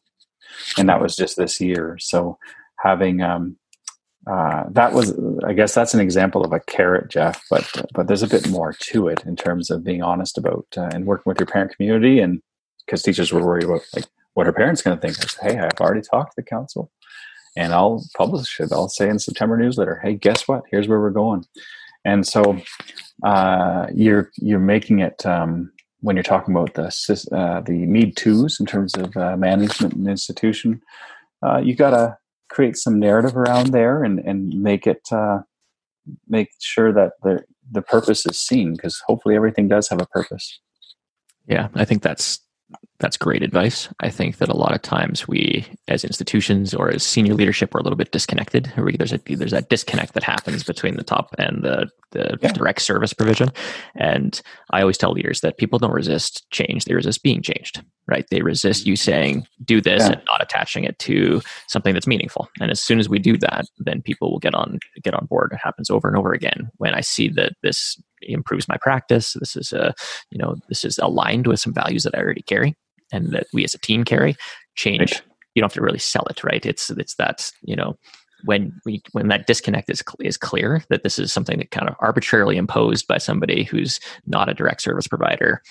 and 0.77 0.89
that 0.89 1.01
was 1.01 1.15
just 1.15 1.37
this 1.37 1.59
year. 1.61 1.97
So 1.99 2.37
having 2.79 3.21
um, 3.21 3.57
uh, 4.29 4.65
that 4.71 4.93
was, 4.93 5.17
I 5.45 5.53
guess, 5.53 5.73
that's 5.73 5.93
an 5.93 5.99
example 5.99 6.43
of 6.43 6.53
a 6.53 6.59
carrot, 6.59 7.09
Jeff. 7.09 7.41
But 7.49 7.69
but 7.93 8.07
there's 8.07 8.23
a 8.23 8.27
bit 8.27 8.49
more 8.49 8.73
to 8.73 9.07
it 9.07 9.23
in 9.25 9.35
terms 9.35 9.71
of 9.71 9.83
being 9.83 10.03
honest 10.03 10.37
about 10.37 10.67
uh, 10.77 10.89
and 10.93 11.05
working 11.05 11.29
with 11.29 11.39
your 11.39 11.47
parent 11.47 11.75
community, 11.75 12.19
and 12.19 12.41
because 12.85 13.01
teachers 13.01 13.31
were 13.33 13.45
worried 13.45 13.65
about 13.65 13.81
like 13.95 14.05
what 14.35 14.47
are 14.47 14.53
parents 14.53 14.81
going 14.81 14.97
to 14.97 15.01
think. 15.01 15.17
I 15.19 15.27
said, 15.27 15.51
hey, 15.51 15.59
I've 15.59 15.81
already 15.81 16.01
talked 16.01 16.31
to 16.31 16.41
the 16.41 16.43
council, 16.43 16.91
and 17.57 17.73
I'll 17.73 18.03
publish 18.15 18.59
it. 18.59 18.71
I'll 18.71 18.89
say 18.89 19.09
in 19.09 19.19
September 19.19 19.57
newsletter, 19.57 19.99
hey, 20.03 20.15
guess 20.15 20.47
what? 20.47 20.63
Here's 20.71 20.87
where 20.87 20.99
we're 20.99 21.09
going 21.09 21.45
and 22.05 22.25
so 22.25 22.61
uh, 23.23 23.87
you're 23.93 24.31
you're 24.37 24.59
making 24.59 24.99
it 24.99 25.25
um, 25.25 25.71
when 26.01 26.15
you're 26.15 26.23
talking 26.23 26.55
about 26.55 26.73
the 26.75 26.87
uh, 27.31 27.61
the 27.61 27.85
Mead 27.85 28.15
twos 28.15 28.59
in 28.59 28.65
terms 28.65 28.95
of 28.95 29.15
uh, 29.17 29.35
management 29.37 29.93
and 29.93 30.07
institution. 30.07 30.81
Uh, 31.43 31.57
you 31.57 31.75
got 31.75 31.91
to 31.91 32.17
create 32.49 32.75
some 32.75 32.99
narrative 32.99 33.35
around 33.35 33.67
there 33.67 34.03
and 34.03 34.19
and 34.19 34.61
make 34.61 34.87
it 34.87 35.01
uh, 35.11 35.39
make 36.27 36.49
sure 36.59 36.91
that 36.93 37.13
the 37.23 37.43
the 37.71 37.81
purpose 37.81 38.25
is 38.25 38.39
seen 38.39 38.73
because 38.73 39.01
hopefully 39.05 39.35
everything 39.35 39.67
does 39.67 39.89
have 39.89 40.01
a 40.01 40.07
purpose. 40.07 40.59
Yeah, 41.47 41.69
I 41.75 41.85
think 41.85 42.01
that's 42.01 42.39
that's 42.99 43.15
great 43.15 43.41
advice. 43.41 43.87
I 44.01 44.09
think 44.09 44.37
that 44.37 44.49
a 44.49 44.57
lot 44.57 44.75
of 44.75 44.81
times 44.81 45.27
we, 45.27 45.65
as 45.87 46.03
institutions 46.03 46.73
or 46.73 46.89
as 46.89 47.01
senior 47.01 47.33
leadership, 47.33 47.73
we're 47.73 47.79
a 47.79 47.83
little 47.83 47.97
bit 47.97 48.11
disconnected. 48.11 48.71
There's 48.75 49.13
a 49.13 49.19
there's 49.25 49.51
that 49.51 49.69
disconnect 49.69 50.13
that 50.13 50.23
happens 50.23 50.63
between 50.63 50.97
the 50.97 51.03
top 51.03 51.33
and 51.37 51.63
the 51.63 51.89
the 52.11 52.37
yeah. 52.41 52.51
direct 52.51 52.81
service 52.81 53.13
provision. 53.13 53.49
And 53.95 54.41
I 54.71 54.81
always 54.81 54.97
tell 54.97 55.13
leaders 55.13 55.41
that 55.41 55.57
people 55.57 55.79
don't 55.79 55.93
resist 55.93 56.45
change; 56.51 56.85
they 56.85 56.93
resist 56.93 57.23
being 57.23 57.41
changed. 57.41 57.81
Right? 58.05 58.25
They 58.29 58.41
resist 58.41 58.85
you 58.85 58.95
saying 58.95 59.47
do 59.63 59.79
this 59.79 60.03
yeah. 60.03 60.13
and 60.13 60.21
not 60.25 60.41
attaching 60.41 60.83
it 60.83 60.99
to 60.99 61.41
something 61.67 61.93
that's 61.93 62.07
meaningful. 62.07 62.49
And 62.59 62.69
as 62.69 62.81
soon 62.81 62.99
as 62.99 63.07
we 63.07 63.19
do 63.19 63.37
that, 63.37 63.65
then 63.77 64.01
people 64.01 64.31
will 64.31 64.39
get 64.39 64.55
on 64.55 64.79
get 65.03 65.13
on 65.13 65.25
board. 65.27 65.51
It 65.53 65.59
happens 65.63 65.89
over 65.89 66.07
and 66.07 66.17
over 66.17 66.33
again. 66.33 66.69
When 66.77 66.93
I 66.93 67.01
see 67.01 67.29
that 67.29 67.53
this 67.63 67.97
improves 68.21 68.67
my 68.67 68.77
practice, 68.77 69.33
this 69.33 69.55
is 69.55 69.73
a 69.73 69.93
you 70.31 70.37
know 70.37 70.55
this 70.67 70.85
is 70.85 70.97
aligned 70.99 71.47
with 71.47 71.59
some 71.59 71.73
values 71.73 72.03
that 72.03 72.15
I 72.15 72.21
already 72.21 72.43
carry 72.43 72.75
and 73.11 73.31
that 73.31 73.47
we 73.53 73.63
as 73.63 73.73
a 73.73 73.79
team 73.79 74.03
carry, 74.03 74.35
change. 74.75 75.13
Right. 75.13 75.21
You 75.55 75.61
don't 75.61 75.71
have 75.71 75.73
to 75.73 75.81
really 75.81 75.99
sell 75.99 76.25
it, 76.29 76.43
right? 76.43 76.65
It's 76.65 76.89
it's 76.91 77.15
that 77.15 77.51
you 77.63 77.75
know 77.75 77.95
when 78.45 78.71
we 78.85 79.01
when 79.11 79.27
that 79.27 79.47
disconnect 79.47 79.89
is 79.89 80.03
is 80.19 80.37
clear 80.37 80.83
that 80.89 81.03
this 81.03 81.19
is 81.19 81.33
something 81.33 81.57
that 81.57 81.71
kind 81.71 81.89
of 81.89 81.95
arbitrarily 81.99 82.57
imposed 82.57 83.07
by 83.07 83.17
somebody 83.17 83.63
who's 83.63 83.99
not 84.25 84.49
a 84.49 84.53
direct 84.53 84.81
service 84.81 85.07
provider, 85.07 85.61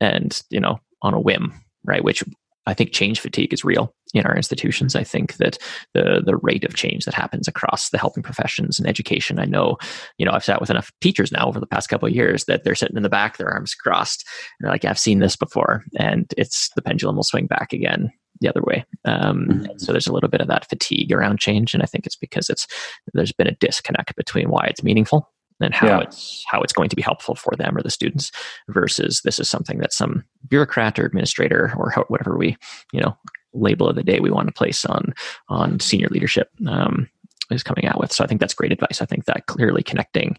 and 0.00 0.42
you 0.50 0.60
know 0.60 0.78
on 1.02 1.14
a 1.14 1.20
whim, 1.20 1.54
right? 1.84 2.04
Which 2.04 2.24
I 2.68 2.74
think 2.74 2.92
change 2.92 3.20
fatigue 3.20 3.52
is 3.52 3.64
real 3.64 3.94
in 4.14 4.26
our 4.26 4.36
institutions. 4.36 4.94
I 4.94 5.02
think 5.02 5.36
that 5.36 5.58
the 5.94 6.22
the 6.24 6.36
rate 6.36 6.64
of 6.64 6.74
change 6.74 7.04
that 7.04 7.14
happens 7.14 7.48
across 7.48 7.90
the 7.90 7.98
helping 7.98 8.22
professions 8.22 8.78
and 8.78 8.86
education. 8.86 9.38
I 9.38 9.46
know, 9.46 9.78
you 10.18 10.26
know, 10.26 10.32
I've 10.32 10.44
sat 10.44 10.60
with 10.60 10.70
enough 10.70 10.92
teachers 11.00 11.32
now 11.32 11.46
over 11.46 11.60
the 11.60 11.66
past 11.66 11.88
couple 11.88 12.08
of 12.08 12.14
years 12.14 12.44
that 12.44 12.64
they're 12.64 12.74
sitting 12.74 12.96
in 12.96 13.02
the 13.02 13.08
back, 13.08 13.36
their 13.36 13.50
arms 13.50 13.74
crossed, 13.74 14.24
and 14.58 14.66
they're 14.66 14.72
like, 14.72 14.84
"I've 14.84 14.98
seen 14.98 15.18
this 15.18 15.36
before," 15.36 15.82
and 15.98 16.32
it's 16.36 16.70
the 16.76 16.82
pendulum 16.82 17.16
will 17.16 17.22
swing 17.22 17.46
back 17.46 17.72
again 17.72 18.10
the 18.40 18.48
other 18.48 18.62
way. 18.62 18.84
Um, 19.04 19.46
mm-hmm. 19.48 19.78
So 19.78 19.92
there's 19.92 20.06
a 20.06 20.12
little 20.12 20.28
bit 20.28 20.40
of 20.40 20.48
that 20.48 20.68
fatigue 20.68 21.10
around 21.10 21.40
change, 21.40 21.72
and 21.72 21.82
I 21.82 21.86
think 21.86 22.06
it's 22.06 22.16
because 22.16 22.50
it's 22.50 22.66
there's 23.14 23.32
been 23.32 23.48
a 23.48 23.56
disconnect 23.56 24.14
between 24.14 24.50
why 24.50 24.66
it's 24.66 24.84
meaningful 24.84 25.28
and 25.60 25.74
how 25.74 25.86
yeah. 25.86 26.00
it's 26.00 26.44
how 26.48 26.60
it's 26.60 26.72
going 26.72 26.88
to 26.88 26.96
be 26.96 27.02
helpful 27.02 27.34
for 27.34 27.54
them 27.56 27.76
or 27.76 27.82
the 27.82 27.90
students 27.90 28.30
versus 28.68 29.20
this 29.22 29.38
is 29.38 29.48
something 29.48 29.78
that 29.78 29.92
some 29.92 30.24
bureaucrat 30.48 30.98
or 30.98 31.06
administrator 31.06 31.72
or 31.76 31.92
whatever 32.08 32.36
we 32.36 32.56
you 32.92 33.00
know 33.00 33.16
label 33.54 33.88
of 33.88 33.96
the 33.96 34.02
day 34.02 34.20
we 34.20 34.30
want 34.30 34.46
to 34.46 34.52
place 34.52 34.84
on 34.84 35.12
on 35.48 35.80
senior 35.80 36.08
leadership 36.08 36.50
um, 36.66 37.08
is 37.50 37.62
coming 37.62 37.86
out 37.86 37.98
with. 37.98 38.12
So 38.12 38.24
i 38.24 38.26
think 38.26 38.40
that's 38.40 38.54
great 38.54 38.72
advice. 38.72 39.00
I 39.00 39.06
think 39.06 39.24
that 39.24 39.46
clearly 39.46 39.82
connecting 39.82 40.38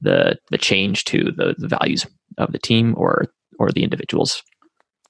the 0.00 0.38
the 0.50 0.58
change 0.58 1.04
to 1.04 1.32
the, 1.36 1.54
the 1.58 1.68
values 1.68 2.06
of 2.36 2.52
the 2.52 2.58
team 2.58 2.94
or 2.96 3.26
or 3.58 3.70
the 3.70 3.84
individuals 3.84 4.42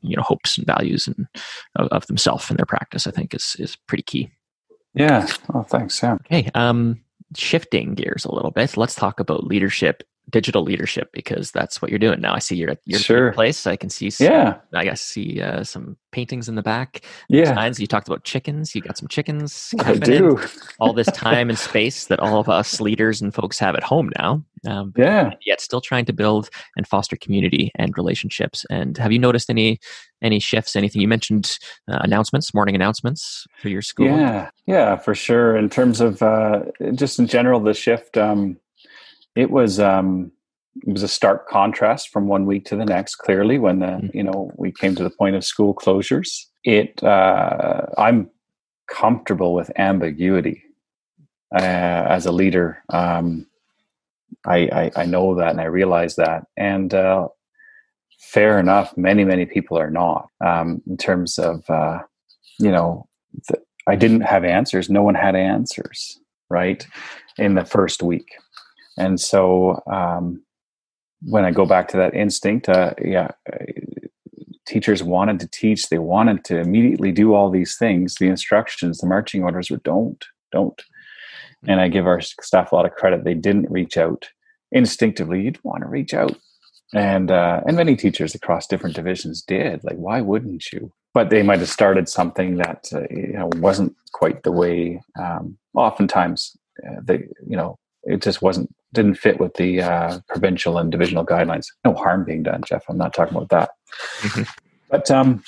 you 0.00 0.16
know 0.16 0.22
hopes 0.22 0.56
and 0.56 0.66
values 0.66 1.06
and 1.06 1.26
of, 1.76 1.88
of 1.88 2.06
themselves 2.06 2.48
and 2.48 2.58
their 2.58 2.66
practice 2.66 3.06
i 3.06 3.10
think 3.10 3.34
is 3.34 3.56
is 3.58 3.76
pretty 3.76 4.02
key. 4.02 4.30
Yeah. 4.94 5.26
Oh 5.54 5.62
thanks. 5.62 6.02
Yeah. 6.02 6.14
Okay. 6.26 6.50
Um 6.54 7.02
shifting 7.36 7.94
gears 7.94 8.24
a 8.24 8.32
little 8.34 8.50
bit, 8.50 8.76
let's 8.76 8.94
talk 8.94 9.20
about 9.20 9.44
leadership, 9.44 10.02
digital 10.30 10.62
leadership, 10.62 11.10
because 11.12 11.50
that's 11.50 11.80
what 11.80 11.90
you're 11.90 11.98
doing 11.98 12.20
now. 12.20 12.34
I 12.34 12.38
see 12.38 12.56
you're 12.56 12.70
at 12.70 12.80
your 12.84 13.00
sure. 13.00 13.32
place. 13.32 13.66
I 13.66 13.76
can 13.76 13.90
see, 13.90 14.10
some, 14.10 14.26
yeah, 14.26 14.56
I 14.74 14.84
guess 14.84 15.00
see 15.00 15.40
uh, 15.40 15.64
some 15.64 15.96
paintings 16.10 16.48
in 16.48 16.54
the 16.54 16.62
back. 16.62 17.02
Yeah, 17.28 17.44
designs. 17.44 17.80
You 17.80 17.86
talked 17.86 18.08
about 18.08 18.24
chickens. 18.24 18.74
You 18.74 18.80
got 18.80 18.98
some 18.98 19.08
chickens. 19.08 19.74
I 19.80 19.94
do. 19.94 20.38
all 20.80 20.92
this 20.92 21.06
time 21.12 21.48
and 21.48 21.58
space 21.58 22.06
that 22.06 22.20
all 22.20 22.40
of 22.40 22.48
us 22.48 22.80
leaders 22.80 23.20
and 23.20 23.34
folks 23.34 23.58
have 23.58 23.74
at 23.74 23.82
home 23.82 24.10
now. 24.18 24.44
Um, 24.66 24.92
yeah. 24.96 25.30
Yet 25.44 25.60
still 25.60 25.80
trying 25.80 26.04
to 26.06 26.12
build 26.12 26.50
and 26.76 26.86
foster 26.86 27.16
community 27.16 27.70
and 27.76 27.96
relationships. 27.96 28.64
And 28.70 28.96
have 28.98 29.12
you 29.12 29.18
noticed 29.18 29.50
any 29.50 29.78
any 30.20 30.40
shifts? 30.40 30.74
Anything 30.74 31.00
you 31.00 31.08
mentioned? 31.08 31.58
Uh, 31.88 31.98
announcements, 32.00 32.52
morning 32.52 32.74
announcements 32.74 33.46
for 33.60 33.68
your 33.68 33.82
school. 33.82 34.06
Yeah, 34.06 34.50
yeah, 34.66 34.96
for 34.96 35.14
sure. 35.14 35.56
In 35.56 35.70
terms 35.70 36.00
of 36.00 36.22
uh, 36.22 36.62
just 36.94 37.18
in 37.18 37.26
general, 37.26 37.60
the 37.60 37.74
shift. 37.74 38.16
Um, 38.16 38.58
it 39.38 39.50
was. 39.50 39.80
Um, 39.80 40.32
it 40.86 40.92
was 40.92 41.02
a 41.02 41.08
stark 41.08 41.48
contrast 41.48 42.10
from 42.10 42.28
one 42.28 42.46
week 42.46 42.64
to 42.66 42.76
the 42.76 42.84
next 42.84 43.16
clearly 43.16 43.58
when 43.58 43.80
the 43.80 43.86
mm-hmm. 43.86 44.16
you 44.16 44.22
know 44.22 44.52
we 44.56 44.70
came 44.70 44.94
to 44.94 45.02
the 45.02 45.10
point 45.10 45.34
of 45.34 45.44
school 45.44 45.74
closures 45.74 46.44
it 46.62 47.02
uh, 47.02 47.84
i'm 47.98 48.30
comfortable 48.86 49.54
with 49.54 49.72
ambiguity 49.76 50.62
uh, 51.52 52.06
as 52.08 52.26
a 52.26 52.30
leader 52.30 52.80
um, 52.90 53.44
I, 54.46 54.56
I, 54.56 55.02
I 55.02 55.06
know 55.06 55.34
that 55.36 55.50
and 55.50 55.60
I 55.60 55.64
realize 55.64 56.16
that. 56.16 56.46
And 56.56 56.92
uh, 56.94 57.28
fair 58.18 58.58
enough, 58.58 58.96
many 58.96 59.24
many 59.24 59.46
people 59.46 59.78
are 59.78 59.90
not. 59.90 60.28
Um, 60.44 60.82
in 60.86 60.96
terms 60.96 61.38
of 61.38 61.68
uh, 61.68 62.00
you 62.58 62.70
know, 62.70 63.08
the, 63.48 63.60
I 63.86 63.96
didn't 63.96 64.22
have 64.22 64.44
answers. 64.44 64.90
No 64.90 65.02
one 65.02 65.14
had 65.14 65.34
answers, 65.34 66.18
right, 66.50 66.86
in 67.36 67.54
the 67.54 67.64
first 67.64 68.02
week. 68.02 68.28
And 68.98 69.20
so 69.20 69.82
um, 69.90 70.42
when 71.22 71.44
I 71.44 71.50
go 71.50 71.66
back 71.66 71.88
to 71.88 71.96
that 71.96 72.14
instinct, 72.14 72.68
uh, 72.68 72.94
yeah, 73.02 73.28
teachers 74.66 75.02
wanted 75.02 75.40
to 75.40 75.48
teach. 75.48 75.88
They 75.88 75.98
wanted 75.98 76.44
to 76.44 76.58
immediately 76.58 77.12
do 77.12 77.34
all 77.34 77.50
these 77.50 77.76
things. 77.76 78.16
The 78.16 78.28
instructions, 78.28 78.98
the 78.98 79.06
marching 79.06 79.42
orders 79.42 79.70
were 79.70 79.78
don't, 79.78 80.22
don't. 80.52 80.80
And 81.66 81.80
I 81.80 81.88
give 81.88 82.06
our 82.06 82.20
staff 82.20 82.72
a 82.72 82.74
lot 82.74 82.86
of 82.86 82.92
credit. 82.92 83.24
They 83.24 83.34
didn't 83.34 83.70
reach 83.70 83.96
out 83.96 84.28
instinctively. 84.70 85.42
You'd 85.42 85.62
want 85.64 85.82
to 85.82 85.88
reach 85.88 86.14
out, 86.14 86.38
and 86.94 87.32
uh, 87.32 87.62
and 87.66 87.76
many 87.76 87.96
teachers 87.96 88.32
across 88.32 88.68
different 88.68 88.94
divisions 88.94 89.42
did. 89.42 89.82
Like, 89.82 89.96
why 89.96 90.20
wouldn't 90.20 90.72
you? 90.72 90.92
but 91.14 91.30
they 91.30 91.42
might 91.42 91.58
have 91.58 91.68
started 91.68 92.08
something 92.08 92.58
that 92.58 92.88
uh, 92.92 93.00
you 93.10 93.32
know 93.32 93.50
wasn't 93.56 93.92
quite 94.12 94.44
the 94.44 94.52
way. 94.52 95.02
Um, 95.18 95.58
oftentimes, 95.74 96.56
uh, 96.86 97.00
they 97.02 97.24
you 97.46 97.56
know 97.56 97.76
it 98.04 98.22
just 98.22 98.40
wasn't 98.40 98.72
didn't 98.94 99.16
fit 99.16 99.38
with 99.38 99.54
the 99.54 99.82
uh, 99.82 100.20
provincial 100.28 100.78
and 100.78 100.90
divisional 100.90 101.26
guidelines. 101.26 101.66
No 101.84 101.94
harm 101.94 102.24
being 102.24 102.42
done, 102.42 102.62
Jeff. 102.66 102.84
I'm 102.88 102.98
not 102.98 103.14
talking 103.14 103.36
about 103.36 103.50
that. 103.50 103.70
Mm-hmm. 104.20 104.42
But 104.90 105.10
um, 105.10 105.42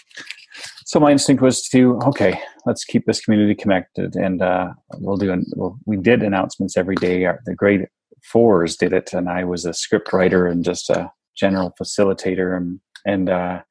so 0.84 1.00
my 1.00 1.10
instinct 1.12 1.42
was 1.42 1.66
to 1.68 1.98
okay, 2.06 2.40
let's 2.66 2.84
keep 2.84 3.06
this 3.06 3.20
community 3.20 3.54
connected, 3.54 4.16
and 4.16 4.42
uh, 4.42 4.70
we'll 4.98 5.16
do. 5.16 5.32
An, 5.32 5.44
we'll, 5.56 5.78
we 5.86 5.96
did 5.96 6.22
announcements 6.22 6.76
every 6.76 6.96
day. 6.96 7.24
Our, 7.24 7.40
the 7.46 7.54
grade 7.54 7.86
fours 8.22 8.76
did 8.76 8.92
it, 8.92 9.12
and 9.12 9.28
I 9.28 9.44
was 9.44 9.64
a 9.64 9.72
script 9.72 10.12
writer 10.12 10.46
and 10.46 10.64
just 10.64 10.90
a 10.90 11.10
general 11.36 11.72
facilitator, 11.80 12.56
and 12.56 12.80
and 13.06 13.30
uh, 13.30 13.62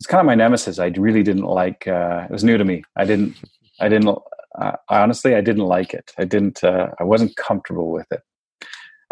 it's 0.00 0.06
kind 0.06 0.20
of 0.20 0.26
my 0.26 0.34
nemesis. 0.34 0.78
I 0.78 0.86
really 0.96 1.22
didn't 1.22 1.44
like. 1.44 1.86
Uh, 1.86 2.24
it 2.24 2.32
was 2.32 2.44
new 2.44 2.58
to 2.58 2.64
me. 2.64 2.82
I 2.96 3.04
didn't. 3.04 3.36
I 3.80 3.88
didn't. 3.88 4.18
Uh, 4.58 4.72
honestly, 4.88 5.34
I 5.34 5.40
didn't 5.40 5.64
like 5.64 5.94
it. 5.94 6.12
I 6.18 6.24
didn't. 6.24 6.64
Uh, 6.64 6.88
I 6.98 7.04
wasn't 7.04 7.36
comfortable 7.36 7.90
with 7.90 8.06
it. 8.10 8.20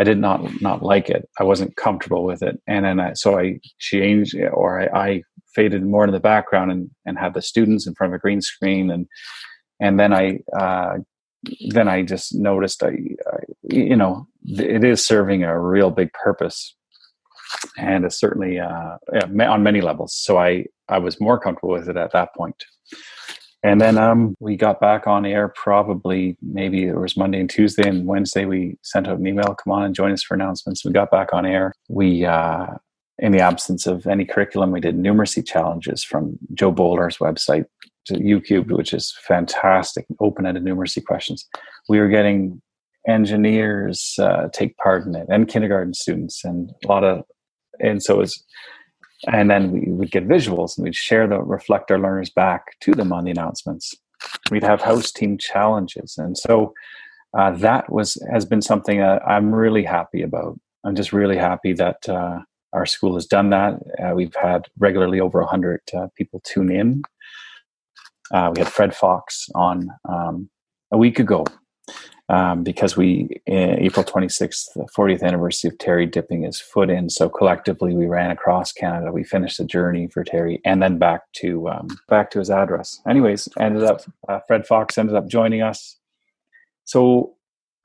I 0.03 0.05
did 0.05 0.19
not 0.19 0.61
not 0.61 0.83
like 0.83 1.09
it. 1.09 1.29
I 1.39 1.45
wasn't 1.45 1.77
comfortable 1.77 2.25
with 2.25 2.43
it, 2.43 2.61
and 2.67 2.85
then 2.85 2.99
I, 2.99 3.13
so 3.13 3.39
I 3.39 3.61
changed, 3.79 4.35
or 4.53 4.81
I, 4.81 5.11
I 5.11 5.23
faded 5.55 5.87
more 5.87 6.03
into 6.03 6.17
the 6.17 6.21
background 6.21 6.73
and 6.73 6.91
and 7.07 7.17
had 7.17 7.35
the 7.35 7.41
students 7.41 7.87
in 7.87 7.95
front 7.95 8.13
of 8.13 8.17
a 8.17 8.21
green 8.21 8.41
screen, 8.41 8.91
and 8.91 9.07
and 9.79 10.01
then 10.01 10.13
I 10.13 10.41
uh, 10.59 10.95
then 11.69 11.87
I 11.87 12.03
just 12.03 12.35
noticed 12.35 12.83
I, 12.83 12.89
I 12.89 13.39
you 13.63 13.95
know 13.95 14.27
it 14.43 14.83
is 14.83 15.07
serving 15.07 15.45
a 15.45 15.61
real 15.61 15.93
big 15.93 16.13
purpose, 16.15 16.75
and 17.79 18.05
it's 18.05 18.19
certainly 18.19 18.59
uh, 18.59 18.97
on 19.23 19.63
many 19.63 19.83
levels. 19.83 20.17
So 20.17 20.37
I 20.37 20.65
I 20.89 20.99
was 20.99 21.21
more 21.21 21.39
comfortable 21.39 21.75
with 21.75 21.89
it 21.89 21.97
at 21.97 22.11
that 22.11 22.35
point. 22.35 22.57
And 23.65 23.81
then 23.81 23.97
um, 23.97 24.35
we 24.41 24.57
got 24.57 24.81
back 24.81 25.07
on 25.07 25.25
air 25.25 25.49
probably 25.49 26.37
maybe 26.43 26.85
it 26.85 26.97
was 26.97 27.17
Monday 27.17 27.39
and 27.41 27.49
Tuesday 27.49 27.89
and 27.89 28.07
Wednesday 28.07 28.45
we 28.45 28.77
sent 28.83 29.07
out 29.07 29.19
an 29.19 29.27
email, 29.27 29.55
come 29.55 29.73
on 29.73 29.85
and 29.85 29.95
join 29.95 30.11
us 30.11 30.23
for 30.23 30.35
announcements. 30.35 30.85
We 30.85 30.93
got 30.93 31.13
back 31.13 31.33
on 31.33 31.47
air. 31.47 31.73
We 31.89 32.25
uh, 32.25 32.67
in 33.19 33.31
the 33.31 33.41
absence 33.41 33.87
of 33.87 34.07
any 34.07 34.25
curriculum, 34.25 34.73
we 34.73 34.81
did 34.81 34.97
numeracy 34.97 35.47
challenges 35.47 36.03
from 36.03 36.39
Jo 36.55 36.73
Boaler's 36.73 37.19
website 37.19 37.67
to 38.07 38.15
YouCubed, 38.15 38.73
which 38.77 38.93
is 38.93 39.17
fantastic, 39.23 40.07
open-ended 40.19 40.65
numeracy 40.65 41.05
questions. 41.05 41.47
We 41.89 42.01
were 42.01 42.09
getting 42.09 42.61
engineers 43.07 44.15
uh, 44.19 44.49
take 44.53 44.77
part 44.77 45.07
in 45.07 45.15
it 45.15 45.27
and 45.29 45.49
kindergarten 45.49 45.95
students 45.95 46.45
and 46.45 46.71
a 46.85 46.89
lot 46.89 47.03
of 47.05 47.25
and 47.81 48.03
so 48.03 48.21
it's 48.21 48.45
and 49.31 49.51
then 49.51 49.71
we 49.71 49.93
would 49.93 50.11
get 50.11 50.27
visuals 50.27 50.77
and 50.77 50.85
we'd 50.85 50.95
share 50.95 51.27
the 51.27 51.41
reflect 51.41 51.91
our 51.91 51.99
learners 51.99 52.31
back 52.31 52.79
to 52.81 52.93
them 52.93 53.13
on 53.13 53.25
the 53.25 53.31
announcements. 53.31 53.95
We'd 54.51 54.65
have 54.65 54.81
house 54.81 55.13
team 55.13 55.39
challenges. 55.39 56.17
And 56.19 56.37
so 56.37 56.75
uh, 57.37 57.53
that 57.53 57.91
was 57.91 58.23
has 58.31 58.45
been 58.45 58.63
something 58.63 59.03
i'm 59.03 59.55
really 59.55 59.85
happy 59.85 60.23
about. 60.23 60.59
I'm 60.85 60.95
just 60.95 61.13
really 61.13 61.37
happy 61.37 61.73
that 61.75 62.09
uh, 62.09 62.41
our 62.73 62.87
school 62.87 63.15
has 63.15 63.27
done 63.27 63.51
that. 63.51 63.75
Uh, 64.03 64.15
we've 64.15 64.35
had 64.35 64.67
regularly 64.79 65.21
over 65.21 65.41
100 65.41 65.81
uh, 65.95 66.09
people 66.17 66.41
tune 66.45 66.71
in. 66.71 67.03
Uh, 68.33 68.51
we 68.55 68.61
had 68.61 68.69
fred 68.69 68.95
fox 68.95 69.49
on 69.55 69.89
um, 70.09 70.51
a 70.91 70.99
week 70.99 71.19
ago 71.19 71.45
um, 72.29 72.63
because 72.63 72.97
we 72.97 73.29
April 73.47 74.05
26th, 74.05 74.73
the 74.75 74.87
40th 74.97 75.23
anniversary 75.23 75.71
of 75.71 75.79
Terry 75.79 76.07
dipping 76.07 76.43
his 76.43 76.61
foot 76.61 76.89
in. 76.89 77.11
So 77.11 77.29
collectively, 77.29 77.95
we 77.95 78.07
ran 78.07 78.31
across 78.31 78.73
Canada. 78.73 79.13
We 79.13 79.25
finished 79.25 79.59
the 79.59 79.65
journey 79.65 80.09
for 80.09 80.25
Terry, 80.25 80.61
and 80.65 80.83
then 80.83 80.99
back 80.99 81.31
to 81.35 81.69
um, 81.69 81.89
back 82.09 82.31
to 82.31 82.39
his 82.39 82.51
address. 82.51 83.01
Anyways, 83.07 83.49
ended 83.61 83.85
up 83.85 84.03
uh, 84.29 84.41
Fred 84.47 84.67
Fox 84.67 84.97
ended 84.97 85.17
up 85.17 85.27
joining 85.29 85.63
us. 85.63 85.99
So 86.85 87.35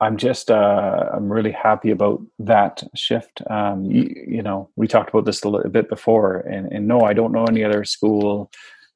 I'm 0.00 0.16
just 0.16 0.50
uh, 0.50 1.10
I'm 1.12 1.30
really 1.30 1.52
happy 1.52 1.90
about 1.90 2.20
that 2.38 2.84
shift. 2.94 3.42
Um, 3.50 3.84
you, 3.84 4.14
you, 4.28 4.42
know, 4.42 4.70
we 4.76 4.86
talked 4.86 5.10
about 5.10 5.24
this 5.24 5.42
a 5.42 5.48
little 5.48 5.70
bit 5.70 5.88
before, 5.88 6.38
and, 6.40 6.72
and 6.72 6.86
no, 6.86 7.00
I 7.00 7.12
don't 7.12 7.32
know 7.32 7.44
any 7.44 7.64
other 7.64 7.84
school 7.84 8.50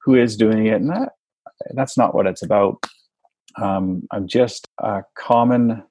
who 0.05 0.15
is 0.15 0.37
doing 0.37 0.67
it, 0.67 0.81
and 0.81 0.91
that 0.91 1.13
that's 1.75 1.99
not 1.99 2.15
what 2.15 2.27
it's 2.27 2.43
about 2.43 2.87
um, 3.57 4.07
I'm 4.11 4.27
just 4.27 4.69
a 4.79 5.03
common 5.17 5.83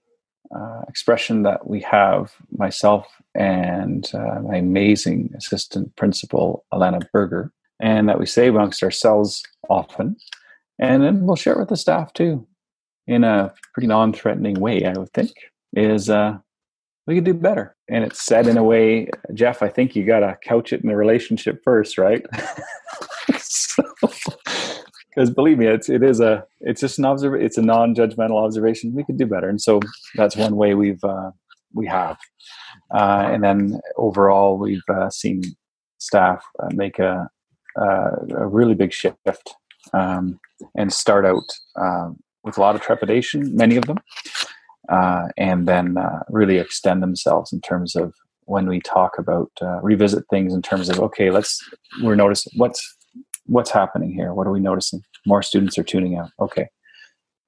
uh, 0.55 0.81
expression 0.87 1.43
that 1.43 1.67
we 1.67 1.81
have 1.81 2.33
myself 2.57 3.07
and 3.35 4.09
uh, 4.13 4.41
my 4.41 4.57
amazing 4.57 5.31
assistant 5.35 5.95
principal, 5.95 6.65
Alana 6.73 7.01
Berger, 7.11 7.51
and 7.79 8.09
that 8.09 8.19
we 8.19 8.25
say 8.25 8.47
amongst 8.47 8.83
ourselves 8.83 9.43
often. 9.69 10.17
And 10.79 11.03
then 11.03 11.25
we'll 11.25 11.35
share 11.35 11.53
it 11.53 11.59
with 11.59 11.69
the 11.69 11.77
staff 11.77 12.13
too 12.13 12.47
in 13.07 13.23
a 13.23 13.53
pretty 13.73 13.87
non 13.87 14.13
threatening 14.13 14.59
way, 14.59 14.85
I 14.85 14.93
would 14.93 15.11
think, 15.13 15.31
is 15.73 16.09
uh, 16.09 16.37
we 17.07 17.15
could 17.15 17.23
do 17.23 17.33
better. 17.33 17.75
And 17.89 18.03
it's 18.03 18.21
said 18.21 18.47
in 18.47 18.57
a 18.57 18.63
way, 18.63 19.09
Jeff, 19.33 19.61
I 19.61 19.69
think 19.69 19.95
you 19.95 20.05
got 20.05 20.19
to 20.19 20.37
couch 20.43 20.73
it 20.73 20.81
in 20.81 20.89
the 20.89 20.95
relationship 20.95 21.61
first, 21.63 21.97
right? 21.97 22.25
so, 23.37 23.83
because 25.13 25.29
believe 25.29 25.57
me, 25.57 25.67
it's 25.67 25.89
it 25.89 26.03
is 26.03 26.19
a 26.19 26.45
it's 26.61 26.81
just 26.81 26.97
an 26.97 27.05
observ 27.05 27.41
it's 27.41 27.57
a 27.57 27.61
non-judgmental 27.61 28.43
observation. 28.43 28.93
We 28.93 29.03
could 29.03 29.17
do 29.17 29.25
better, 29.25 29.49
and 29.49 29.61
so 29.61 29.79
that's 30.15 30.35
one 30.35 30.55
way 30.55 30.73
we've 30.73 31.03
uh, 31.03 31.31
we 31.73 31.87
have. 31.87 32.17
Uh, 32.93 33.29
and 33.31 33.43
then 33.43 33.81
overall, 33.97 34.57
we've 34.57 34.81
uh, 34.89 35.09
seen 35.09 35.41
staff 35.97 36.43
uh, 36.61 36.69
make 36.73 36.99
a 36.99 37.29
uh, 37.79 38.11
a 38.35 38.47
really 38.47 38.73
big 38.73 38.93
shift 38.93 39.55
um, 39.93 40.39
and 40.75 40.91
start 40.91 41.25
out 41.25 41.43
um, 41.79 42.17
with 42.43 42.57
a 42.57 42.61
lot 42.61 42.75
of 42.75 42.81
trepidation, 42.81 43.55
many 43.55 43.77
of 43.77 43.85
them, 43.85 43.97
uh, 44.89 45.27
and 45.37 45.67
then 45.67 45.95
really 46.29 46.57
extend 46.57 47.03
themselves 47.03 47.51
in 47.51 47.61
terms 47.61 47.95
of 47.95 48.13
when 48.45 48.67
we 48.67 48.81
talk 48.81 49.17
about 49.17 49.51
revisit 49.81 50.23
things 50.29 50.53
in 50.53 50.61
terms 50.61 50.89
of 50.89 50.99
okay, 50.99 51.31
let's 51.31 51.59
we're 52.01 52.15
noticing 52.15 52.53
what's 52.55 52.97
what's 53.45 53.71
happening 53.71 54.11
here? 54.11 54.33
What 54.33 54.47
are 54.47 54.51
we 54.51 54.59
noticing? 54.59 55.03
More 55.25 55.43
students 55.43 55.77
are 55.77 55.83
tuning 55.83 56.17
out. 56.17 56.31
Okay, 56.39 56.67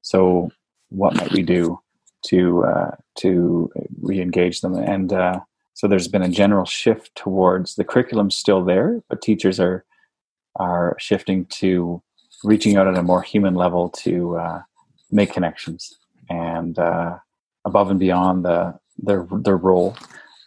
so 0.01 0.51
what 0.89 1.15
might 1.15 1.31
we 1.31 1.41
do 1.41 1.79
to 2.27 2.63
uh, 2.65 2.91
to 3.19 3.71
re-engage 4.01 4.61
them? 4.61 4.75
And 4.75 5.13
uh, 5.13 5.39
so 5.73 5.87
there's 5.87 6.07
been 6.07 6.21
a 6.21 6.29
general 6.29 6.65
shift 6.65 7.15
towards 7.15 7.75
the 7.75 7.83
curriculum 7.83 8.29
still 8.31 8.63
there, 8.63 9.01
but 9.09 9.21
teachers 9.21 9.59
are 9.59 9.85
are 10.57 10.95
shifting 10.99 11.45
to 11.45 12.01
reaching 12.43 12.77
out 12.77 12.87
at 12.87 12.97
a 12.97 13.03
more 13.03 13.21
human 13.21 13.55
level 13.55 13.89
to 13.89 14.37
uh, 14.37 14.61
make 15.11 15.33
connections 15.33 15.97
and 16.29 16.77
uh, 16.77 17.17
above 17.65 17.89
and 17.89 17.99
beyond 17.99 18.45
the 18.45 18.77
their 18.97 19.25
their 19.43 19.57
role 19.57 19.97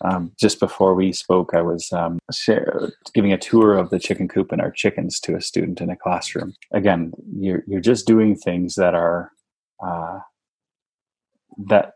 um, 0.03 0.33
just 0.39 0.61
before 0.61 0.95
we 0.95 1.13
spoke, 1.13 1.55
I 1.55 1.63
was 1.63 1.91
um, 1.93 2.19
share, 2.33 2.93
giving 3.15 3.33
a 3.33 3.39
tour 3.39 3.75
of 3.75 3.91
the 3.91 3.99
chicken 3.99 4.29
coop 4.29 4.53
and 4.53 4.61
our 4.61 4.71
chickens 4.71 5.19
to 5.21 5.37
a 5.37 5.41
student 5.41 5.81
in 5.81 5.91
a 5.91 5.97
classroom. 5.97 6.55
Again, 6.73 7.13
you're 7.39 7.63
you're 7.67 7.81
just 7.81 8.07
doing 8.07 8.37
things 8.37 8.75
that 8.75 8.95
are 8.95 9.33
uh, 9.83 10.19
that 11.69 11.93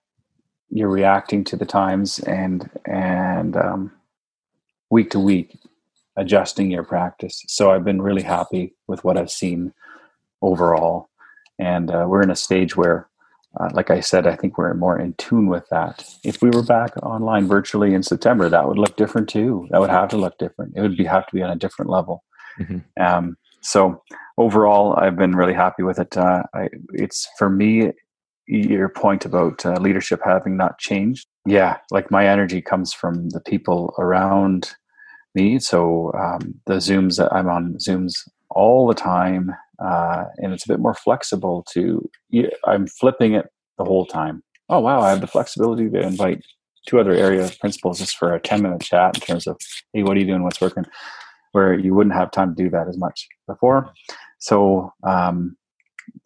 you're 0.70 0.88
reacting 0.88 1.44
to 1.44 1.57
the 1.57 1.66
times 1.66 2.20
and 2.20 2.70
and 2.86 3.57
um, 3.57 3.92
week 4.90 5.11
to 5.11 5.20
week 5.20 5.59
adjusting 6.16 6.70
your 6.70 6.84
practice. 6.84 7.44
So 7.48 7.70
I've 7.70 7.84
been 7.84 8.03
really 8.03 8.22
happy 8.22 8.74
with 8.86 9.05
what 9.05 9.18
I've 9.18 9.30
seen 9.30 9.74
overall, 10.40 11.11
and 11.59 11.90
uh, 11.90 12.07
we're 12.09 12.22
in 12.22 12.30
a 12.30 12.36
stage 12.36 12.76
where 12.76 13.09
uh, 13.59 13.68
like 13.72 13.90
I 13.90 14.01
said, 14.01 14.26
I 14.26 14.36
think 14.36 14.57
we're 14.57 14.74
more 14.74 14.98
in 14.98 15.14
tune 15.14 15.48
with 15.48 15.68
that. 15.70 16.05
If 16.22 16.40
we 16.40 16.51
were 16.51 16.62
back 16.62 16.96
online 17.03 17.48
virtually 17.48 17.94
in 17.94 18.03
September, 18.03 18.48
that 18.48 18.68
would 18.68 18.78
look 18.78 18.96
different 18.96 19.28
too. 19.28 19.66
That 19.70 19.80
would 19.80 19.90
have 19.90 20.09
to 20.11 20.16
look 20.16 20.38
different. 20.38 20.74
It 20.76 20.82
would 20.82 20.96
be 20.96 21.05
have 21.05 21.26
to 21.26 21.34
be 21.34 21.42
on 21.42 21.51
a 21.51 21.57
different 21.57 21.90
level. 21.90 22.22
Mm-hmm. 22.61 22.78
Um, 23.03 23.36
so 23.61 24.03
overall, 24.38 24.94
I've 24.96 25.16
been 25.16 25.34
really 25.34 25.55
happy 25.55 25.82
with 25.82 25.98
it. 25.98 26.16
Uh, 26.16 26.44
I, 26.55 26.68
it's 26.92 27.28
for 27.38 27.51
me, 27.51 27.92
your 28.46 28.88
point 28.88 29.24
about 29.24 29.64
uh, 29.64 29.74
leadership 29.74 30.20
having 30.24 30.57
not 30.57 30.78
changed. 30.78 31.26
Yeah, 31.46 31.78
like 31.90 32.11
my 32.11 32.26
energy 32.26 32.61
comes 32.61 32.92
from 32.92 33.30
the 33.30 33.40
people 33.40 33.94
around 33.98 34.70
me. 35.34 35.59
So 35.59 36.12
um, 36.14 36.55
the 36.66 36.74
Zooms, 36.74 37.16
that 37.16 37.32
I'm 37.32 37.48
on 37.48 37.74
Zooms 37.74 38.28
all 38.51 38.86
the 38.86 38.94
time 38.94 39.55
uh, 39.84 40.24
and 40.38 40.52
it's 40.52 40.64
a 40.64 40.68
bit 40.68 40.80
more 40.80 40.94
flexible 40.94 41.64
to 41.72 42.08
i'm 42.66 42.86
flipping 42.86 43.34
it 43.34 43.46
the 43.78 43.84
whole 43.84 44.06
time. 44.06 44.42
Oh 44.68 44.80
wow 44.80 45.00
i 45.00 45.10
have 45.10 45.20
the 45.20 45.26
flexibility 45.26 45.88
to 45.90 46.00
invite 46.00 46.42
two 46.86 46.98
other 46.98 47.12
area 47.12 47.50
principals 47.60 47.98
just 47.98 48.16
for 48.16 48.34
a 48.34 48.40
10 48.40 48.62
minute 48.62 48.82
chat 48.82 49.16
in 49.16 49.20
terms 49.20 49.46
of 49.46 49.56
hey 49.92 50.02
what 50.02 50.16
are 50.16 50.20
you 50.20 50.26
doing? 50.26 50.42
What's 50.42 50.60
working? 50.60 50.84
Where 51.52 51.74
you 51.74 51.94
wouldn't 51.94 52.14
have 52.14 52.30
time 52.30 52.54
to 52.54 52.62
do 52.62 52.70
that 52.70 52.88
as 52.88 52.96
much 52.96 53.26
before. 53.46 53.92
So 54.38 54.92
um, 55.02 55.56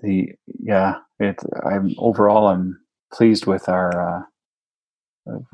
the 0.01 0.33
yeah 0.61 0.97
it 1.19 1.37
i'm 1.65 1.95
overall 1.99 2.49
i'm 2.49 2.81
pleased 3.13 3.47
with 3.47 3.69
our 3.69 4.19
uh, 4.19 4.23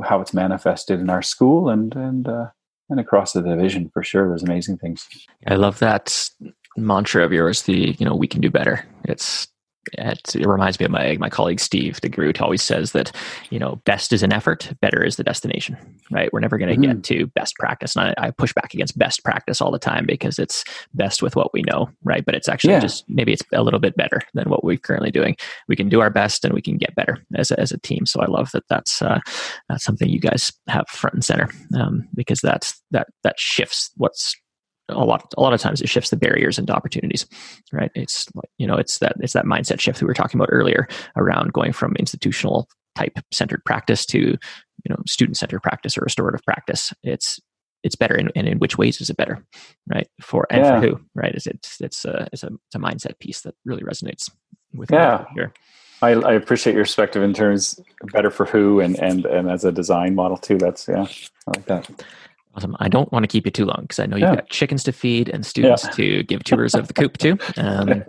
how 0.05 0.21
it's 0.21 0.35
manifested 0.35 1.01
in 1.01 1.11
our 1.11 1.23
school 1.23 1.69
and 1.69 1.95
and 1.95 2.29
uh, 2.29 2.47
and 2.91 2.99
across 2.99 3.33
the 3.33 3.43
division 3.43 3.89
for 3.95 4.03
sure. 4.03 4.29
There's 4.29 4.43
amazing 4.43 4.79
things. 4.79 5.09
I 5.47 5.55
love 5.55 5.79
that 5.79 6.29
mantra 6.77 7.25
of 7.25 7.33
yours, 7.33 7.63
the 7.63 7.97
you 7.99 8.07
know 8.07 8.15
we 8.15 8.29
can 8.29 8.41
do 8.41 8.51
better. 8.51 8.85
It's 9.05 9.49
it, 9.93 10.35
it, 10.35 10.47
reminds 10.47 10.79
me 10.79 10.85
of 10.85 10.93
my 10.93 11.17
my 11.19 11.31
colleague 11.31 11.59
Steve 11.59 12.01
the 12.01 12.09
Groot 12.09 12.41
always 12.41 12.63
says 12.63 12.93
that 12.93 13.13
you 13.51 13.59
know 13.59 13.77
best 13.87 14.13
is 14.13 14.23
an 14.23 14.33
effort, 14.33 14.73
better 14.81 15.03
is 15.03 15.17
the 15.17 15.25
destination. 15.25 15.77
Right? 16.11 16.33
We're 16.33 16.41
never 16.41 16.59
going 16.59 16.69
to 16.69 16.75
mm-hmm. 16.75 16.97
get 16.97 17.05
to 17.05 17.27
best 17.29 17.57
practice, 17.57 17.97
and 17.97 18.15
I, 18.19 18.27
I, 18.27 18.31
push 18.31 18.53
back 18.53 18.75
against 18.75 18.99
best 18.99 19.25
practice 19.25 19.61
all 19.61 19.71
the 19.71 19.79
time 19.79 20.05
because 20.07 20.39
it's 20.39 20.65
best 20.95 21.23
with 21.23 21.35
what 21.35 21.53
we 21.53 21.63
know, 21.63 21.89
right? 22.05 22.25
But 22.25 22.35
it's 22.35 22.49
actually 22.49 22.75
yeah. 22.75 22.81
just 22.81 23.05
maybe 23.09 23.33
it's 23.33 23.43
a 23.53 23.63
little 23.63 23.81
bit 23.81 23.97
better 23.97 24.21
than 24.35 24.51
what 24.51 24.65
we're 24.65 24.77
currently 24.77 25.11
doing. 25.11 25.37
We 25.69 25.77
can 25.77 25.89
do 25.89 26.01
our 26.01 26.11
best, 26.11 26.45
and 26.45 26.53
we 26.53 26.63
can 26.63 26.77
get 26.77 26.95
better 26.95 27.19
as 27.35 27.51
a, 27.51 27.59
as 27.59 27.73
a 27.73 27.79
team. 27.79 28.07
So 28.07 28.21
I 28.21 28.27
love 28.27 28.51
that 28.53 28.65
that's 28.69 29.01
uh, 29.01 29.21
that's 29.69 29.85
something 29.85 30.09
you 30.09 30.21
guys 30.21 30.53
have 30.69 30.89
front 30.89 31.15
and 31.15 31.25
center 31.25 31.49
um, 31.75 32.07
because 32.15 32.41
that's 32.41 32.81
that 32.91 33.09
that 33.23 33.39
shifts 33.41 33.91
what's 33.97 34.37
a 34.91 35.05
lot 35.05 35.33
a 35.37 35.41
lot 35.41 35.53
of 35.53 35.61
times 35.61 35.81
it 35.81 35.89
shifts 35.89 36.11
the 36.11 36.17
barriers 36.17 36.59
into 36.59 36.73
opportunities 36.73 37.27
right? 37.73 37.91
It's 37.95 38.27
you 38.59 38.67
know 38.67 38.77
it's 38.77 38.99
that 38.99 39.17
it's 39.21 39.33
that 39.33 39.45
mindset 39.45 39.81
shift 39.81 40.01
we 40.01 40.07
were 40.07 40.15
talking 40.15 40.39
about 40.39 40.51
earlier 40.53 40.89
around 41.17 41.53
going 41.53 41.73
from 41.73 41.97
institutional 41.97 42.69
type 42.97 43.19
centered 43.33 43.65
practice 43.65 44.05
to 44.07 44.19
you 44.19 44.89
know 44.89 44.97
student 45.07 45.37
centered 45.37 45.61
practice 45.61 45.97
or 45.97 46.03
restorative 46.03 46.45
practice. 46.45 46.93
It's 47.03 47.41
it's 47.83 47.97
better 47.97 48.15
and, 48.15 48.31
and 48.37 48.47
in 48.47 48.59
which 48.59 48.77
ways 48.77 49.01
is 49.01 49.09
it 49.09 49.17
better 49.17 49.45
right? 49.93 50.09
For 50.21 50.47
and 50.51 50.63
yeah. 50.63 50.81
for 50.81 50.87
who 50.87 51.01
right? 51.15 51.35
Is 51.35 51.47
it 51.47 51.67
it's 51.81 52.05
a, 52.05 52.29
it's 52.33 52.43
a 52.43 52.49
it's 52.49 52.75
a 52.75 52.79
mindset 52.79 53.19
piece 53.19 53.43
that 53.43 53.55
really 53.65 53.83
resonates 53.83 54.31
with 54.73 54.91
yeah. 54.91 55.25
here. 55.35 55.53
I, 56.03 56.13
I 56.13 56.33
appreciate 56.33 56.75
your 56.75 56.85
perspective 56.85 57.23
in 57.23 57.35
terms 57.35 57.79
better 58.13 58.31
for 58.31 58.47
who 58.47 58.81
and 58.81 58.99
and 58.99 59.27
and 59.27 59.51
as 59.51 59.65
a 59.65 59.73
design 59.73 60.15
model 60.15 60.37
too. 60.37 60.59
That's 60.59 60.89
yeah 60.89 61.07
i 61.47 61.51
like 61.57 61.67
that 61.67 61.89
Awesome. 62.57 62.77
I 62.81 62.89
don't 62.89 63.11
want 63.13 63.23
to 63.23 63.29
keep 63.29 63.45
you 63.45 63.53
too 63.53 63.65
long 63.65 63.83
because 63.83 64.01
I 64.01 64.07
know 64.07 64.17
you've 64.17 64.29
yeah. 64.29 64.35
got 64.37 64.51
chickens 64.51 64.83
to 64.85 64.93
feed 64.93 65.29
and 65.29 65.47
students 65.47 65.85
yeah. 65.85 65.91
to 65.91 66.23
give 66.25 66.43
tours 66.43 66.75
of 66.75 66.89
the 66.89 66.95
coop 66.95 67.17
to. 67.19 67.39
Um, 67.57 68.05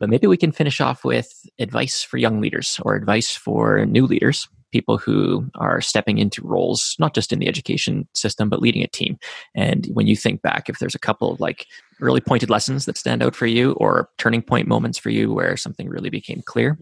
but 0.00 0.08
maybe 0.08 0.26
we 0.26 0.36
can 0.36 0.50
finish 0.50 0.80
off 0.80 1.04
with 1.04 1.30
advice 1.58 2.02
for 2.02 2.16
young 2.16 2.40
leaders 2.40 2.80
or 2.82 2.94
advice 2.94 3.36
for 3.36 3.84
new 3.86 4.06
leaders, 4.06 4.48
people 4.72 4.98
who 4.98 5.48
are 5.56 5.80
stepping 5.80 6.18
into 6.18 6.42
roles, 6.42 6.96
not 6.98 7.14
just 7.14 7.32
in 7.32 7.38
the 7.38 7.48
education 7.48 8.08
system, 8.14 8.48
but 8.48 8.60
leading 8.60 8.82
a 8.82 8.88
team. 8.88 9.18
And 9.54 9.86
when 9.92 10.06
you 10.06 10.16
think 10.16 10.42
back, 10.42 10.68
if 10.68 10.78
there's 10.78 10.94
a 10.94 11.00
couple 11.00 11.32
of 11.32 11.40
like 11.40 11.66
really 12.00 12.20
pointed 12.20 12.50
lessons 12.50 12.86
that 12.86 12.96
stand 12.96 13.22
out 13.22 13.34
for 13.34 13.46
you 13.46 13.72
or 13.72 14.08
turning 14.18 14.42
point 14.42 14.68
moments 14.68 14.98
for 14.98 15.10
you 15.10 15.32
where 15.32 15.56
something 15.56 15.88
really 15.88 16.10
became 16.10 16.42
clear, 16.44 16.78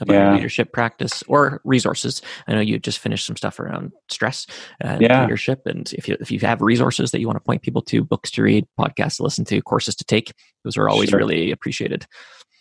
about 0.00 0.14
yeah. 0.14 0.34
leadership 0.34 0.72
practice 0.72 1.22
or 1.28 1.60
resources. 1.64 2.22
I 2.46 2.54
know 2.54 2.60
you 2.60 2.78
just 2.78 2.98
finished 2.98 3.26
some 3.26 3.36
stuff 3.36 3.60
around 3.60 3.92
stress 4.08 4.46
and 4.80 5.00
yeah. 5.00 5.22
leadership, 5.22 5.62
and 5.66 5.92
if 5.92 6.08
you 6.08 6.16
if 6.20 6.30
you 6.30 6.38
have 6.40 6.60
resources 6.62 7.10
that 7.10 7.20
you 7.20 7.26
want 7.26 7.36
to 7.36 7.44
point 7.44 7.62
people 7.62 7.82
to, 7.82 8.04
books 8.04 8.30
to 8.32 8.42
read, 8.42 8.66
podcasts 8.78 9.16
to 9.16 9.22
listen 9.22 9.44
to, 9.46 9.62
courses 9.62 9.94
to 9.96 10.04
take, 10.04 10.32
those 10.64 10.76
are 10.76 10.88
always 10.88 11.10
sure. 11.10 11.18
really 11.18 11.50
appreciated. 11.50 12.06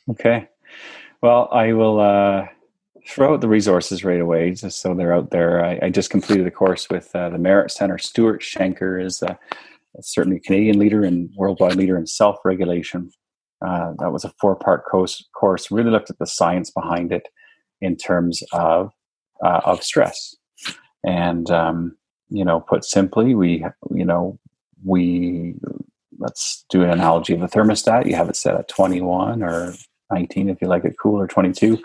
Okay, 0.10 0.48
well, 1.22 1.50
I 1.52 1.74
will 1.74 2.00
uh, 2.00 2.48
throw 3.08 3.34
out 3.34 3.42
the 3.42 3.48
resources 3.48 4.04
right 4.04 4.22
away, 4.22 4.52
just 4.52 4.80
so 4.80 4.94
they're 4.94 5.14
out 5.14 5.32
there. 5.32 5.64
I, 5.64 5.80
I 5.84 5.90
just 5.90 6.10
completed 6.10 6.48
a 6.48 6.52
course 6.52 6.90
with 6.90 7.14
uh, 7.16 7.30
the 7.30 7.38
MEHRIT 7.38 7.72
Center. 7.72 7.98
Stuart 7.98 8.42
Shanker 8.42 9.04
is 9.04 9.24
uh, 9.24 9.36
certainly 10.02 10.38
a 10.38 10.42
Canadian 10.42 10.80
leader 10.80 11.04
and 11.04 11.30
worldwide 11.36 11.76
leader 11.76 11.98
in 11.98 12.08
self 12.08 12.38
regulation. 12.46 13.12
Uh, 13.66 13.94
that 14.00 14.12
was 14.12 14.24
a 14.24 14.34
four 14.40 14.56
part 14.56 14.86
course, 14.86 15.24
course, 15.36 15.70
really 15.72 15.92
looked 15.92 16.10
at 16.10 16.20
the 16.20 16.28
science 16.28 16.72
behind 16.72 17.12
it 17.12 17.28
in 17.82 17.96
terms 17.96 18.42
of, 18.54 18.92
uh, 19.44 19.62
of 19.66 19.84
stress. 19.84 20.36
And, 21.06 21.50
um, 21.52 21.98
you 22.30 22.46
know, 22.46 22.60
put 22.60 22.86
simply, 22.86 23.36
we, 23.36 23.66
you 23.92 24.06
know, 24.06 24.40
we, 24.84 25.56
let's 26.18 26.66
do 26.70 26.84
an 26.84 26.90
analogy 26.90 27.34
of 27.34 27.42
a 27.42 27.48
thermostat. 27.48 28.06
You 28.06 28.16
have 28.16 28.30
it 28.30 28.36
set 28.36 28.56
at 28.56 28.68
21 28.68 29.44
or 29.44 29.74
19 30.12 30.50
if 30.50 30.62
you 30.62 30.68
like 30.68 30.86
it 30.86 30.96
cool 31.02 31.20
or 31.20 31.28
22. 31.28 31.82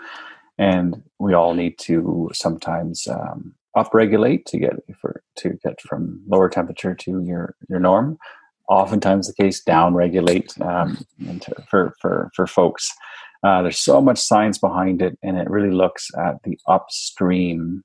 And 0.57 1.03
we 1.19 1.33
all 1.33 1.53
need 1.53 1.77
to 1.79 2.29
sometimes 2.33 3.07
um, 3.07 3.55
upregulate 3.75 4.45
to 4.45 4.57
get 4.57 4.73
for, 4.99 5.21
to 5.37 5.49
get 5.63 5.81
from 5.81 6.21
lower 6.27 6.49
temperature 6.49 6.95
to 6.95 7.21
your, 7.21 7.55
your 7.69 7.79
norm 7.79 8.17
oftentimes 8.67 9.27
the 9.27 9.43
case 9.43 9.61
down 9.61 9.93
regulate 9.93 10.53
um, 10.61 10.97
for, 11.69 11.93
for, 12.01 12.29
for 12.35 12.47
folks. 12.47 12.91
Uh, 13.43 13.61
there's 13.61 13.79
so 13.79 14.01
much 14.01 14.17
science 14.17 14.57
behind 14.57 15.01
it, 15.01 15.17
and 15.21 15.37
it 15.37 15.49
really 15.49 15.71
looks 15.71 16.09
at 16.17 16.41
the 16.43 16.57
upstream 16.67 17.83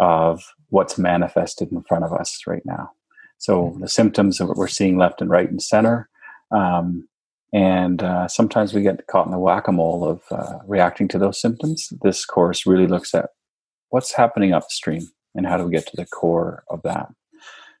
of 0.00 0.42
what's 0.70 0.96
manifested 0.96 1.70
in 1.70 1.82
front 1.82 2.04
of 2.04 2.12
us 2.12 2.40
right 2.46 2.64
now. 2.64 2.90
So 3.38 3.64
mm-hmm. 3.64 3.80
the 3.80 3.88
symptoms 3.88 4.40
of 4.40 4.48
what 4.48 4.56
we're 4.56 4.68
seeing 4.68 4.96
left 4.96 5.20
and 5.20 5.30
right 5.30 5.50
and 5.50 5.62
center. 5.62 6.08
Um, 6.50 7.08
and 7.52 8.02
uh, 8.02 8.28
sometimes 8.28 8.72
we 8.72 8.80
get 8.80 9.06
caught 9.08 9.26
in 9.26 9.32
the 9.32 9.38
whack 9.38 9.68
a 9.68 9.72
mole 9.72 10.08
of 10.08 10.22
uh, 10.30 10.58
reacting 10.66 11.06
to 11.08 11.18
those 11.18 11.40
symptoms. 11.40 11.92
This 12.02 12.24
course 12.24 12.66
really 12.66 12.86
looks 12.86 13.14
at 13.14 13.30
what's 13.90 14.14
happening 14.14 14.54
upstream 14.54 15.06
and 15.34 15.46
how 15.46 15.58
do 15.58 15.64
we 15.64 15.72
get 15.72 15.86
to 15.88 15.96
the 15.96 16.06
core 16.06 16.64
of 16.70 16.80
that. 16.82 17.08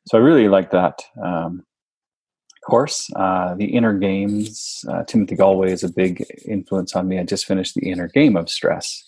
So 0.08 0.18
I 0.18 0.20
really 0.20 0.48
like 0.48 0.72
that 0.72 1.00
um, 1.22 1.64
course. 2.62 3.10
Uh, 3.16 3.54
the 3.54 3.66
inner 3.66 3.92
games, 3.92 4.84
uh, 4.88 5.04
Timothy 5.04 5.36
Gallwey 5.36 5.70
is 5.70 5.84
a 5.84 5.92
big 5.92 6.24
influence 6.46 6.94
on 6.96 7.08
me. 7.08 7.18
I 7.18 7.24
just 7.24 7.46
finished 7.46 7.74
the 7.74 7.90
inner 7.90 8.08
game 8.08 8.36
of 8.36 8.48
stress. 8.48 9.02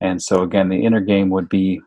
And 0.00 0.22
so, 0.22 0.42
again, 0.42 0.68
the 0.68 0.84
inner 0.84 1.00
game 1.00 1.30
would 1.30 1.48
be 1.48 1.80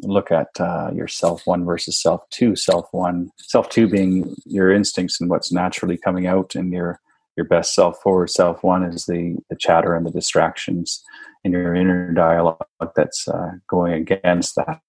look 0.00 0.32
at 0.32 0.48
uh, 0.58 0.90
your 0.94 1.08
self 1.08 1.46
one 1.46 1.64
versus 1.64 2.00
self 2.00 2.28
two. 2.30 2.56
Self 2.56 2.86
one, 2.92 3.30
self 3.38 3.68
two 3.68 3.88
being 3.88 4.34
your 4.44 4.72
instincts 4.72 5.20
and 5.20 5.30
what's 5.30 5.52
naturally 5.52 5.96
coming 5.96 6.26
out, 6.26 6.54
and 6.54 6.72
your 6.72 7.00
your 7.36 7.46
best 7.46 7.74
self 7.74 8.00
forward. 8.02 8.30
Self 8.30 8.62
one 8.62 8.84
is 8.84 9.06
the 9.06 9.36
the 9.50 9.56
chatter 9.56 9.94
and 9.94 10.06
the 10.06 10.10
distractions 10.10 11.02
in 11.44 11.52
your 11.52 11.74
inner 11.74 12.12
dialogue 12.12 12.64
that's 12.96 13.28
uh, 13.28 13.52
going 13.68 13.92
against 13.92 14.56
that. 14.56 14.80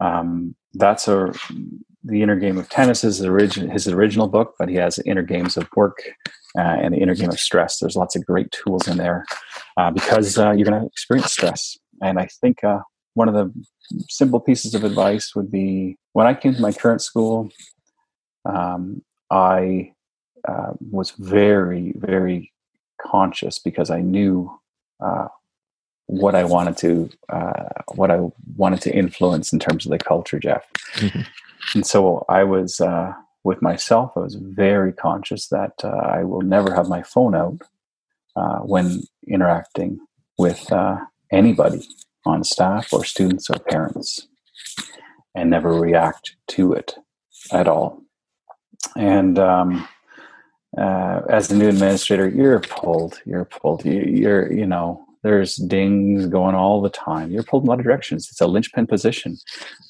Um, 0.00 0.54
that's 0.74 1.08
a 1.08 1.32
the 2.06 2.22
inner 2.22 2.36
game 2.36 2.56
of 2.56 2.68
tennis 2.68 3.04
is 3.04 3.22
origin, 3.24 3.68
his 3.68 3.88
original 3.88 4.28
book, 4.28 4.54
but 4.58 4.68
he 4.68 4.76
has 4.76 4.98
inner 5.00 5.22
games 5.22 5.56
of 5.56 5.68
work 5.74 5.98
uh, 6.56 6.76
and 6.80 6.94
the 6.94 6.98
inner 6.98 7.14
game 7.14 7.30
of 7.30 7.40
stress. 7.40 7.78
There's 7.78 7.96
lots 7.96 8.16
of 8.16 8.24
great 8.24 8.50
tools 8.52 8.86
in 8.88 8.96
there 8.96 9.26
uh, 9.76 9.90
because 9.90 10.38
uh, 10.38 10.52
you're 10.52 10.64
going 10.64 10.80
to 10.80 10.86
experience 10.86 11.32
stress. 11.32 11.76
And 12.00 12.18
I 12.18 12.28
think 12.40 12.62
uh, 12.62 12.80
one 13.14 13.28
of 13.28 13.34
the 13.34 13.52
simple 14.08 14.40
pieces 14.40 14.74
of 14.74 14.84
advice 14.84 15.34
would 15.34 15.50
be 15.50 15.96
when 16.12 16.26
I 16.26 16.34
came 16.34 16.54
to 16.54 16.62
my 16.62 16.72
current 16.72 17.02
school, 17.02 17.50
um, 18.44 19.02
I 19.30 19.92
uh, 20.48 20.72
was 20.90 21.10
very, 21.12 21.92
very 21.96 22.52
conscious 23.00 23.58
because 23.58 23.90
I 23.90 24.00
knew 24.00 24.50
uh, 25.04 25.28
what 26.06 26.34
I 26.34 26.44
wanted 26.44 26.76
to 26.78 27.10
uh, 27.28 27.68
what 27.94 28.10
I 28.10 28.20
wanted 28.56 28.80
to 28.82 28.94
influence 28.94 29.52
in 29.52 29.58
terms 29.58 29.86
of 29.86 29.90
the 29.90 29.98
culture, 29.98 30.38
Jeff. 30.38 30.64
Mm-hmm 30.94 31.22
and 31.74 31.86
so 31.86 32.24
I 32.28 32.44
was 32.44 32.80
uh, 32.80 33.12
with 33.44 33.62
myself. 33.62 34.12
I 34.16 34.20
was 34.20 34.34
very 34.34 34.92
conscious 34.92 35.48
that 35.48 35.72
uh, 35.82 35.88
I 35.88 36.24
will 36.24 36.42
never 36.42 36.74
have 36.74 36.88
my 36.88 37.02
phone 37.02 37.34
out 37.34 37.58
uh, 38.34 38.58
when 38.58 39.02
interacting 39.26 39.98
with 40.38 40.70
uh, 40.72 40.98
anybody 41.32 41.86
on 42.24 42.44
staff 42.44 42.92
or 42.92 43.04
students 43.04 43.48
or 43.48 43.58
parents, 43.58 44.26
and 45.34 45.50
never 45.50 45.72
react 45.72 46.36
to 46.48 46.72
it 46.72 46.94
at 47.52 47.68
all. 47.68 48.02
And 48.96 49.38
um, 49.38 49.88
uh, 50.76 51.22
as 51.28 51.48
the 51.48 51.54
new 51.54 51.68
administrator, 51.68 52.28
you're 52.28 52.60
pulled. 52.60 53.20
You're 53.24 53.44
pulled. 53.44 53.84
You, 53.84 54.02
you're 54.02 54.52
you 54.52 54.66
know 54.66 55.05
there's 55.26 55.56
dings 55.56 56.26
going 56.26 56.54
all 56.54 56.80
the 56.80 56.88
time. 56.88 57.32
You're 57.32 57.42
pulled 57.42 57.64
in 57.64 57.66
a 57.66 57.70
lot 57.70 57.80
of 57.80 57.84
directions. 57.84 58.28
It's 58.30 58.40
a 58.40 58.46
linchpin 58.46 58.86
position, 58.86 59.36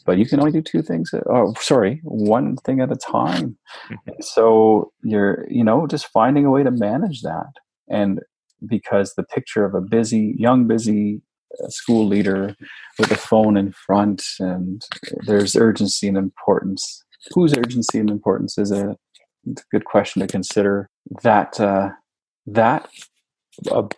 but 0.06 0.16
you 0.16 0.24
can 0.24 0.40
only 0.40 0.50
do 0.50 0.62
two 0.62 0.80
things. 0.80 1.12
Oh, 1.28 1.52
sorry, 1.60 2.00
one 2.04 2.56
thing 2.56 2.80
at 2.80 2.90
a 2.90 2.96
time. 2.96 3.58
Mm-hmm. 3.90 4.12
So 4.22 4.92
you're, 5.02 5.46
you 5.50 5.62
know, 5.62 5.86
just 5.86 6.06
finding 6.06 6.46
a 6.46 6.50
way 6.50 6.62
to 6.62 6.70
manage 6.70 7.20
that. 7.20 7.52
And 7.86 8.20
because 8.66 9.12
the 9.14 9.24
picture 9.24 9.66
of 9.66 9.74
a 9.74 9.82
busy, 9.82 10.34
young, 10.38 10.66
busy 10.66 11.20
uh, 11.62 11.68
school 11.68 12.06
leader 12.06 12.56
with 12.98 13.10
a 13.10 13.16
phone 13.16 13.58
in 13.58 13.72
front, 13.72 14.24
and 14.40 14.82
there's 15.26 15.54
urgency 15.54 16.08
and 16.08 16.16
importance. 16.16 17.04
Whose 17.34 17.54
urgency 17.58 17.98
and 17.98 18.08
importance 18.08 18.56
is 18.56 18.70
a, 18.70 18.90
a 18.90 18.96
good 19.70 19.84
question 19.84 20.22
to 20.22 20.28
consider. 20.28 20.88
That 21.22 21.60
uh, 21.60 21.90
that 22.46 22.88
uh, 23.70 23.88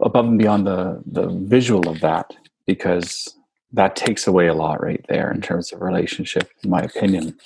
above 0.00 0.26
and 0.26 0.38
beyond 0.38 0.66
the 0.66 1.02
the 1.06 1.28
visual 1.28 1.88
of 1.88 2.00
that 2.00 2.34
because 2.66 3.34
that 3.72 3.96
takes 3.96 4.26
away 4.26 4.46
a 4.46 4.54
lot 4.54 4.82
right 4.82 5.04
there 5.08 5.30
in 5.30 5.40
terms 5.40 5.72
of 5.72 5.80
relationship 5.80 6.50
in 6.62 6.70
my 6.70 6.80
opinion. 6.80 7.36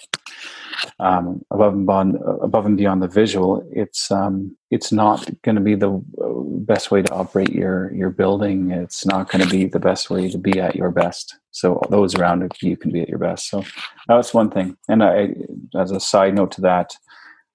Um, 0.98 1.42
above 1.50 1.74
and 1.74 1.86
beyond 1.86 2.18
above 2.42 2.64
and 2.64 2.76
beyond 2.76 3.02
the 3.02 3.08
visual 3.08 3.62
it's 3.70 4.10
um, 4.10 4.56
it's 4.70 4.90
not 4.90 5.28
going 5.42 5.56
to 5.56 5.60
be 5.60 5.74
the 5.74 5.92
uh, 5.92 6.40
best 6.72 6.90
way 6.90 7.02
to 7.02 7.12
operate 7.12 7.50
your 7.50 7.92
your 7.92 8.10
building. 8.10 8.70
It's 8.70 9.04
not 9.04 9.30
going 9.30 9.44
to 9.44 9.50
be 9.50 9.66
the 9.66 9.80
best 9.80 10.08
way 10.08 10.30
to 10.30 10.38
be 10.38 10.58
at 10.58 10.76
your 10.76 10.90
best. 10.90 11.38
So 11.50 11.82
those 11.90 12.14
around 12.14 12.50
you 12.62 12.76
can 12.76 12.92
be 12.92 13.02
at 13.02 13.08
your 13.08 13.18
best. 13.18 13.50
So 13.50 13.62
that's 14.08 14.32
one 14.32 14.50
thing. 14.50 14.76
And 14.88 15.02
i 15.02 15.34
as 15.76 15.90
a 15.90 16.00
side 16.00 16.34
note 16.34 16.52
to 16.52 16.60
that 16.62 16.94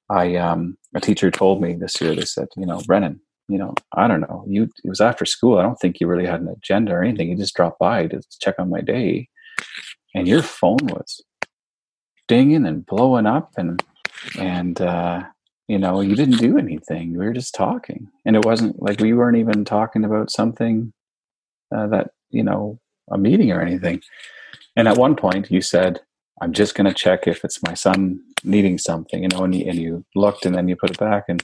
I 0.09 0.35
um, 0.35 0.77
a 0.93 0.99
teacher 0.99 1.31
told 1.31 1.61
me 1.61 1.73
this 1.73 1.99
year, 1.99 2.15
they 2.15 2.25
said, 2.25 2.47
you 2.55 2.65
know, 2.65 2.81
Brendan, 2.85 3.21
you 3.47 3.57
know, 3.57 3.73
I 3.93 4.07
don't 4.07 4.21
know, 4.21 4.43
you, 4.47 4.63
it 4.83 4.89
was 4.89 5.01
after 5.01 5.25
school. 5.25 5.57
I 5.57 5.63
don't 5.63 5.75
think 5.75 5.99
you 5.99 6.07
really 6.07 6.25
had 6.25 6.41
an 6.41 6.49
agenda 6.49 6.93
or 6.93 7.03
anything. 7.03 7.29
You 7.29 7.37
just 7.37 7.55
dropped 7.55 7.79
by 7.79 8.07
to 8.07 8.21
check 8.39 8.55
on 8.57 8.69
my 8.69 8.81
day 8.81 9.29
and 10.13 10.27
your 10.27 10.41
phone 10.41 10.77
was 10.83 11.21
dinging 12.27 12.65
and 12.65 12.85
blowing 12.85 13.25
up 13.25 13.51
and, 13.57 13.83
and, 14.39 14.81
uh, 14.81 15.23
you 15.67 15.79
know, 15.79 16.01
you 16.01 16.15
didn't 16.15 16.37
do 16.37 16.57
anything. 16.57 17.17
We 17.17 17.25
were 17.25 17.33
just 17.33 17.55
talking 17.55 18.07
and 18.25 18.35
it 18.35 18.45
wasn't 18.45 18.81
like 18.81 18.99
we 18.99 19.13
weren't 19.13 19.37
even 19.37 19.65
talking 19.65 20.03
about 20.05 20.31
something 20.31 20.93
uh, 21.75 21.87
that, 21.87 22.11
you 22.29 22.43
know, 22.43 22.79
a 23.11 23.17
meeting 23.17 23.51
or 23.51 23.61
anything. 23.61 24.01
And 24.75 24.87
at 24.87 24.97
one 24.97 25.15
point 25.15 25.51
you 25.51 25.61
said, 25.61 26.01
I'm 26.41 26.51
just 26.51 26.75
going 26.75 26.87
to 26.87 26.93
check 26.93 27.27
if 27.27 27.45
it's 27.45 27.63
my 27.63 27.73
son 27.73 28.19
needing 28.43 28.77
something, 28.77 29.23
you 29.23 29.29
know, 29.29 29.43
and 29.43 29.55
you, 29.55 29.69
and 29.69 29.79
you 29.79 30.05
looked 30.15 30.45
and 30.45 30.55
then 30.55 30.67
you 30.67 30.75
put 30.75 30.91
it 30.91 30.99
back 30.99 31.25
and 31.27 31.43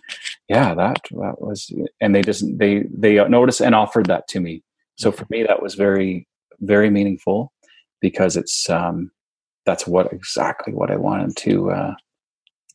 yeah, 0.52 0.74
that, 0.74 1.00
that 1.12 1.42
was, 1.42 1.72
and 2.02 2.14
they 2.14 2.22
just, 2.22 2.44
they, 2.58 2.84
they 2.92 3.26
noticed 3.30 3.62
and 3.62 3.74
offered 3.74 4.08
that 4.08 4.28
to 4.28 4.42
me. 4.42 4.64
So 4.98 5.10
for 5.10 5.26
me, 5.30 5.44
that 5.44 5.62
was 5.62 5.76
very, 5.76 6.28
very 6.60 6.90
meaningful 6.90 7.54
because 8.02 8.36
it's, 8.36 8.70
um, 8.70 9.12
that's 9.66 9.88
what 9.88 10.12
exactly 10.12 10.74
what 10.74 10.92
I 10.92 10.98
wanted 10.98 11.38
to, 11.38 11.72
uh, 11.72 11.94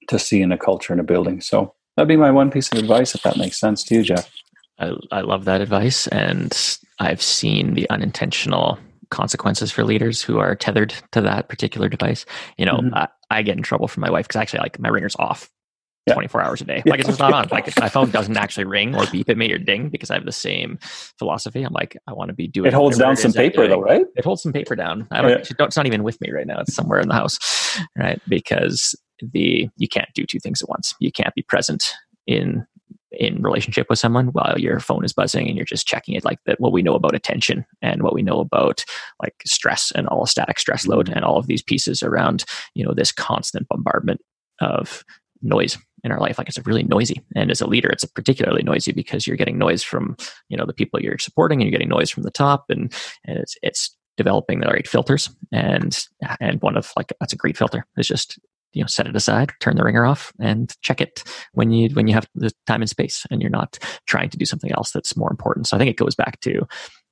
to 0.09 0.19
see 0.19 0.41
in 0.41 0.53
a 0.53 0.59
culture 0.59 0.95
in 0.95 1.01
a 1.01 1.05
building. 1.05 1.43
So 1.43 1.75
that'd 1.97 2.09
be 2.09 2.17
my 2.17 2.31
one 2.31 2.51
piece 2.51 2.73
of 2.73 2.79
advice, 2.79 3.15
if 3.15 3.23
that 3.25 3.37
makes 3.37 3.61
sense 3.61 3.85
to 3.85 3.97
you, 3.97 4.03
Jeff. 4.03 4.33
I, 4.79 4.93
I 5.13 5.21
love 5.21 5.45
that 5.45 5.61
advice. 5.61 6.07
And 6.07 6.79
I've 6.99 7.21
seen 7.21 7.75
the 7.75 7.91
unintentional 7.91 8.79
consequences 9.11 9.71
for 9.71 9.85
leaders 9.85 10.23
who 10.23 10.39
are 10.39 10.57
tethered 10.57 10.95
to 11.13 11.21
that 11.21 11.51
particular 11.51 11.91
device. 11.91 12.25
You 12.57 12.65
know, 12.65 12.79
mm-hmm. 12.79 12.95
I, 12.95 13.09
I, 13.31 13.43
get 13.43 13.59
in 13.59 13.63
trouble 13.63 13.87
from 13.87 14.01
my 14.01 14.11
wife 14.11 14.27
because 14.27 14.41
actually, 14.41 14.61
like, 14.61 14.79
my 14.79 14.89
ringer's 14.89 15.17
off. 15.19 15.51
Yeah. 16.07 16.15
24 16.15 16.43
hours 16.43 16.61
a 16.61 16.65
day. 16.65 16.83
Like 16.87 17.01
it's 17.01 17.09
just 17.09 17.19
not 17.19 17.33
on. 17.33 17.49
Like 17.51 17.79
my 17.81 17.89
phone 17.89 18.11
doesn't 18.11 18.37
actually 18.37 18.65
ring 18.65 18.95
or 18.95 19.07
beep 19.11 19.29
at 19.29 19.37
me 19.37 19.51
or 19.53 19.59
ding 19.59 19.89
because 19.89 20.09
I 20.09 20.15
have 20.15 20.25
the 20.25 20.31
same 20.31 20.79
philosophy. 21.19 21.65
I'm 21.65 21.73
like, 21.73 21.97
I 22.07 22.13
want 22.13 22.29
to 22.29 22.35
be 22.35 22.47
doing. 22.47 22.69
It 22.69 22.75
holds 22.75 22.97
down 22.97 23.17
some 23.17 23.33
paper 23.33 23.67
though, 23.67 23.81
right? 23.81 24.07
It 24.15 24.25
holds 24.25 24.43
some 24.43 24.53
paper 24.53 24.77
down. 24.77 25.09
I 25.11 25.21
don't, 25.21 25.31
yeah. 25.31 25.65
It's 25.67 25.77
not 25.77 25.87
even 25.87 26.05
with 26.05 26.21
me 26.21 26.31
right 26.31 26.47
now. 26.47 26.61
It's 26.61 26.75
somewhere 26.75 27.01
in 27.01 27.09
the 27.09 27.15
house, 27.15 27.39
right? 27.99 28.21
Because 28.29 28.95
the 29.21 29.69
you 29.77 29.89
can't 29.89 30.09
do 30.15 30.25
two 30.25 30.39
things 30.39 30.63
at 30.63 30.69
once. 30.69 30.95
You 31.01 31.11
can't 31.11 31.35
be 31.35 31.43
present 31.43 31.93
in 32.27 32.67
in 33.13 33.43
relationship 33.43 33.87
with 33.89 33.99
someone 33.99 34.27
while 34.29 34.59
your 34.59 34.79
phone 34.79 35.05
is 35.05 35.13
buzzing 35.13 35.49
and 35.49 35.57
you're 35.57 35.65
just 35.65 35.87
checking 35.87 36.15
it 36.15 36.25
like 36.25 36.39
that 36.45 36.61
what 36.61 36.73
we 36.73 36.83
know 36.83 36.95
about 36.95 37.15
attention 37.15 37.65
and 37.81 38.03
what 38.03 38.13
we 38.13 38.23
know 38.23 38.41
about 38.41 38.85
like 39.23 39.35
stress 39.47 39.93
and 39.95 40.07
allostatic 40.09 40.59
stress 40.59 40.87
load 40.87 41.07
mm-hmm. 41.07 41.17
and 41.17 41.25
all 41.25 41.39
of 41.39 41.47
these 41.47 41.63
pieces 41.63 42.03
around 42.03 42.45
you 42.75 42.85
know 42.85 42.93
this 42.95 43.13
constant 43.13 43.67
bombardment 43.69 44.21
of 44.61 45.05
noise 45.41 45.79
in 46.07 46.13
our 46.13 46.21
life 46.21 46.39
like 46.39 46.49
it's 46.49 46.65
really 46.65 46.85
noisy. 46.85 47.21
And 47.35 47.51
as 47.51 47.61
a 47.61 47.67
leader 47.67 47.91
it's 47.91 48.05
a 48.05 48.09
particularly 48.09 48.63
noisy 48.63 48.93
because 48.93 49.27
you're 49.27 49.37
getting 49.37 49.59
noise 49.59 49.83
from 49.83 50.17
you 50.49 50.57
know 50.57 50.65
the 50.65 50.73
people 50.73 51.01
you're 51.01 51.19
supporting 51.19 51.61
and 51.61 51.67
you're 51.67 51.77
getting 51.77 51.91
noise 51.91 52.11
from 52.11 52.23
the 52.23 52.31
top. 52.31 52.67
And 52.71 52.95
and 53.25 53.39
it's 53.39 53.57
it's 53.63 53.95
developing 54.17 54.61
the 54.61 54.69
right 54.69 54.89
filters. 54.89 55.29
And 55.53 56.07
and 56.41 56.63
one 56.63 56.77
of 56.77 56.93
like 56.97 57.13
that's 57.21 57.33
a 57.33 57.37
great 57.37 57.59
filter 57.59 57.85
it's 57.97 58.09
just 58.09 58.39
you 58.73 58.83
know 58.83 58.87
set 58.87 59.07
it 59.07 59.17
aside 59.17 59.53
turn 59.61 59.77
the 59.77 59.85
ringer 59.85 60.05
off 60.05 60.33
and 60.41 60.75
check 60.83 61.01
it 61.01 61.25
when 61.53 61.71
you 61.71 61.89
when 61.91 62.09
you 62.09 62.15
have 62.15 62.29
the 62.35 62.53
time 62.67 62.83
and 62.83 62.91
space 62.91 63.27
and 63.31 63.41
you're 63.41 63.51
not 63.51 63.79
trying 64.07 64.31
to 64.31 64.37
do 64.37 64.45
something 64.45 64.73
else 64.73 64.93
that's 64.93 65.17
more 65.17 65.31
important. 65.31 65.67
So 65.67 65.77
i 65.77 65.79
think 65.79 65.91
it 65.91 65.97
goes 65.97 66.15
back 66.15 66.41
to 66.41 66.67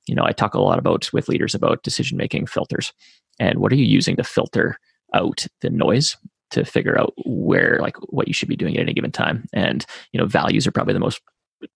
you 0.07 0.15
know 0.15 0.23
i 0.23 0.31
talk 0.31 0.53
a 0.53 0.61
lot 0.61 0.79
about 0.79 1.11
with 1.11 1.27
leaders 1.27 1.53
about 1.53 1.83
decision 1.83 2.17
making 2.17 2.47
filters. 2.47 2.93
And 3.37 3.59
what 3.59 3.73
are 3.73 3.75
you 3.75 3.85
using 3.85 4.15
to 4.15 4.23
filter 4.23 4.77
out 5.13 5.45
the 5.61 5.69
noise 5.69 6.15
to 6.51 6.65
figure 6.65 6.99
out 6.99 7.13
where 7.25 7.79
like 7.81 7.97
what 8.11 8.27
you 8.27 8.33
should 8.33 8.49
be 8.49 8.55
doing 8.55 8.75
at 8.77 8.81
any 8.81 8.93
given 8.93 9.11
time. 9.11 9.45
And 9.53 9.85
you 10.11 10.19
know 10.19 10.25
values 10.25 10.67
are 10.67 10.71
probably 10.71 10.93
the 10.93 10.99
most 10.99 11.21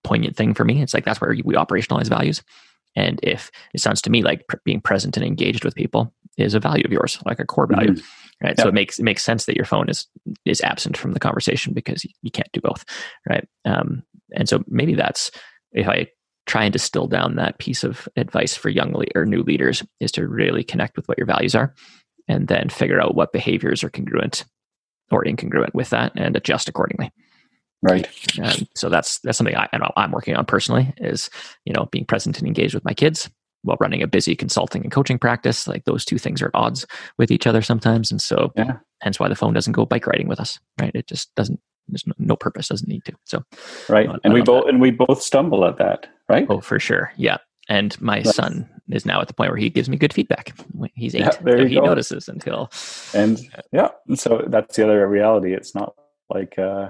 poignant 0.04 0.36
thing 0.36 0.54
for 0.54 0.66
me. 0.66 0.82
It's 0.82 0.94
like 0.94 1.06
that's 1.06 1.22
where 1.22 1.36
we 1.44 1.56
operationalize 1.56 2.08
values. 2.08 2.44
And 2.96 3.20
if 3.24 3.52
it 3.74 3.82
sounds 3.82 4.02
to 4.04 4.10
me 4.10 4.24
like 4.24 4.48
pr- 4.48 4.58
being 4.66 4.82
present 4.82 5.16
and 5.16 5.26
engaged 5.26 5.64
with 5.64 5.76
people 5.76 6.14
is 6.38 6.54
a 6.54 6.60
value 6.60 6.84
of 6.86 6.92
yours 6.92 7.20
like 7.26 7.40
a 7.40 7.46
core 7.46 7.68
value 7.68 7.92
mm-hmm 7.94 8.06
right? 8.44 8.60
So 8.60 8.68
it 8.68 8.74
makes 8.74 9.00
it 9.00 9.04
makes 9.04 9.24
sense 9.24 9.46
that 9.46 9.56
your 9.56 9.66
phone 9.66 9.90
is 9.90 10.08
is 10.46 10.62
absent 10.62 10.98
from 10.98 11.14
the 11.14 11.20
conversation 11.20 11.74
because 11.74 12.04
you, 12.04 12.12
you 12.22 12.32
can't 12.32 12.52
do 12.54 12.62
both 12.62 12.86
right? 13.28 13.48
Um, 13.66 14.04
and 14.32 14.48
so 14.48 14.64
maybe 14.68 14.96
that's 14.96 15.32
if 15.72 15.88
i 15.88 16.08
try 16.46 16.64
and 16.64 16.74
distill 16.74 17.06
down 17.06 17.36
that 17.36 17.60
piece 17.60 17.84
of 17.84 18.08
advice 18.16 18.56
for 18.56 18.70
young 18.70 18.92
le- 18.94 19.06
or 19.14 19.26
new 19.26 19.44
leaders 19.44 19.84
is 20.00 20.12
to 20.12 20.28
really 20.28 20.64
connect 20.64 20.96
with 20.96 21.08
what 21.08 21.18
your 21.18 21.28
values 21.28 21.54
are 21.54 21.76
and 22.28 22.48
then 22.48 22.70
figure 22.70 23.00
out 23.00 23.14
what 23.14 23.32
behaviors 23.32 23.84
are 23.84 23.90
congruent 23.90 24.46
or 25.12 25.24
incongruent 25.24 25.74
with 25.74 25.90
that 25.90 26.12
and 26.16 26.36
adjust 26.36 26.70
accordingly. 26.70 27.12
Right. 27.82 28.08
And 28.38 28.68
so 28.76 28.90
that's 28.90 29.20
that's 29.20 29.38
something 29.38 29.56
I, 29.56 29.70
i'm 29.96 30.12
working 30.12 30.36
on 30.36 30.46
personally 30.46 30.94
is 30.98 31.30
you 31.64 31.72
know 31.72 31.86
being 31.92 32.04
present 32.04 32.38
and 32.38 32.46
engaged 32.46 32.74
with 32.74 32.84
my 32.84 32.94
kids 32.94 33.30
while 33.64 33.78
running 33.80 34.02
a 34.02 34.08
busy 34.08 34.36
consulting 34.36 34.84
and 34.84 34.92
coaching 34.92 35.20
practice. 35.20 35.68
Like 35.68 35.86
those 35.86 36.06
two 36.06 36.18
things 36.18 36.42
are 36.42 36.48
at 36.48 36.56
odds 36.56 36.86
with 37.18 37.32
each 37.32 37.48
other 37.48 37.62
sometimes. 37.62 38.12
And 38.12 38.22
so 38.22 38.52
yeah. 38.56 38.78
hence 39.02 39.20
why 39.20 39.30
the 39.30 39.36
phone 39.36 39.54
doesn't 39.54 39.74
go 39.74 39.86
bike 39.86 40.08
riding 40.08 40.28
with 40.28 40.40
us 40.40 40.60
right? 40.80 40.92
It 40.94 41.08
just 41.08 41.34
doesn't 41.36 41.60
there's 41.88 42.06
no, 42.06 42.14
no 42.20 42.36
purpose 42.36 42.68
doesn't 42.68 42.88
need 42.88 43.04
to. 43.06 43.14
So 43.26 43.44
right. 43.88 44.10
And 44.24 44.34
we 44.34 44.42
both 44.42 44.68
and 44.68 44.82
we 44.82 44.92
both 44.92 45.22
stumble 45.22 45.66
at 45.66 45.78
that 45.78 46.08
right? 46.28 46.46
Oh 46.50 46.60
for 46.60 46.80
sure. 46.80 47.14
Yeah 47.16 47.38
and 47.70 48.00
my 48.02 48.20
nice. 48.20 48.36
son 48.36 48.68
is 48.90 49.06
now 49.06 49.22
at 49.22 49.28
the 49.28 49.34
point 49.34 49.52
where 49.52 49.58
he 49.58 49.70
gives 49.70 49.88
me 49.88 49.96
good 49.96 50.12
feedback. 50.12 50.54
He's 50.96 51.16
eight. 51.16 51.22
Yeah, 51.22 51.30
so 51.30 51.66
he 51.66 51.76
go. 51.76 51.86
notices 51.86 52.28
until. 52.28 52.72
And 53.14 53.40
yeah, 53.72 53.90
so 54.16 54.44
that's 54.48 54.76
the 54.76 54.84
other 54.84 55.08
reality. 55.08 55.54
It's 55.54 55.76
not 55.76 55.94
like, 56.30 56.58
uh, 56.58 56.90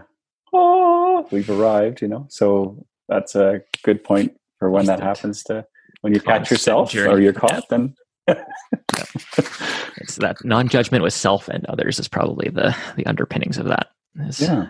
oh, 0.53 1.27
we've 1.31 1.49
arrived, 1.49 2.01
you 2.01 2.07
know. 2.07 2.25
So 2.29 2.85
that's 3.09 3.35
a 3.35 3.61
good 3.83 4.03
point 4.03 4.35
for 4.57 4.71
when 4.71 4.85
that 4.85 5.01
happens 5.01 5.43
to 5.43 5.65
when 6.01 6.13
you 6.13 6.21
catch 6.21 6.49
yourself 6.49 6.91
journey. 6.91 7.13
or 7.13 7.19
you're 7.19 7.33
caught, 7.33 7.67
then 7.69 7.93
it's 9.97 10.15
that 10.17 10.37
non-judgment 10.43 11.03
with 11.03 11.13
self 11.13 11.49
and 11.49 11.65
others 11.65 11.99
is 11.99 12.07
probably 12.07 12.49
the 12.49 12.75
the 12.95 13.05
underpinnings 13.05 13.57
of 13.57 13.67
that. 13.67 13.87
Is, 14.21 14.41
yeah. 14.41 14.67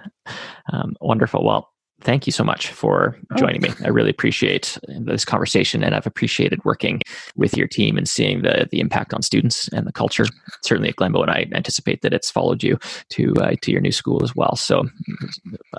Um, 0.73 0.95
wonderful. 1.01 1.43
Well, 1.43 1.71
thank 2.01 2.25
you 2.25 2.31
so 2.31 2.43
much 2.43 2.69
for 2.69 3.17
oh. 3.31 3.35
joining 3.35 3.61
me. 3.61 3.69
I 3.83 3.89
really 3.89 4.09
appreciate 4.09 4.77
this 4.87 5.25
conversation, 5.25 5.83
and 5.83 5.95
I've 5.95 6.07
appreciated 6.07 6.63
working 6.65 7.01
with 7.35 7.57
your 7.57 7.67
team 7.67 7.97
and 7.97 8.07
seeing 8.07 8.41
the 8.41 8.67
the 8.71 8.79
impact 8.79 9.13
on 9.13 9.21
students 9.21 9.67
and 9.69 9.85
the 9.85 9.91
culture. 9.91 10.25
Certainly 10.63 10.89
at 10.89 10.95
Glenbow, 10.95 11.21
and 11.21 11.31
I 11.31 11.47
anticipate 11.53 12.01
that 12.01 12.13
it's 12.13 12.31
followed 12.31 12.63
you 12.63 12.77
to 13.09 13.33
uh, 13.35 13.55
to 13.61 13.71
your 13.71 13.81
new 13.81 13.91
school 13.91 14.23
as 14.23 14.35
well. 14.35 14.55
So, 14.55 14.89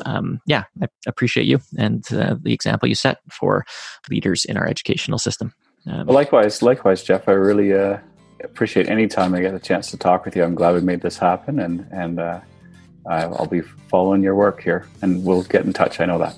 um, 0.05 0.41
yeah, 0.47 0.65
I 0.83 0.89
appreciate 1.07 1.47
you 1.47 1.61
and 1.79 2.05
uh, 2.13 2.37
the 2.41 2.53
example 2.53 2.89
you 2.89 2.95
set 2.95 3.19
for 3.31 3.65
leaders 4.11 4.45
in 4.45 4.57
our 4.57 4.67
educational 4.67 5.19
system. 5.19 5.55
Um, 5.87 6.07
likewise, 6.07 6.63
likewise, 6.63 7.03
Jeff. 7.03 7.29
I 7.29 7.33
really 7.33 7.73
uh, 7.73 7.99
appreciate 8.45 8.89
any 8.89 9.07
time 9.07 9.35
I 9.35 9.41
get 9.41 9.55
a 9.55 9.59
chance 9.59 9.91
to 9.91 9.97
talk 9.97 10.25
with 10.25 10.37
you. 10.37 10.45
I'm 10.45 10.55
glad 10.55 10.75
we 10.75 10.81
made 10.81 11.01
this 11.01 11.19
happen, 11.19 11.59
and 11.59 11.87
and 11.91 12.21
uh, 13.07 13.35
I'll 13.37 13.47
be 13.47 13.63
following 13.89 14.23
your 14.23 14.35
work 14.35 14.63
here 14.63 14.87
and 15.03 15.25
we'll 15.25 15.43
get 15.43 15.65
in 15.65 15.73
touch. 15.73 16.01
I 16.01 16.07
know 16.07 16.19
that. 16.19 16.37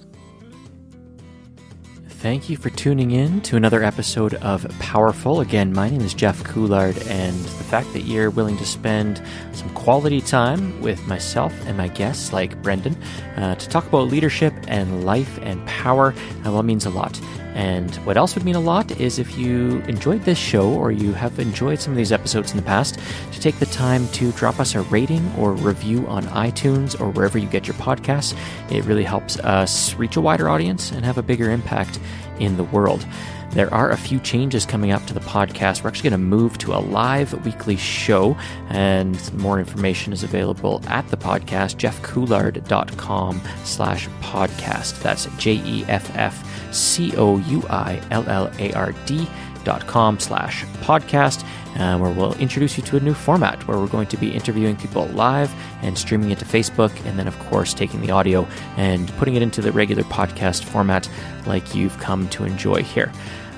Thank 2.23 2.49
you 2.49 2.57
for 2.57 2.71
tuning 2.71 3.11
in 3.11 3.41
to 3.41 3.57
another 3.57 3.83
episode 3.83 4.35
of 4.35 4.65
Powerful. 4.79 5.41
Again, 5.41 5.73
my 5.73 5.91
name 5.91 6.03
is 6.03 6.15
Jeff 6.15 6.45
Couillard, 6.45 6.97
and 7.09 7.35
the 7.35 7.65
fact 7.65 7.93
that 7.95 8.03
you're 8.03 8.31
willing 8.31 8.57
to 8.59 8.65
spend 8.65 9.21
some 9.51 9.69
quality 9.71 10.21
time 10.21 10.81
with 10.81 11.05
myself 11.09 11.53
and 11.67 11.77
my 11.77 11.89
guests, 11.89 12.33
like 12.33 12.63
Brendan, 12.63 12.97
uh, 13.37 13.57
to 13.57 13.69
talk 13.69 13.89
about 13.89 14.07
leadership 14.07 14.55
and 14.69 15.05
life 15.05 15.37
and 15.43 15.67
power, 15.67 16.15
uh, 16.47 16.53
well, 16.53 16.63
means 16.63 16.87
a 16.87 16.91
lot. 16.91 17.21
And 17.55 17.95
what 17.97 18.17
else 18.17 18.35
would 18.35 18.45
mean 18.45 18.55
a 18.55 18.61
lot 18.61 18.91
is 19.01 19.19
if 19.19 19.37
you 19.37 19.81
enjoyed 19.83 20.23
this 20.23 20.39
show 20.39 20.71
or 20.71 20.91
you 20.91 21.13
have 21.13 21.39
enjoyed 21.39 21.81
some 21.81 21.93
of 21.93 21.97
these 21.97 22.13
episodes 22.13 22.51
in 22.51 22.57
the 22.57 22.63
past, 22.63 22.99
to 23.33 23.41
take 23.41 23.59
the 23.59 23.67
time 23.67 24.09
to 24.09 24.33
drop 24.33 24.59
us 24.59 24.75
a 24.75 24.83
rating 24.83 25.31
or 25.39 25.53
review 25.53 26.07
on 26.07 26.25
iTunes 26.25 26.99
or 27.01 27.11
wherever 27.11 27.39
you 27.39 27.47
get 27.47 27.67
your 27.67 27.77
podcasts. 27.77 28.37
It 28.71 28.85
really 28.85 29.05
helps 29.05 29.39
us 29.41 29.95
reach 29.95 30.17
a 30.17 30.21
wider 30.21 30.49
audience 30.49 30.91
and 30.93 31.05
have 31.05 31.19
a 31.19 31.23
bigger 31.23 31.51
impact 31.51 32.01
in 32.39 32.57
the 32.57 32.65
world. 32.65 33.07
There 33.53 33.73
are 33.73 33.91
a 33.91 33.99
few 33.99 34.19
changes 34.19 34.65
coming 34.65 34.93
up 34.93 35.05
to 35.07 35.15
the 35.15 35.21
podcast. 35.21 35.83
We're 35.85 35.89
actually 35.89 36.09
going 36.09 36.21
to 36.21 36.27
move 36.27 36.57
to 36.59 36.73
a 36.73 36.81
live 36.81 37.45
weekly 37.45 37.77
show, 37.77 38.35
and 38.71 39.39
more 39.39 39.59
information 39.59 40.15
is 40.15 40.23
available 40.23 40.83
at 40.87 41.07
the 41.09 41.19
podcast, 41.19 41.77
jeffcouillard.com 41.77 43.43
slash 43.65 44.09
podcast. 44.23 45.03
That's 45.03 45.27
J-E-F-F 45.37 46.75
C 46.75 47.15
O 47.17 47.37
U 47.37 47.63
I 47.69 48.01
L 48.11 48.25
L 48.27 48.51
A 48.59 48.73
R 48.73 48.93
D 49.05 49.29
dot 49.65 49.87
com 49.87 50.19
slash 50.19 50.65
podcast 50.81 51.45
uh, 51.77 51.97
where 51.99 52.11
we'll 52.11 52.35
introduce 52.35 52.77
you 52.77 52.83
to 52.83 52.97
a 52.97 53.01
new 53.01 53.15
format 53.15 53.67
where 53.69 53.79
we're 53.79 53.87
going 53.87 54.09
to 54.09 54.17
be 54.17 54.33
interviewing 54.33 54.77
people 54.77 55.07
live 55.09 55.53
and 55.83 55.97
streaming 55.97 56.31
it 56.31 56.39
to 56.39 56.45
facebook 56.45 56.91
and 57.07 57.17
then 57.17 57.29
of 57.29 57.39
course 57.39 57.73
taking 57.73 58.01
the 58.01 58.11
audio 58.11 58.47
and 58.77 59.09
putting 59.19 59.37
it 59.37 59.43
into 59.43 59.61
the 59.61 59.71
regular 59.71 60.03
podcast 60.05 60.65
format 60.65 61.09
like 61.47 61.75
you've 61.77 61.97
come 61.99 62.29
to 62.29 62.45
enjoy 62.45 62.83
here 62.83 63.13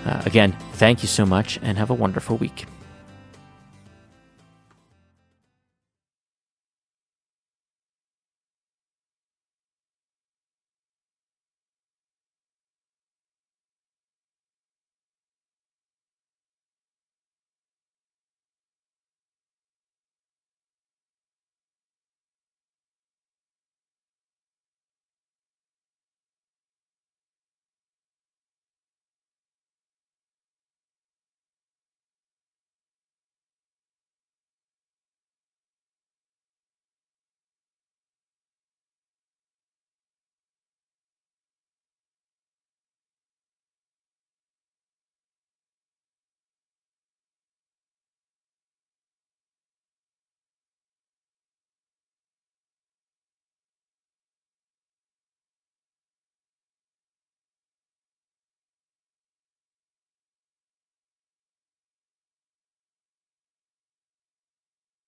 uh, 0.04 0.22
again 0.26 0.52
thank 0.74 1.02
you 1.02 1.08
so 1.08 1.24
much 1.24 1.58
and 1.62 1.78
have 1.78 1.90
a 1.90 1.94
wonderful 1.94 2.36
week 2.36 2.66